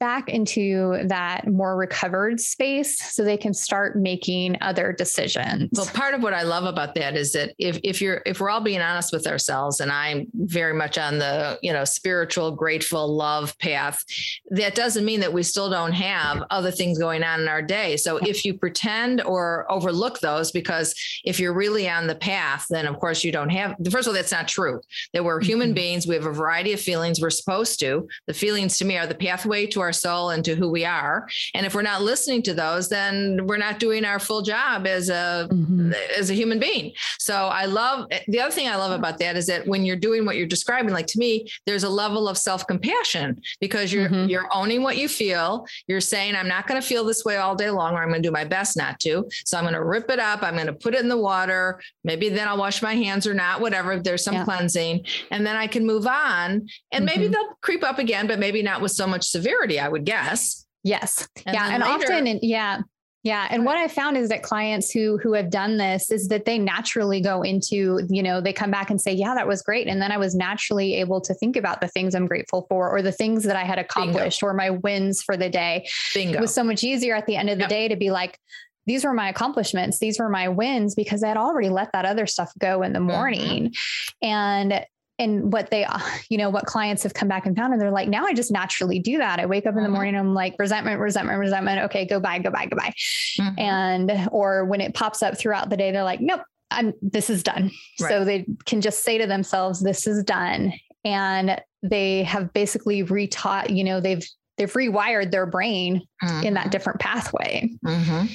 back 0.00 0.28
into 0.28 0.98
that 1.06 1.46
more 1.46 1.76
recovered 1.76 2.40
space 2.40 2.98
so 2.98 3.24
they 3.24 3.36
can 3.36 3.52
start 3.52 3.96
making 3.96 4.56
other 4.60 4.92
decisions. 4.92 5.70
Well, 5.72 5.86
part 5.86 6.14
of 6.14 6.22
what 6.22 6.34
I 6.34 6.42
love 6.42 6.64
about 6.64 6.94
that 6.94 7.16
is 7.16 7.32
that 7.32 7.54
if 7.58 7.78
if 7.82 8.00
you're 8.00 8.22
if 8.26 8.40
we're 8.40 8.50
all 8.50 8.60
being 8.60 8.80
honest 8.80 9.12
with 9.12 9.26
ourselves 9.26 9.80
and 9.80 9.90
I'm 9.90 10.26
very 10.34 10.74
much 10.74 10.98
on 10.98 11.18
the, 11.18 11.58
you 11.62 11.72
know, 11.72 11.84
spiritual, 11.84 12.52
grateful, 12.52 13.14
love 13.14 13.58
path, 13.58 14.04
that 14.50 14.74
doesn't 14.74 15.04
mean 15.04 15.20
that 15.20 15.32
we 15.32 15.42
still 15.42 15.70
don't 15.70 15.92
have 15.92 16.44
other 16.50 16.70
things 16.70 16.98
going 16.98 17.22
on 17.22 17.40
in 17.40 17.48
our 17.48 17.62
day. 17.62 17.96
So 17.96 18.18
if 18.18 18.44
you 18.44 18.54
pretend 18.54 19.22
or 19.22 19.70
overlook 19.70 20.20
those 20.20 20.52
because 20.52 20.94
if 21.24 21.40
you're 21.40 21.54
really 21.54 21.88
on 21.88 22.06
the 22.06 22.14
path, 22.14 22.66
then 22.70 22.86
of 22.86 22.98
course 22.98 23.24
you 23.24 23.32
don't 23.32 23.50
have 23.50 23.74
first 23.90 24.06
of 24.06 24.08
all 24.08 24.14
that's 24.14 24.32
not 24.32 24.48
true. 24.48 24.80
That 25.12 25.24
we're 25.24 25.40
human 25.40 25.68
mm-hmm. 25.68 25.74
beings, 25.74 26.06
we 26.06 26.14
have 26.14 26.26
a 26.26 26.32
variety 26.32 26.72
of 26.72 26.80
feelings 26.80 27.20
we're 27.20 27.30
supposed 27.30 27.80
to. 27.80 28.08
The 28.26 28.34
feelings 28.34 28.78
to 28.78 28.84
me 28.84 28.96
are 28.96 29.06
the 29.06 29.14
pathway 29.14 29.66
to 29.66 29.80
our 29.80 29.87
our 29.88 29.92
soul 29.92 30.30
and 30.30 30.44
to 30.44 30.54
who 30.54 30.68
we 30.70 30.84
are. 30.84 31.26
And 31.54 31.64
if 31.64 31.74
we're 31.74 31.80
not 31.80 32.02
listening 32.02 32.42
to 32.42 32.54
those, 32.54 32.90
then 32.90 33.46
we're 33.46 33.56
not 33.56 33.78
doing 33.78 34.04
our 34.04 34.18
full 34.18 34.42
job 34.42 34.86
as 34.86 35.08
a 35.08 35.48
mm-hmm. 35.50 35.92
as 36.16 36.28
a 36.28 36.34
human 36.34 36.58
being. 36.58 36.92
So 37.18 37.34
I 37.34 37.64
love 37.64 38.06
the 38.26 38.40
other 38.40 38.52
thing 38.52 38.68
I 38.68 38.76
love 38.76 38.92
about 38.92 39.18
that 39.20 39.36
is 39.36 39.46
that 39.46 39.66
when 39.66 39.86
you're 39.86 39.96
doing 39.96 40.26
what 40.26 40.36
you're 40.36 40.46
describing, 40.46 40.92
like 40.92 41.06
to 41.08 41.18
me, 41.18 41.48
there's 41.64 41.84
a 41.84 41.88
level 41.88 42.28
of 42.28 42.36
self-compassion 42.36 43.40
because 43.60 43.92
you're 43.92 44.10
mm-hmm. 44.10 44.28
you're 44.28 44.48
owning 44.52 44.82
what 44.82 44.98
you 44.98 45.08
feel. 45.08 45.66
You're 45.86 46.02
saying, 46.02 46.36
I'm 46.36 46.48
not 46.48 46.66
going 46.66 46.80
to 46.80 46.86
feel 46.86 47.04
this 47.04 47.24
way 47.24 47.38
all 47.38 47.56
day 47.56 47.70
long, 47.70 47.94
or 47.94 48.02
I'm 48.02 48.10
going 48.10 48.22
to 48.22 48.28
do 48.28 48.32
my 48.32 48.44
best 48.44 48.76
not 48.76 49.00
to. 49.00 49.26
So 49.46 49.56
I'm 49.56 49.64
going 49.64 49.74
to 49.74 49.84
rip 49.84 50.10
it 50.10 50.18
up. 50.18 50.42
I'm 50.42 50.54
going 50.54 50.66
to 50.66 50.72
put 50.74 50.94
it 50.94 51.00
in 51.00 51.08
the 51.08 51.16
water. 51.16 51.80
Maybe 52.04 52.28
then 52.28 52.46
I'll 52.48 52.58
wash 52.58 52.82
my 52.82 52.94
hands 52.94 53.26
or 53.26 53.34
not, 53.34 53.60
whatever. 53.60 53.98
There's 53.98 54.24
some 54.24 54.34
yeah. 54.34 54.44
cleansing. 54.44 55.06
And 55.30 55.46
then 55.46 55.56
I 55.56 55.66
can 55.66 55.86
move 55.86 56.06
on. 56.06 56.50
And 56.50 56.68
mm-hmm. 56.92 57.04
maybe 57.04 57.28
they'll 57.28 57.54
creep 57.62 57.82
up 57.82 57.98
again, 57.98 58.26
but 58.26 58.38
maybe 58.38 58.62
not 58.62 58.82
with 58.82 58.92
so 58.92 59.06
much 59.06 59.24
severity. 59.26 59.77
I 59.78 59.88
would 59.88 60.04
guess. 60.04 60.66
Yes. 60.84 61.28
And 61.46 61.54
yeah. 61.54 61.74
And 61.74 61.82
later, 61.82 62.12
often, 62.12 62.38
yeah. 62.42 62.80
Yeah. 63.24 63.48
And 63.50 63.64
what 63.64 63.76
I 63.76 63.88
found 63.88 64.16
is 64.16 64.28
that 64.28 64.42
clients 64.42 64.92
who 64.92 65.18
who 65.18 65.32
have 65.32 65.50
done 65.50 65.76
this 65.76 66.10
is 66.10 66.28
that 66.28 66.44
they 66.44 66.56
naturally 66.56 67.20
go 67.20 67.42
into, 67.42 68.00
you 68.08 68.22
know, 68.22 68.40
they 68.40 68.52
come 68.52 68.70
back 68.70 68.90
and 68.90 69.00
say, 69.00 69.12
Yeah, 69.12 69.34
that 69.34 69.46
was 69.46 69.60
great. 69.60 69.88
And 69.88 70.00
then 70.00 70.12
I 70.12 70.18
was 70.18 70.34
naturally 70.34 70.94
able 70.94 71.20
to 71.22 71.34
think 71.34 71.56
about 71.56 71.80
the 71.80 71.88
things 71.88 72.14
I'm 72.14 72.26
grateful 72.26 72.66
for 72.68 72.88
or 72.88 73.02
the 73.02 73.12
things 73.12 73.44
that 73.44 73.56
I 73.56 73.64
had 73.64 73.78
accomplished 73.78 74.40
Bingo. 74.40 74.50
or 74.50 74.54
my 74.54 74.70
wins 74.70 75.22
for 75.22 75.36
the 75.36 75.50
day. 75.50 75.86
Bingo. 76.14 76.38
It 76.38 76.40
was 76.40 76.54
so 76.54 76.62
much 76.62 76.84
easier 76.84 77.14
at 77.16 77.26
the 77.26 77.36
end 77.36 77.50
of 77.50 77.58
the 77.58 77.64
yep. 77.64 77.70
day 77.70 77.88
to 77.88 77.96
be 77.96 78.10
like, 78.10 78.38
these 78.86 79.04
were 79.04 79.12
my 79.12 79.28
accomplishments. 79.28 79.98
These 79.98 80.18
were 80.18 80.30
my 80.30 80.48
wins 80.48 80.94
because 80.94 81.22
I 81.22 81.28
had 81.28 81.36
already 81.36 81.68
let 81.68 81.92
that 81.92 82.06
other 82.06 82.26
stuff 82.26 82.52
go 82.58 82.82
in 82.82 82.94
the 82.94 83.00
mm-hmm. 83.00 83.08
morning. 83.08 83.64
Mm-hmm. 83.70 84.26
And 84.26 84.86
and 85.18 85.52
what 85.52 85.70
they, 85.70 85.86
you 86.28 86.38
know, 86.38 86.50
what 86.50 86.66
clients 86.66 87.02
have 87.02 87.14
come 87.14 87.28
back 87.28 87.46
and 87.46 87.56
found, 87.56 87.72
and 87.72 87.80
they're 87.80 87.90
like, 87.90 88.08
now 88.08 88.24
I 88.24 88.34
just 88.34 88.50
naturally 88.50 88.98
do 88.98 89.18
that. 89.18 89.40
I 89.40 89.46
wake 89.46 89.66
up 89.66 89.74
in 89.74 89.76
the 89.76 89.82
mm-hmm. 89.82 89.92
morning, 89.92 90.16
I'm 90.16 90.34
like, 90.34 90.54
resentment, 90.58 91.00
resentment, 91.00 91.38
resentment. 91.38 91.84
Okay, 91.84 92.06
go 92.06 92.20
bye, 92.20 92.38
go 92.38 92.50
bye, 92.50 92.66
go 92.66 92.76
bye. 92.76 92.92
Mm-hmm. 93.40 93.58
And, 93.58 94.28
or 94.32 94.64
when 94.64 94.80
it 94.80 94.94
pops 94.94 95.22
up 95.22 95.38
throughout 95.38 95.70
the 95.70 95.76
day, 95.76 95.90
they're 95.90 96.04
like, 96.04 96.20
nope, 96.20 96.42
I'm, 96.70 96.94
this 97.00 97.30
is 97.30 97.42
done. 97.42 97.70
Right. 98.00 98.08
So 98.08 98.24
they 98.24 98.46
can 98.66 98.80
just 98.80 99.02
say 99.02 99.18
to 99.18 99.26
themselves, 99.26 99.82
this 99.82 100.06
is 100.06 100.22
done. 100.22 100.72
And 101.04 101.60
they 101.82 102.24
have 102.24 102.52
basically 102.52 103.04
retaught, 103.04 103.74
you 103.74 103.84
know, 103.84 104.00
they've, 104.00 104.26
they've 104.56 104.72
rewired 104.72 105.30
their 105.30 105.46
brain 105.46 106.02
mm-hmm. 106.22 106.46
in 106.46 106.54
that 106.54 106.62
mm-hmm. 106.62 106.70
different 106.70 107.00
pathway. 107.00 107.70
Mm-hmm. 107.84 108.26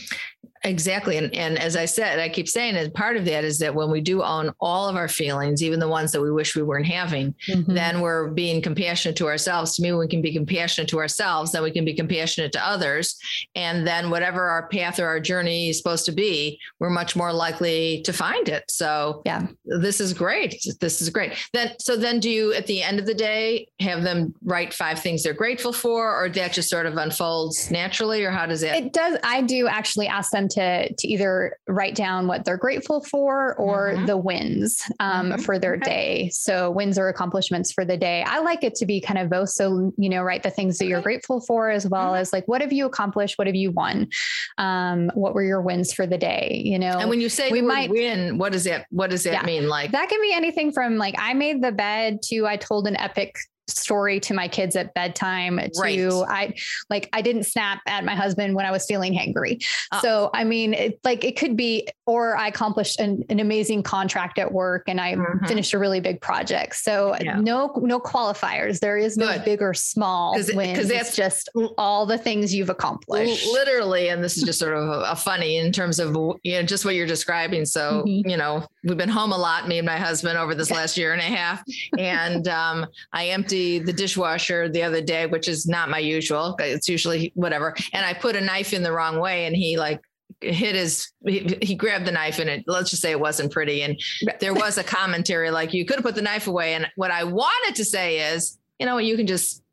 Exactly. 0.66 1.18
And, 1.18 1.34
and 1.36 1.60
as 1.60 1.76
I 1.76 1.84
said, 1.86 2.20
I 2.20 2.30
keep 2.30 2.48
saying 2.48 2.76
that 2.76 2.94
part 2.94 3.18
of 3.18 3.26
that 3.26 3.44
is 3.44 3.60
that 3.60 3.76
when 3.76 3.92
we 3.92 4.00
do 4.00 4.24
own 4.24 4.54
all 4.62 4.88
of 4.88 4.96
our 4.96 5.10
feelings, 5.10 5.62
even 5.62 5.80
the 5.80 5.90
ones 5.90 6.14
that 6.14 6.22
we 6.22 6.32
wish 6.32 6.56
we 6.56 6.64
weren't 6.64 6.86
having, 6.86 7.36
mm-hmm. 7.50 7.74
then 7.74 8.00
we're 8.00 8.30
being 8.30 8.62
compassionate 8.62 9.18
to 9.18 9.28
ourselves. 9.28 9.76
To 9.76 9.82
me, 9.82 9.92
we 9.92 10.08
can 10.08 10.22
be 10.22 10.34
compassionate 10.34 10.90
to 10.90 11.00
ourselves, 11.00 11.52
then 11.52 11.64
we 11.64 11.72
can 11.72 11.84
be 11.84 11.94
compassionate 11.94 12.54
to 12.54 12.66
others. 12.66 13.18
And 13.56 13.86
then 13.86 14.10
whatever 14.10 14.44
our 14.44 14.70
path 14.70 15.00
or 15.00 15.06
our 15.06 15.20
journey 15.20 15.70
is 15.70 15.78
supposed 15.78 16.06
to 16.06 16.14
be, 16.14 16.60
we're 16.80 16.90
much 16.90 17.16
more 17.16 17.34
likely 17.34 18.02
to 18.04 18.14
find 18.14 18.48
it. 18.48 18.64
So 18.70 19.22
yeah, 19.26 19.48
this 19.66 20.00
is 20.00 20.14
great. 20.14 20.66
This 20.80 21.02
is 21.02 21.10
great. 21.10 21.34
Then 21.52 21.74
so 21.80 21.98
then 21.98 22.22
do 22.22 22.30
you 22.30 22.54
at 22.54 22.68
the 22.68 22.82
end 22.82 23.00
of 23.00 23.06
the 23.06 23.14
day 23.14 23.68
have 23.82 24.04
them 24.04 24.34
write 24.44 24.74
five 24.74 25.00
things 25.00 25.24
they're 25.24 25.34
grateful 25.34 25.74
for, 25.74 26.24
or 26.24 26.30
that 26.30 26.54
just 26.54 26.70
sort 26.70 26.86
of 26.86 26.96
unfolds 26.96 27.70
naturally, 27.70 28.24
or 28.24 28.32
how 28.32 28.46
does 28.46 28.64
it? 28.64 28.74
It 28.74 28.94
does. 28.94 29.18
I 29.24 29.42
do 29.42 29.68
actually 29.68 30.08
ask 30.08 30.32
them 30.34 30.50
to 30.50 30.94
to 30.94 31.08
either 31.08 31.58
write 31.70 31.96
down 31.96 32.28
what 32.28 32.44
they're 32.44 32.58
grateful 32.58 33.02
for 33.02 33.56
or 33.56 33.94
mm-hmm. 33.94 34.06
the 34.06 34.18
wins 34.18 34.84
um, 35.00 35.30
mm-hmm. 35.30 35.42
for 35.42 35.58
their 35.58 35.76
okay. 35.76 35.86
day. 35.86 36.30
So 36.34 36.70
wins 36.70 36.98
or 37.00 37.08
accomplishments 37.08 37.72
for 37.72 37.86
the 37.86 37.96
day. 37.96 38.24
I 38.24 38.40
like 38.40 38.66
it 38.66 38.76
to 38.76 38.86
be 38.86 39.00
kind 39.00 39.18
of 39.18 39.30
both. 39.30 39.50
So 39.50 39.94
you 39.98 40.10
know, 40.10 40.22
write 40.22 40.44
the 40.44 40.50
things 40.50 40.78
that 40.80 40.88
you're 40.88 41.02
grateful 41.02 41.40
for 41.40 41.70
as 41.70 41.88
well 41.88 42.08
mm-hmm. 42.08 42.22
as 42.22 42.34
like 42.34 42.46
what 42.48 42.60
have 42.60 42.74
you 42.74 42.86
accomplished, 42.86 43.38
what 43.38 43.48
have 43.48 43.56
you 43.56 43.72
won, 43.72 44.10
um, 44.58 45.10
what 45.14 45.34
were 45.34 45.44
your 45.44 45.62
wins 45.62 45.94
for 45.94 46.06
the 46.06 46.18
day. 46.18 46.62
You 46.66 46.80
know, 46.80 47.00
and 47.00 47.10
when 47.10 47.22
you 47.22 47.30
say 47.30 47.50
we 47.50 47.62
might 47.62 47.90
win, 47.90 48.38
what 48.38 48.52
does 48.52 48.66
that 48.66 48.88
what 48.90 49.10
does 49.10 49.24
that 49.24 49.34
yeah, 49.34 49.44
mean? 49.44 49.70
Like 49.70 49.92
that 49.92 50.10
can 50.10 50.22
be 50.22 50.34
anything 50.34 50.74
from 50.74 50.98
like 50.98 51.16
I 51.18 51.34
made 51.34 51.64
the 51.64 51.72
bed 51.72 52.22
to 52.24 52.46
I 52.46 52.58
told 52.58 52.88
an 52.88 52.98
epic 52.98 53.38
story 53.68 54.20
to 54.20 54.34
my 54.34 54.48
kids 54.48 54.76
at 54.76 54.94
bedtime 54.94 55.58
to 55.58 55.72
right. 55.80 56.00
I 56.28 56.54
like 56.90 57.10
I 57.14 57.22
didn't 57.22 57.44
snap 57.44 57.82
at 57.88 58.04
my 58.04 58.16
husband 58.16 58.56
when 58.56 58.66
I 58.66 58.72
was 58.72 58.86
feeling 58.86 59.14
hangry. 59.14 59.66
Uh, 59.92 60.02
so 60.02 60.30
I 60.34 60.44
mean 60.44 60.74
it, 60.74 61.00
like 61.04 61.24
it 61.24 61.38
could 61.38 61.56
be 61.56 61.88
or 62.06 62.36
I 62.36 62.48
accomplished 62.48 63.00
an, 63.00 63.24
an 63.30 63.40
amazing 63.40 63.84
contract 63.84 64.38
at 64.38 64.52
work 64.52 64.84
and 64.88 65.00
I 65.00 65.16
mm-hmm. 65.16 65.46
finished 65.46 65.74
a 65.74 65.80
really 65.80 66.02
big 66.02 66.20
project. 66.20 66.76
So 66.76 67.16
yeah. 67.22 67.40
no 67.40 67.80
no 67.82 68.00
qualifiers. 68.00 68.80
There 68.80 68.98
is 68.98 69.18
no 69.18 69.28
Good. 69.34 69.46
big 69.46 69.62
or 69.62 69.74
small 69.74 70.34
Cause. 70.34 70.48
Because 70.48 70.90
that's 70.90 71.16
just 71.16 71.50
all 71.78 72.06
the 72.06 72.18
things 72.18 72.54
you've 72.54 72.70
accomplished. 72.70 73.48
Literally 73.52 74.10
and 74.10 74.24
this 74.24 74.38
is 74.38 74.44
just 74.46 74.60
sort 74.60 74.76
of 74.76 74.90
a, 74.90 75.12
a 75.12 75.16
funny 75.16 75.58
in 75.58 75.72
terms 75.72 76.00
of 76.00 76.16
you 76.44 76.54
know 76.54 76.64
just 76.64 76.84
what 76.84 76.96
you're 76.96 77.08
describing. 77.08 77.66
So, 77.66 78.04
mm-hmm. 78.06 78.30
you 78.30 78.36
know, 78.36 78.68
we've 78.84 78.98
been 78.98 79.10
home 79.10 79.32
a 79.32 79.38
lot 79.38 79.68
me 79.68 79.78
and 79.78 79.86
my 79.86 79.98
husband 79.98 80.38
over 80.38 80.54
this 80.54 80.70
last 80.70 80.98
year 80.98 81.14
and 81.14 81.22
a 81.22 81.26
half 81.26 81.64
and 81.98 82.48
um 82.50 82.86
I 83.14 83.28
emptied 83.28 83.53
the 83.54 83.94
dishwasher 83.94 84.70
the 84.70 84.84
other 84.84 85.02
day, 85.02 85.26
which 85.26 85.48
is 85.48 85.68
not 85.68 85.90
my 85.90 86.00
usual. 86.00 86.56
It's 86.60 86.90
usually 86.90 87.32
whatever. 87.36 87.76
And 87.94 88.06
I 88.06 88.14
put 88.14 88.36
a 88.36 88.42
knife 88.42 88.74
in 88.74 88.84
the 88.84 88.92
wrong 88.92 89.20
way 89.20 89.46
and 89.46 89.56
he 89.56 89.78
like 89.78 90.02
hit 90.42 90.76
his 90.76 91.12
he, 91.26 91.58
he, 91.62 91.76
grabbed 91.76 92.06
the 92.06 92.12
knife 92.12 92.40
and 92.40 92.50
it 92.50 92.64
let's 92.68 92.90
just 92.90 93.02
say 93.02 93.12
it 93.12 93.20
wasn't 93.20 93.52
pretty 93.52 93.82
and 93.82 94.00
there 94.40 94.54
was 94.54 94.78
a 94.78 94.84
commentary 94.84 95.50
like 95.52 95.74
you 95.74 95.86
could 95.86 95.98
have 95.98 96.04
put 96.04 96.16
the 96.16 96.22
knife 96.22 96.48
away 96.48 96.74
and 96.74 96.88
what 96.96 97.12
i 97.12 97.24
wanted 97.24 97.76
to 97.76 97.86
say 97.86 98.34
is 98.34 98.58
you 98.80 98.86
know 98.86 98.98
you 98.98 99.16
can 99.16 99.28
just 99.28 99.64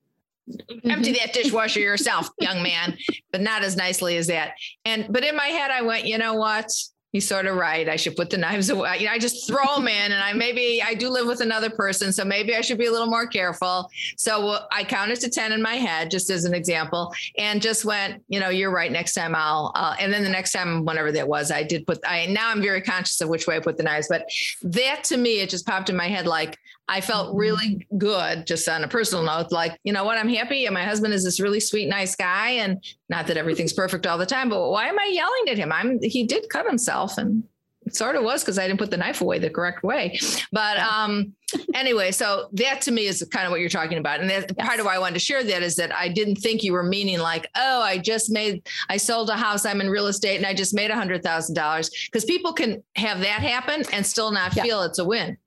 empty 0.85 1.13
mm-hmm. 1.13 1.13
that 1.15 1.33
dishwasher 1.33 1.81
yourself 1.81 2.29
young 2.41 2.63
man 2.63 2.97
but 3.33 3.41
not 3.41 3.65
as 3.65 3.77
nicely 3.77 4.17
as 4.17 4.29
that 4.29 4.53
and 4.85 5.07
but 5.11 5.25
in 5.25 5.35
my 5.35 5.47
head 5.47 5.71
i 5.73 5.83
went 5.83 6.07
you 6.07 6.19
know 6.19 6.35
what 6.35 6.71
he's 7.13 7.27
sort 7.29 7.47
of 7.47 7.57
right. 7.57 7.89
I 7.89 7.97
should 7.97 8.17
put 8.17 8.31
the 8.31 8.39
knives 8.39 8.71
away. 8.71 8.99
You 8.99 9.07
know, 9.07 9.13
I 9.13 9.19
just 9.19 9.47
throw 9.47 9.65
them 9.75 9.89
in, 9.89 10.13
and 10.13 10.23
I 10.23 10.33
maybe 10.33 10.83
I 10.83 10.95
do 10.95 11.09
live 11.09 11.27
with 11.27 11.41
another 11.41 11.71
person, 11.71 12.13
so 12.13 12.25
maybe 12.25 12.55
I 12.55 12.61
should 12.61 12.79
be 12.79 12.87
a 12.87 12.93
little 12.93 13.07
more 13.07 13.27
careful. 13.27 13.91
So 14.17 14.59
I 14.71 14.85
counted 14.85 15.21
to 15.21 15.31
ten 15.31 15.53
in 15.53 15.63
my 15.63 15.75
head, 15.75 16.11
just 16.11 16.31
as 16.31 16.45
an 16.45 16.55
example, 16.55 17.13
and 17.39 17.61
just 17.61 17.85
went, 17.85 18.23
you 18.29 18.41
know, 18.41 18.49
you're 18.49 18.71
right. 18.71 18.91
Next 18.91 19.15
time 19.15 19.35
I'll, 19.35 19.73
uh, 19.75 19.97
and 19.99 20.13
then 20.13 20.23
the 20.23 20.31
next 20.31 20.53
time, 20.53 20.85
whenever 20.85 21.13
that 21.13 21.29
was, 21.29 21.51
I 21.51 21.63
did 21.63 21.87
put. 21.87 21.99
I 22.07 22.27
now 22.27 22.51
I'm 22.51 22.63
very 22.63 22.83
conscious 22.83 23.21
of 23.21 23.29
which 23.29 23.47
way 23.47 23.57
I 23.57 23.61
put 23.61 23.77
the 23.77 23.83
knives, 23.83 24.09
but 24.09 24.27
that 24.63 25.05
to 25.05 25.17
me, 25.17 25.41
it 25.41 25.51
just 25.51 25.67
popped 25.67 25.91
in 25.91 25.97
my 25.97 26.09
head 26.09 26.27
like 26.27 26.59
I 26.91 27.01
felt 27.01 27.29
mm-hmm. 27.29 27.39
really 27.39 27.87
good, 27.97 28.47
just 28.47 28.69
on 28.69 28.83
a 28.83 28.89
personal 28.89 29.25
note. 29.25 29.53
Like, 29.53 29.79
you 29.85 29.93
know 29.93 30.05
what? 30.05 30.19
I'm 30.19 30.29
happy. 30.29 30.67
And 30.67 30.75
my 30.75 30.85
husband 30.85 31.15
is 31.15 31.25
this 31.25 31.41
really 31.41 31.61
sweet, 31.61 31.89
nice 31.89 32.17
guy. 32.17 32.51
And 32.51 32.85
not 33.09 33.29
that 33.29 33.37
everything's 33.37 33.73
perfect 33.73 34.07
all 34.07 34.19
the 34.19 34.27
time, 34.27 34.49
but 34.49 34.71
why 34.71 34.89
am 34.89 34.99
I 34.99 35.11
yelling 35.13 35.49
at 35.49 35.57
him? 35.57 35.73
I'm, 35.73 36.03
he 36.03 36.25
did 36.25 36.51
cut 36.51 36.67
himself 36.67 37.17
and 37.17 37.45
it 37.87 37.95
sort 37.95 38.17
of 38.17 38.25
was 38.25 38.43
because 38.43 38.59
I 38.59 38.67
didn't 38.67 38.81
put 38.81 38.91
the 38.91 38.97
knife 38.97 39.21
away 39.21 39.39
the 39.39 39.49
correct 39.49 39.83
way. 39.83 40.19
But 40.53 40.79
um, 40.79 41.33
anyway, 41.75 42.11
so 42.11 42.49
that 42.53 42.83
to 42.83 42.91
me 42.91 43.07
is 43.07 43.27
kind 43.31 43.47
of 43.47 43.53
what 43.53 43.61
you're 43.61 43.71
talking 43.71 43.99
about. 43.99 44.21
And 44.21 44.29
that, 44.29 44.53
yes. 44.57 44.67
part 44.67 44.81
of 44.81 44.87
why 44.87 44.97
I 44.97 44.99
wanted 44.99 45.15
to 45.15 45.21
share 45.21 45.43
that 45.43 45.63
is 45.63 45.77
that 45.77 45.95
I 45.95 46.09
didn't 46.09 46.37
think 46.37 46.63
you 46.63 46.73
were 46.73 46.83
meaning 46.83 47.21
like, 47.21 47.49
oh, 47.57 47.81
I 47.81 47.99
just 47.99 48.31
made, 48.31 48.69
I 48.89 48.97
sold 48.97 49.31
a 49.31 49.37
house, 49.37 49.65
I'm 49.65 49.81
in 49.81 49.89
real 49.89 50.09
estate, 50.09 50.37
and 50.37 50.45
I 50.45 50.55
just 50.55 50.75
made 50.75 50.91
a 50.91 50.97
hundred 50.97 51.23
thousand 51.23 51.55
dollars. 51.55 51.91
Because 52.07 52.25
people 52.25 52.53
can 52.53 52.83
have 52.97 53.21
that 53.21 53.41
happen 53.41 53.85
and 53.93 54.05
still 54.05 54.31
not 54.31 54.55
yeah. 54.57 54.65
feel 54.65 54.83
it's 54.83 54.99
a 54.99 55.05
win. 55.05 55.39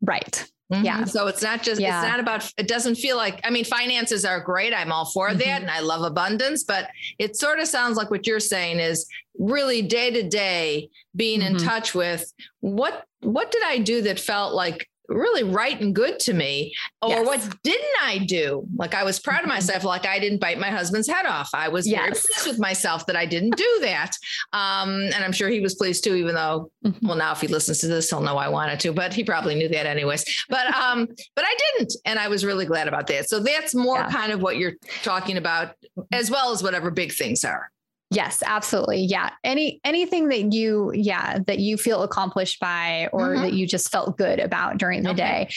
Right. 0.00 0.46
Mm-hmm. 0.70 0.84
Yeah. 0.84 1.04
So 1.04 1.26
it's 1.26 1.42
not 1.42 1.62
just, 1.62 1.80
yeah. 1.80 2.00
it's 2.00 2.08
not 2.08 2.20
about, 2.20 2.52
it 2.56 2.68
doesn't 2.68 2.94
feel 2.94 3.16
like, 3.16 3.40
I 3.42 3.50
mean, 3.50 3.64
finances 3.64 4.24
are 4.24 4.40
great. 4.40 4.72
I'm 4.72 4.92
all 4.92 5.06
for 5.06 5.28
mm-hmm. 5.28 5.38
that. 5.38 5.62
And 5.62 5.70
I 5.70 5.80
love 5.80 6.02
abundance, 6.02 6.64
but 6.64 6.88
it 7.18 7.36
sort 7.36 7.58
of 7.58 7.66
sounds 7.66 7.96
like 7.96 8.10
what 8.10 8.26
you're 8.26 8.40
saying 8.40 8.78
is 8.78 9.06
really 9.38 9.82
day 9.82 10.10
to 10.10 10.28
day 10.28 10.88
being 11.16 11.40
mm-hmm. 11.40 11.56
in 11.56 11.62
touch 11.62 11.94
with 11.94 12.32
what, 12.60 13.04
what 13.20 13.50
did 13.50 13.62
I 13.64 13.78
do 13.78 14.02
that 14.02 14.20
felt 14.20 14.54
like 14.54 14.88
really 15.10 15.42
right 15.42 15.80
and 15.80 15.94
good 15.94 16.18
to 16.20 16.32
me 16.32 16.72
or 17.02 17.10
yes. 17.10 17.26
what 17.26 17.56
didn't 17.62 18.02
i 18.02 18.18
do 18.18 18.66
like 18.76 18.94
i 18.94 19.02
was 19.02 19.18
proud 19.18 19.36
of 19.36 19.40
mm-hmm. 19.42 19.50
myself 19.50 19.84
like 19.84 20.06
i 20.06 20.18
didn't 20.18 20.40
bite 20.40 20.58
my 20.58 20.70
husband's 20.70 21.08
head 21.08 21.26
off 21.26 21.50
i 21.52 21.68
was 21.68 21.86
yes. 21.86 22.00
very 22.00 22.10
pleased 22.10 22.46
with 22.46 22.58
myself 22.58 23.04
that 23.06 23.16
i 23.16 23.26
didn't 23.26 23.56
do 23.56 23.78
that 23.80 24.12
um, 24.52 24.90
and 24.90 25.16
i'm 25.16 25.32
sure 25.32 25.48
he 25.48 25.60
was 25.60 25.74
pleased 25.74 26.04
too 26.04 26.14
even 26.14 26.34
though 26.34 26.70
mm-hmm. 26.84 27.06
well 27.06 27.16
now 27.16 27.32
if 27.32 27.40
he 27.40 27.48
listens 27.48 27.78
to 27.78 27.86
this 27.86 28.08
he'll 28.08 28.20
know 28.20 28.36
i 28.36 28.48
wanted 28.48 28.78
to 28.78 28.92
but 28.92 29.12
he 29.12 29.24
probably 29.24 29.54
knew 29.54 29.68
that 29.68 29.86
anyways 29.86 30.24
but 30.48 30.66
um 30.74 31.06
but 31.34 31.44
i 31.44 31.56
didn't 31.76 31.94
and 32.04 32.18
i 32.18 32.28
was 32.28 32.44
really 32.44 32.64
glad 32.64 32.88
about 32.88 33.06
that 33.06 33.28
so 33.28 33.40
that's 33.40 33.74
more 33.74 33.98
yeah. 33.98 34.10
kind 34.10 34.32
of 34.32 34.40
what 34.40 34.56
you're 34.56 34.74
talking 35.02 35.36
about 35.36 35.74
as 36.12 36.30
well 36.30 36.52
as 36.52 36.62
whatever 36.62 36.90
big 36.90 37.12
things 37.12 37.44
are 37.44 37.70
Yes, 38.12 38.42
absolutely. 38.44 39.02
Yeah. 39.02 39.30
Any 39.44 39.80
anything 39.84 40.28
that 40.30 40.52
you 40.52 40.90
yeah, 40.92 41.38
that 41.46 41.60
you 41.60 41.76
feel 41.76 42.02
accomplished 42.02 42.58
by 42.58 43.08
or 43.12 43.30
mm-hmm. 43.30 43.42
that 43.42 43.52
you 43.52 43.68
just 43.68 43.90
felt 43.90 44.18
good 44.18 44.40
about 44.40 44.78
during 44.78 45.04
the 45.04 45.10
okay. 45.10 45.16
day. 45.16 45.48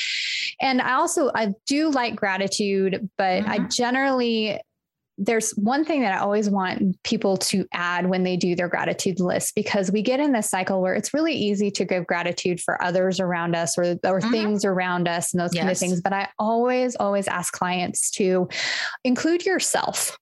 And 0.62 0.80
I 0.80 0.94
also 0.94 1.32
I 1.34 1.54
do 1.66 1.90
like 1.90 2.16
gratitude, 2.16 3.10
but 3.18 3.42
mm-hmm. 3.42 3.52
I 3.52 3.60
generally 3.70 4.62
there's 5.18 5.52
one 5.52 5.86
thing 5.86 6.02
that 6.02 6.14
I 6.14 6.18
always 6.18 6.50
want 6.50 7.02
people 7.04 7.38
to 7.38 7.68
add 7.72 8.10
when 8.10 8.24
they 8.24 8.36
do 8.36 8.56
their 8.56 8.68
gratitude 8.68 9.20
list 9.20 9.54
because 9.54 9.92
we 9.92 10.02
get 10.02 10.20
in 10.20 10.32
this 10.32 10.50
cycle 10.50 10.82
where 10.82 10.96
it's 10.96 11.14
really 11.14 11.34
easy 11.34 11.70
to 11.72 11.86
give 11.86 12.08
gratitude 12.08 12.60
for 12.60 12.82
others 12.84 13.20
around 13.20 13.56
us 13.56 13.78
or, 13.78 13.84
or 13.84 14.20
mm-hmm. 14.20 14.32
things 14.32 14.66
around 14.66 15.08
us 15.08 15.32
and 15.32 15.40
those 15.40 15.54
yes. 15.54 15.62
kind 15.62 15.72
of 15.72 15.78
things. 15.78 16.02
But 16.02 16.14
I 16.14 16.30
always, 16.40 16.96
always 16.96 17.28
ask 17.28 17.54
clients 17.54 18.10
to 18.12 18.50
include 19.04 19.46
yourself 19.46 20.18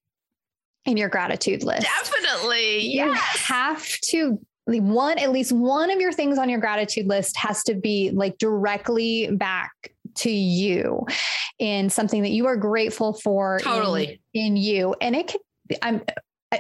in 0.86 0.98
your 0.98 1.10
gratitude 1.10 1.64
list. 1.64 1.84
Definitely. 1.84 2.80
You 2.80 3.12
have 3.14 3.86
to 4.10 4.40
one 4.68 5.18
at 5.18 5.32
least 5.32 5.52
one 5.52 5.92
of 5.92 6.00
your 6.00 6.12
things 6.12 6.38
on 6.38 6.50
your 6.50 6.60
gratitude 6.60 7.08
list 7.08 7.36
has 7.36 7.64
to 7.64 7.74
be 7.74 8.12
like 8.12 8.38
directly 8.38 9.30
back 9.32 9.72
to 10.16 10.32
you 10.32 11.06
in 11.60 11.90
something 11.90 12.22
that 12.22 12.30
you 12.30 12.46
are 12.46 12.56
grateful 12.56 13.14
for 13.14 13.60
totally 13.60 14.22
in, 14.34 14.46
in 14.46 14.58
you 14.58 14.96
and 15.02 15.16
it 15.16 15.28
could 15.28 15.42
I'm 15.82 16.02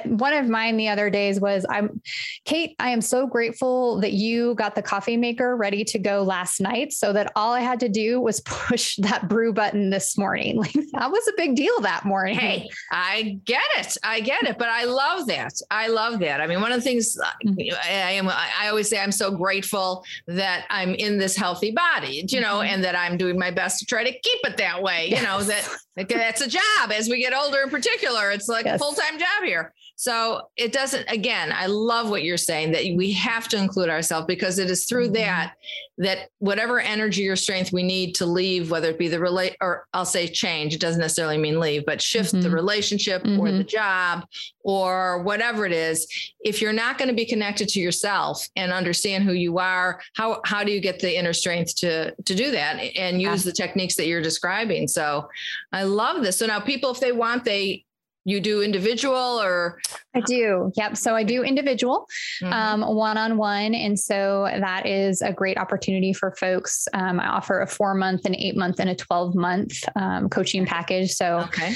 one 0.06 0.34
of 0.34 0.47
mine 0.47 0.77
the 0.77 0.88
other 0.88 1.10
days 1.10 1.39
was 1.39 1.65
I'm 1.69 2.01
Kate, 2.45 2.75
I 2.80 2.89
am 2.89 3.01
so 3.01 3.27
grateful 3.27 3.99
that 4.01 4.13
you 4.13 4.56
got 4.56 4.75
the 4.75 4.82
coffee 4.82 5.17
maker 5.17 5.56
ready 5.56 5.84
to 5.86 5.99
go 5.99 6.23
last 6.23 6.62
night 6.62 6.93
so 6.93 7.12
that 7.13 7.32
all 7.36 7.54
I 7.54 7.60
had 7.60 7.80
to 7.82 7.89
do 7.89 8.21
was 8.21 8.39
push 8.45 8.95
that 8.97 9.27
brew 9.27 9.54
button 9.54 9.89
this 9.89 10.17
morning. 10.17 10.62
Like 10.62 10.73
that 10.93 11.10
was 11.10 11.27
a 11.27 11.34
big 11.38 11.56
deal 11.56 11.80
that 11.82 12.06
morning. 12.06 12.38
Hey, 12.38 12.69
I 12.91 13.39
get 13.45 13.63
it. 13.77 13.97
I 14.04 14.19
get 14.19 14.43
it. 14.43 14.60
But 14.60 14.69
I 14.69 14.84
love 14.84 15.25
that. 15.27 15.54
I 15.71 15.88
love 15.88 16.19
that. 16.19 16.39
I 16.39 16.45
mean, 16.45 16.62
one 16.62 16.71
of 16.71 16.77
the 16.77 16.84
things 16.84 17.17
mm-hmm. 17.17 17.75
I 17.84 18.12
am, 18.12 18.30
I 18.30 18.67
always 18.67 18.89
say 18.89 18.99
I'm 18.99 19.12
so 19.12 19.32
grateful 19.32 20.06
that 20.27 20.65
I'm 20.69 20.93
in 20.93 21.17
this 21.17 21.36
healthy 21.36 21.71
body, 21.71 22.25
you 22.30 22.41
know, 22.41 22.60
mm-hmm. 22.60 22.73
and 22.73 22.84
that 22.84 22.95
I'm 22.95 23.17
doing 23.17 23.39
my 23.39 23.49
best 23.49 23.80
to 23.80 23.86
try 23.86 24.04
to 24.04 24.12
keep 24.12 24.39
it 24.43 24.58
that 24.58 24.84
way, 24.84 25.06
you 25.06 25.15
yes. 25.15 25.23
know, 25.23 25.41
that 25.43 26.10
that's 26.10 26.41
a 26.41 26.47
job 26.47 26.91
as 26.91 27.10
we 27.10 27.19
get 27.19 27.34
older 27.34 27.62
in 27.63 27.69
particular. 27.69 28.30
It's 28.32 28.47
like 28.47 28.65
yes. 28.65 28.75
a 28.75 28.80
full-time 28.80 29.17
job 29.17 29.43
here. 29.43 29.73
So 30.01 30.49
it 30.57 30.73
doesn't, 30.73 31.05
again, 31.11 31.53
I 31.55 31.67
love 31.67 32.09
what 32.09 32.23
you're 32.23 32.35
saying 32.35 32.71
that 32.71 32.81
we 32.95 33.11
have 33.11 33.47
to 33.49 33.57
include 33.57 33.87
ourselves 33.87 34.25
because 34.25 34.57
it 34.57 34.71
is 34.71 34.85
through 34.85 35.09
mm-hmm. 35.09 35.13
that, 35.13 35.57
that 35.99 36.29
whatever 36.39 36.79
energy 36.79 37.29
or 37.29 37.35
strength 37.35 37.71
we 37.71 37.83
need 37.83 38.15
to 38.15 38.25
leave, 38.25 38.71
whether 38.71 38.89
it 38.89 38.97
be 38.97 39.09
the 39.09 39.19
relate 39.19 39.55
or 39.61 39.85
I'll 39.93 40.03
say 40.03 40.27
change, 40.27 40.73
it 40.73 40.81
doesn't 40.81 40.99
necessarily 40.99 41.37
mean 41.37 41.59
leave, 41.59 41.85
but 41.85 42.01
shift 42.01 42.33
mm-hmm. 42.33 42.41
the 42.41 42.49
relationship 42.49 43.21
mm-hmm. 43.23 43.39
or 43.39 43.51
the 43.51 43.59
mm-hmm. 43.59 43.67
job 43.67 44.25
or 44.61 45.21
whatever 45.21 45.67
it 45.67 45.71
is. 45.71 46.07
If 46.39 46.63
you're 46.63 46.73
not 46.73 46.97
going 46.97 47.09
to 47.09 47.13
be 47.13 47.27
connected 47.27 47.69
to 47.69 47.79
yourself 47.79 48.49
and 48.55 48.71
understand 48.71 49.25
who 49.25 49.33
you 49.33 49.59
are, 49.59 50.01
how, 50.15 50.41
how 50.45 50.63
do 50.63 50.71
you 50.71 50.81
get 50.81 50.97
the 50.97 51.15
inner 51.15 51.33
strength 51.33 51.75
to, 51.75 52.15
to 52.15 52.33
do 52.33 52.49
that 52.49 52.79
and 52.97 53.21
use 53.21 53.45
yeah. 53.45 53.51
the 53.51 53.55
techniques 53.55 53.97
that 53.97 54.07
you're 54.07 54.19
describing? 54.19 54.87
So 54.87 55.29
I 55.71 55.83
love 55.83 56.23
this. 56.23 56.39
So 56.39 56.47
now 56.47 56.59
people, 56.59 56.89
if 56.89 56.99
they 56.99 57.11
want, 57.11 57.45
they, 57.45 57.85
you 58.25 58.39
do 58.39 58.62
individual 58.62 59.15
or? 59.15 59.79
I 60.15 60.21
do. 60.21 60.71
Yep. 60.75 60.97
So 60.97 61.15
i 61.15 61.23
do 61.23 61.43
individual 61.43 62.07
mm-hmm. 62.41 62.53
um, 62.53 62.95
one-on-one. 62.95 63.73
And 63.73 63.97
so 63.97 64.47
that 64.51 64.86
is 64.86 65.21
a 65.21 65.31
great 65.31 65.57
opportunity 65.57 66.13
for 66.13 66.36
folks. 66.36 66.88
Um, 66.93 67.19
i 67.19 67.27
offer 67.27 67.62
a 67.62 67.67
four 67.67 67.93
month 67.93 68.25
an 68.25 68.36
eight 68.36 68.57
month 68.57 68.79
and 68.79 68.89
a 68.89 68.95
12 68.95 69.36
month 69.36 69.84
um, 69.95 70.29
coaching 70.29 70.65
package. 70.65 71.12
So 71.12 71.39
okay 71.39 71.75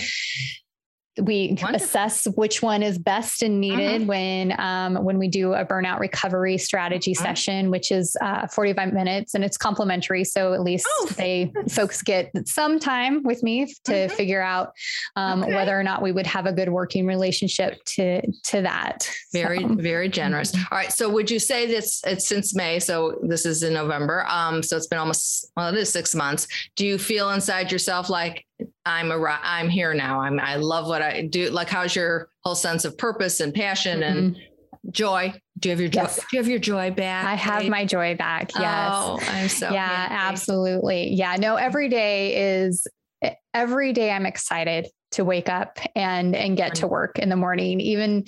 we 1.21 1.57
Wonderful. 1.61 1.75
assess 1.75 2.25
which 2.35 2.61
one 2.61 2.83
is 2.83 2.97
best 2.97 3.41
and 3.41 3.61
needed 3.61 4.01
mm-hmm. 4.01 4.07
when 4.07 4.59
um, 4.59 5.03
when 5.03 5.17
we 5.17 5.27
do 5.27 5.53
a 5.53 5.65
burnout 5.65 5.99
recovery 5.99 6.57
strategy 6.57 7.13
mm-hmm. 7.13 7.23
session, 7.23 7.71
which 7.71 7.91
is 7.91 8.17
uh, 8.21 8.47
45 8.47 8.93
minutes 8.93 9.33
and 9.33 9.43
it's 9.43 9.57
complimentary. 9.57 10.23
So 10.23 10.53
at 10.53 10.61
least 10.61 10.87
oh. 10.89 11.09
they 11.15 11.51
folks 11.69 12.01
get 12.01 12.31
some 12.47 12.79
time 12.79 13.23
with 13.23 13.43
me 13.43 13.65
to 13.85 13.91
mm-hmm. 13.91 14.15
figure 14.15 14.41
out 14.41 14.73
um, 15.15 15.43
okay. 15.43 15.55
whether 15.55 15.79
or 15.79 15.83
not 15.83 16.01
we 16.01 16.11
would 16.11 16.27
have 16.27 16.45
a 16.45 16.51
good 16.51 16.69
working 16.69 17.05
relationship 17.05 17.83
to 17.85 18.21
to 18.43 18.61
that. 18.61 19.09
Very 19.31 19.59
so. 19.59 19.75
very 19.75 20.09
generous. 20.09 20.53
All 20.55 20.77
right. 20.77 20.91
So 20.91 21.09
would 21.09 21.31
you 21.31 21.39
say 21.39 21.65
this 21.65 22.01
it's 22.05 22.27
since 22.27 22.53
May? 22.53 22.79
So 22.79 23.19
this 23.23 23.45
is 23.45 23.63
in 23.63 23.73
November. 23.73 24.25
Um, 24.27 24.61
so 24.61 24.75
it's 24.75 24.87
been 24.87 24.99
almost 24.99 25.51
well, 25.55 25.69
it 25.69 25.77
is 25.77 25.91
six 25.91 26.13
months. 26.13 26.47
Do 26.75 26.85
you 26.85 26.97
feel 26.97 27.29
inside 27.29 27.71
yourself 27.71 28.09
like 28.09 28.45
I'm 28.85 29.11
a 29.11 29.39
I'm 29.43 29.69
here 29.69 29.93
now. 29.93 30.21
I'm 30.21 30.39
I 30.39 30.55
love 30.55 30.87
what 30.87 31.01
I 31.01 31.23
do. 31.23 31.49
Like 31.49 31.69
how's 31.69 31.95
your 31.95 32.29
whole 32.43 32.55
sense 32.55 32.85
of 32.85 32.97
purpose 32.97 33.39
and 33.39 33.53
passion 33.53 34.01
mm-hmm. 34.01 34.17
and 34.17 34.37
joy? 34.91 35.33
Do 35.59 35.69
you 35.69 35.71
have 35.71 35.79
your 35.79 35.89
joy? 35.89 36.01
Yes. 36.01 36.17
Do 36.17 36.25
you 36.33 36.39
have 36.39 36.47
your 36.47 36.59
joy 36.59 36.91
back? 36.91 37.25
I 37.25 37.35
have 37.35 37.67
my 37.67 37.85
joy 37.85 38.15
back. 38.15 38.51
Yes. 38.53 38.91
Oh, 38.93 39.19
I'm 39.21 39.49
so 39.49 39.71
Yeah, 39.71 39.87
happy. 39.87 40.13
absolutely. 40.13 41.13
Yeah. 41.13 41.37
No, 41.37 41.55
every 41.55 41.89
day 41.89 42.57
is 42.57 42.85
every 43.53 43.93
day 43.93 44.11
I'm 44.11 44.25
excited 44.25 44.87
to 45.15 45.25
wake 45.25 45.49
up 45.49 45.79
and 45.95 46.35
and 46.35 46.57
get 46.57 46.75
to 46.75 46.87
work 46.87 47.19
in 47.19 47.29
the 47.29 47.35
morning 47.35 47.79
even 47.79 48.23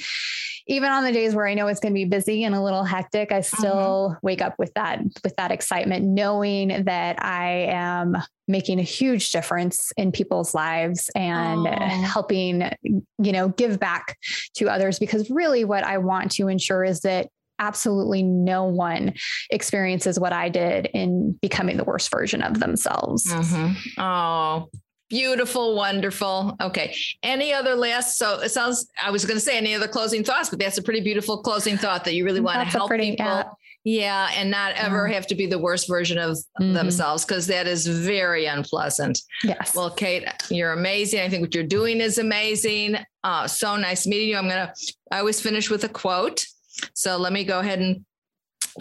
even 0.69 0.91
on 0.91 1.05
the 1.05 1.11
days 1.11 1.33
where 1.33 1.47
I 1.47 1.53
know 1.53 1.67
it's 1.67 1.79
going 1.79 1.93
to 1.93 1.97
be 1.97 2.05
busy 2.05 2.43
and 2.43 2.53
a 2.53 2.61
little 2.61 2.83
hectic 2.83 3.31
I 3.31 3.41
still 3.41 4.11
mm-hmm. 4.11 4.25
wake 4.25 4.41
up 4.41 4.55
with 4.57 4.73
that 4.75 4.99
with 5.23 5.35
that 5.37 5.51
excitement 5.51 6.05
knowing 6.05 6.83
that 6.85 7.23
I 7.23 7.67
am 7.69 8.17
making 8.47 8.79
a 8.79 8.83
huge 8.83 9.31
difference 9.31 9.91
in 9.97 10.11
people's 10.11 10.53
lives 10.53 11.09
and 11.15 11.67
oh. 11.67 11.71
helping 11.71 12.69
you 12.83 13.31
know 13.31 13.49
give 13.49 13.79
back 13.79 14.17
to 14.55 14.69
others 14.69 14.99
because 14.99 15.29
really 15.29 15.63
what 15.63 15.83
I 15.83 15.97
want 15.97 16.31
to 16.33 16.47
ensure 16.47 16.83
is 16.83 17.01
that 17.01 17.27
absolutely 17.59 18.23
no 18.23 18.65
one 18.65 19.13
experiences 19.49 20.19
what 20.19 20.33
I 20.33 20.49
did 20.49 20.87
in 20.93 21.37
becoming 21.41 21.77
the 21.77 21.83
worst 21.83 22.11
version 22.11 22.41
of 22.41 22.59
themselves. 22.59 23.25
Mm-hmm. 23.25 23.99
Oh, 23.99 24.69
Beautiful, 25.09 25.75
wonderful. 25.75 26.57
Okay. 26.59 26.93
Any 27.23 27.53
other 27.53 27.75
last? 27.75 28.17
So 28.17 28.41
it 28.41 28.49
sounds. 28.49 28.89
I 29.01 29.09
was 29.09 29.23
going 29.23 29.37
to 29.37 29.43
say 29.43 29.57
any 29.57 29.73
other 29.73 29.87
closing 29.87 30.23
thoughts, 30.23 30.49
but 30.49 30.59
that's 30.59 30.77
a 30.77 30.83
pretty 30.83 30.99
beautiful 30.99 31.41
closing 31.41 31.77
thought 31.77 32.03
that 32.05 32.13
you 32.13 32.25
really 32.25 32.41
want 32.41 32.59
to 32.59 32.65
help 32.65 32.89
pretty, 32.89 33.11
people. 33.11 33.25
Yeah. 33.25 33.43
yeah. 33.85 34.29
and 34.35 34.51
not 34.51 34.73
ever 34.73 35.07
yeah. 35.07 35.13
have 35.15 35.27
to 35.27 35.35
be 35.35 35.45
the 35.45 35.59
worst 35.59 35.87
version 35.87 36.17
of 36.17 36.31
mm-hmm. 36.59 36.73
themselves 36.73 37.23
because 37.23 37.47
that 37.47 37.67
is 37.67 37.87
very 37.87 38.47
unpleasant. 38.47 39.21
Yes. 39.43 39.73
Well, 39.73 39.91
Kate, 39.91 40.27
you're 40.49 40.73
amazing. 40.73 41.21
I 41.21 41.29
think 41.29 41.41
what 41.41 41.55
you're 41.55 41.63
doing 41.63 42.01
is 42.01 42.17
amazing. 42.17 42.97
Uh, 43.23 43.47
so 43.47 43.77
nice 43.77 44.05
meeting 44.05 44.27
you. 44.27 44.37
I'm 44.37 44.49
gonna. 44.49 44.73
I 45.09 45.19
always 45.19 45.39
finish 45.39 45.69
with 45.69 45.85
a 45.85 45.89
quote. 45.89 46.45
So 46.93 47.15
let 47.15 47.31
me 47.31 47.45
go 47.45 47.59
ahead 47.59 47.79
and. 47.79 48.03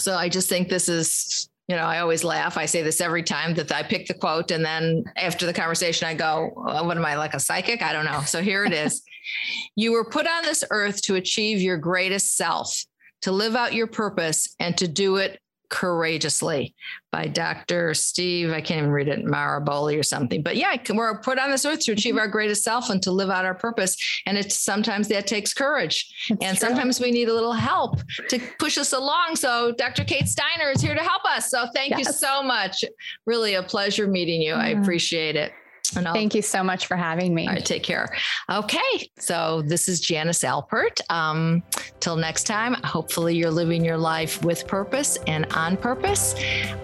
So 0.01 0.15
I 0.15 0.29
just 0.29 0.49
think 0.49 0.69
this 0.69 0.89
is 0.89 1.49
you 1.69 1.75
know, 1.75 1.83
I 1.83 1.99
always 1.99 2.23
laugh. 2.23 2.57
I 2.57 2.67
say 2.67 2.83
this 2.83 3.01
every 3.01 3.25
time 3.25 3.55
that 3.55 3.73
I 3.73 3.83
pick 3.83 4.07
the 4.07 4.15
quote. 4.15 4.53
And 4.53 4.65
then 4.65 5.05
after 5.17 5.47
the 5.47 5.53
conversation, 5.53 6.07
I 6.07 6.15
go, 6.15 6.53
What 6.55 6.97
am 6.97 7.05
I 7.05 7.17
like 7.17 7.35
a 7.35 7.41
psychic? 7.41 7.83
I 7.83 7.93
don't 7.93 8.05
know. 8.05 8.21
So 8.21 8.41
here 8.41 8.65
it 8.65 8.73
is 8.73 9.03
You 9.77 9.93
were 9.93 10.05
put 10.05 10.29
on 10.29 10.45
this 10.45 10.65
earth 10.71 11.03
to 11.03 11.17
achieve 11.17 11.61
your 11.61 11.77
greatest 11.77 12.37
self, 12.37 12.85
to 13.23 13.33
live 13.33 13.57
out 13.57 13.75
your 13.75 13.89
purpose, 13.89 14.55
and 14.61 14.77
to 14.79 14.87
do 14.87 15.17
it 15.17 15.41
courageously 15.69 16.75
by 17.13 17.27
Dr. 17.27 17.95
Steve. 17.95 18.51
I 18.51 18.61
can't 18.61 18.79
even 18.79 18.91
read 18.91 19.09
it, 19.09 19.25
Maraboli 19.25 19.99
or 19.99 20.03
something. 20.03 20.43
But 20.43 20.57
yeah, 20.57 20.77
we're 20.93 21.19
put 21.21 21.39
on 21.39 21.51
this 21.51 21.65
earth 21.65 21.81
to 21.81 21.93
achieve 21.93 22.17
our 22.17 22.29
greatest 22.29 22.63
self 22.63 22.91
and 22.91 23.03
to 23.03 23.11
live 23.11 23.31
out 23.31 23.45
our 23.45 23.55
purpose. 23.55 23.97
And 24.27 24.37
it's 24.37 24.61
sometimes 24.61 25.09
that 25.09 25.27
takes 25.27 25.55
courage. 25.55 26.13
That's 26.29 26.45
and 26.45 26.59
true. 26.59 26.69
sometimes 26.69 27.01
we 27.01 27.11
need 27.11 27.29
a 27.29 27.35
little 27.35 27.53
help 27.53 28.01
to 28.29 28.41
push 28.59 28.79
us 28.79 28.93
along. 28.93 29.37
So 29.37 29.73
Dr. 29.73 30.05
Kate 30.05 30.29
Steiner 30.29 30.71
is 30.71 30.81
here 30.81 30.95
to 30.95 31.03
help 31.03 31.25
us. 31.25 31.51
So 31.51 31.67
thank 31.75 31.91
yes. 31.91 31.99
you 31.99 32.13
so 32.13 32.43
much. 32.43 32.85
Really 33.25 33.55
a 33.55 33.63
pleasure 33.63 34.07
meeting 34.07 34.43
you. 34.43 34.55
I 34.55 34.75
mm. 34.75 34.83
appreciate 34.83 35.37
it. 35.37 35.53
And 35.95 36.07
I'll, 36.09 36.15
Thank 36.15 36.35
you 36.35 36.43
so 36.43 36.63
much 36.63 36.87
for 36.87 36.97
having 36.97 37.35
me. 37.35 37.47
All 37.47 37.55
right, 37.55 37.65
take 37.65 37.83
care. 37.83 38.09
Okay, 38.51 39.11
so 39.19 39.63
this 39.63 39.89
is 39.89 40.01
Janice 40.01 40.43
Alpert. 40.43 41.01
Um, 41.11 41.63
till 42.01 42.17
next 42.17 42.45
time, 42.45 42.75
hopefully 42.85 43.37
you're 43.37 43.51
living 43.51 43.85
your 43.85 43.99
life 43.99 44.43
with 44.45 44.67
purpose 44.67 45.19
and 45.27 45.47
on 45.53 45.77
purpose. 45.77 46.35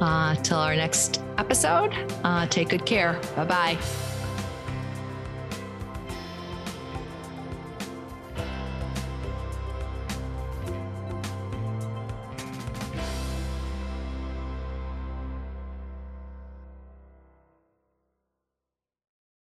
Uh, 0.01 0.35
till 0.37 0.59
our 0.59 0.77
next 0.77 1.23
episode, 1.39 1.93
uh, 2.25 2.47
take 2.47 2.71
good 2.71 2.87
care. 2.87 3.21
Bye 3.37 3.45
bye. 3.45 4.12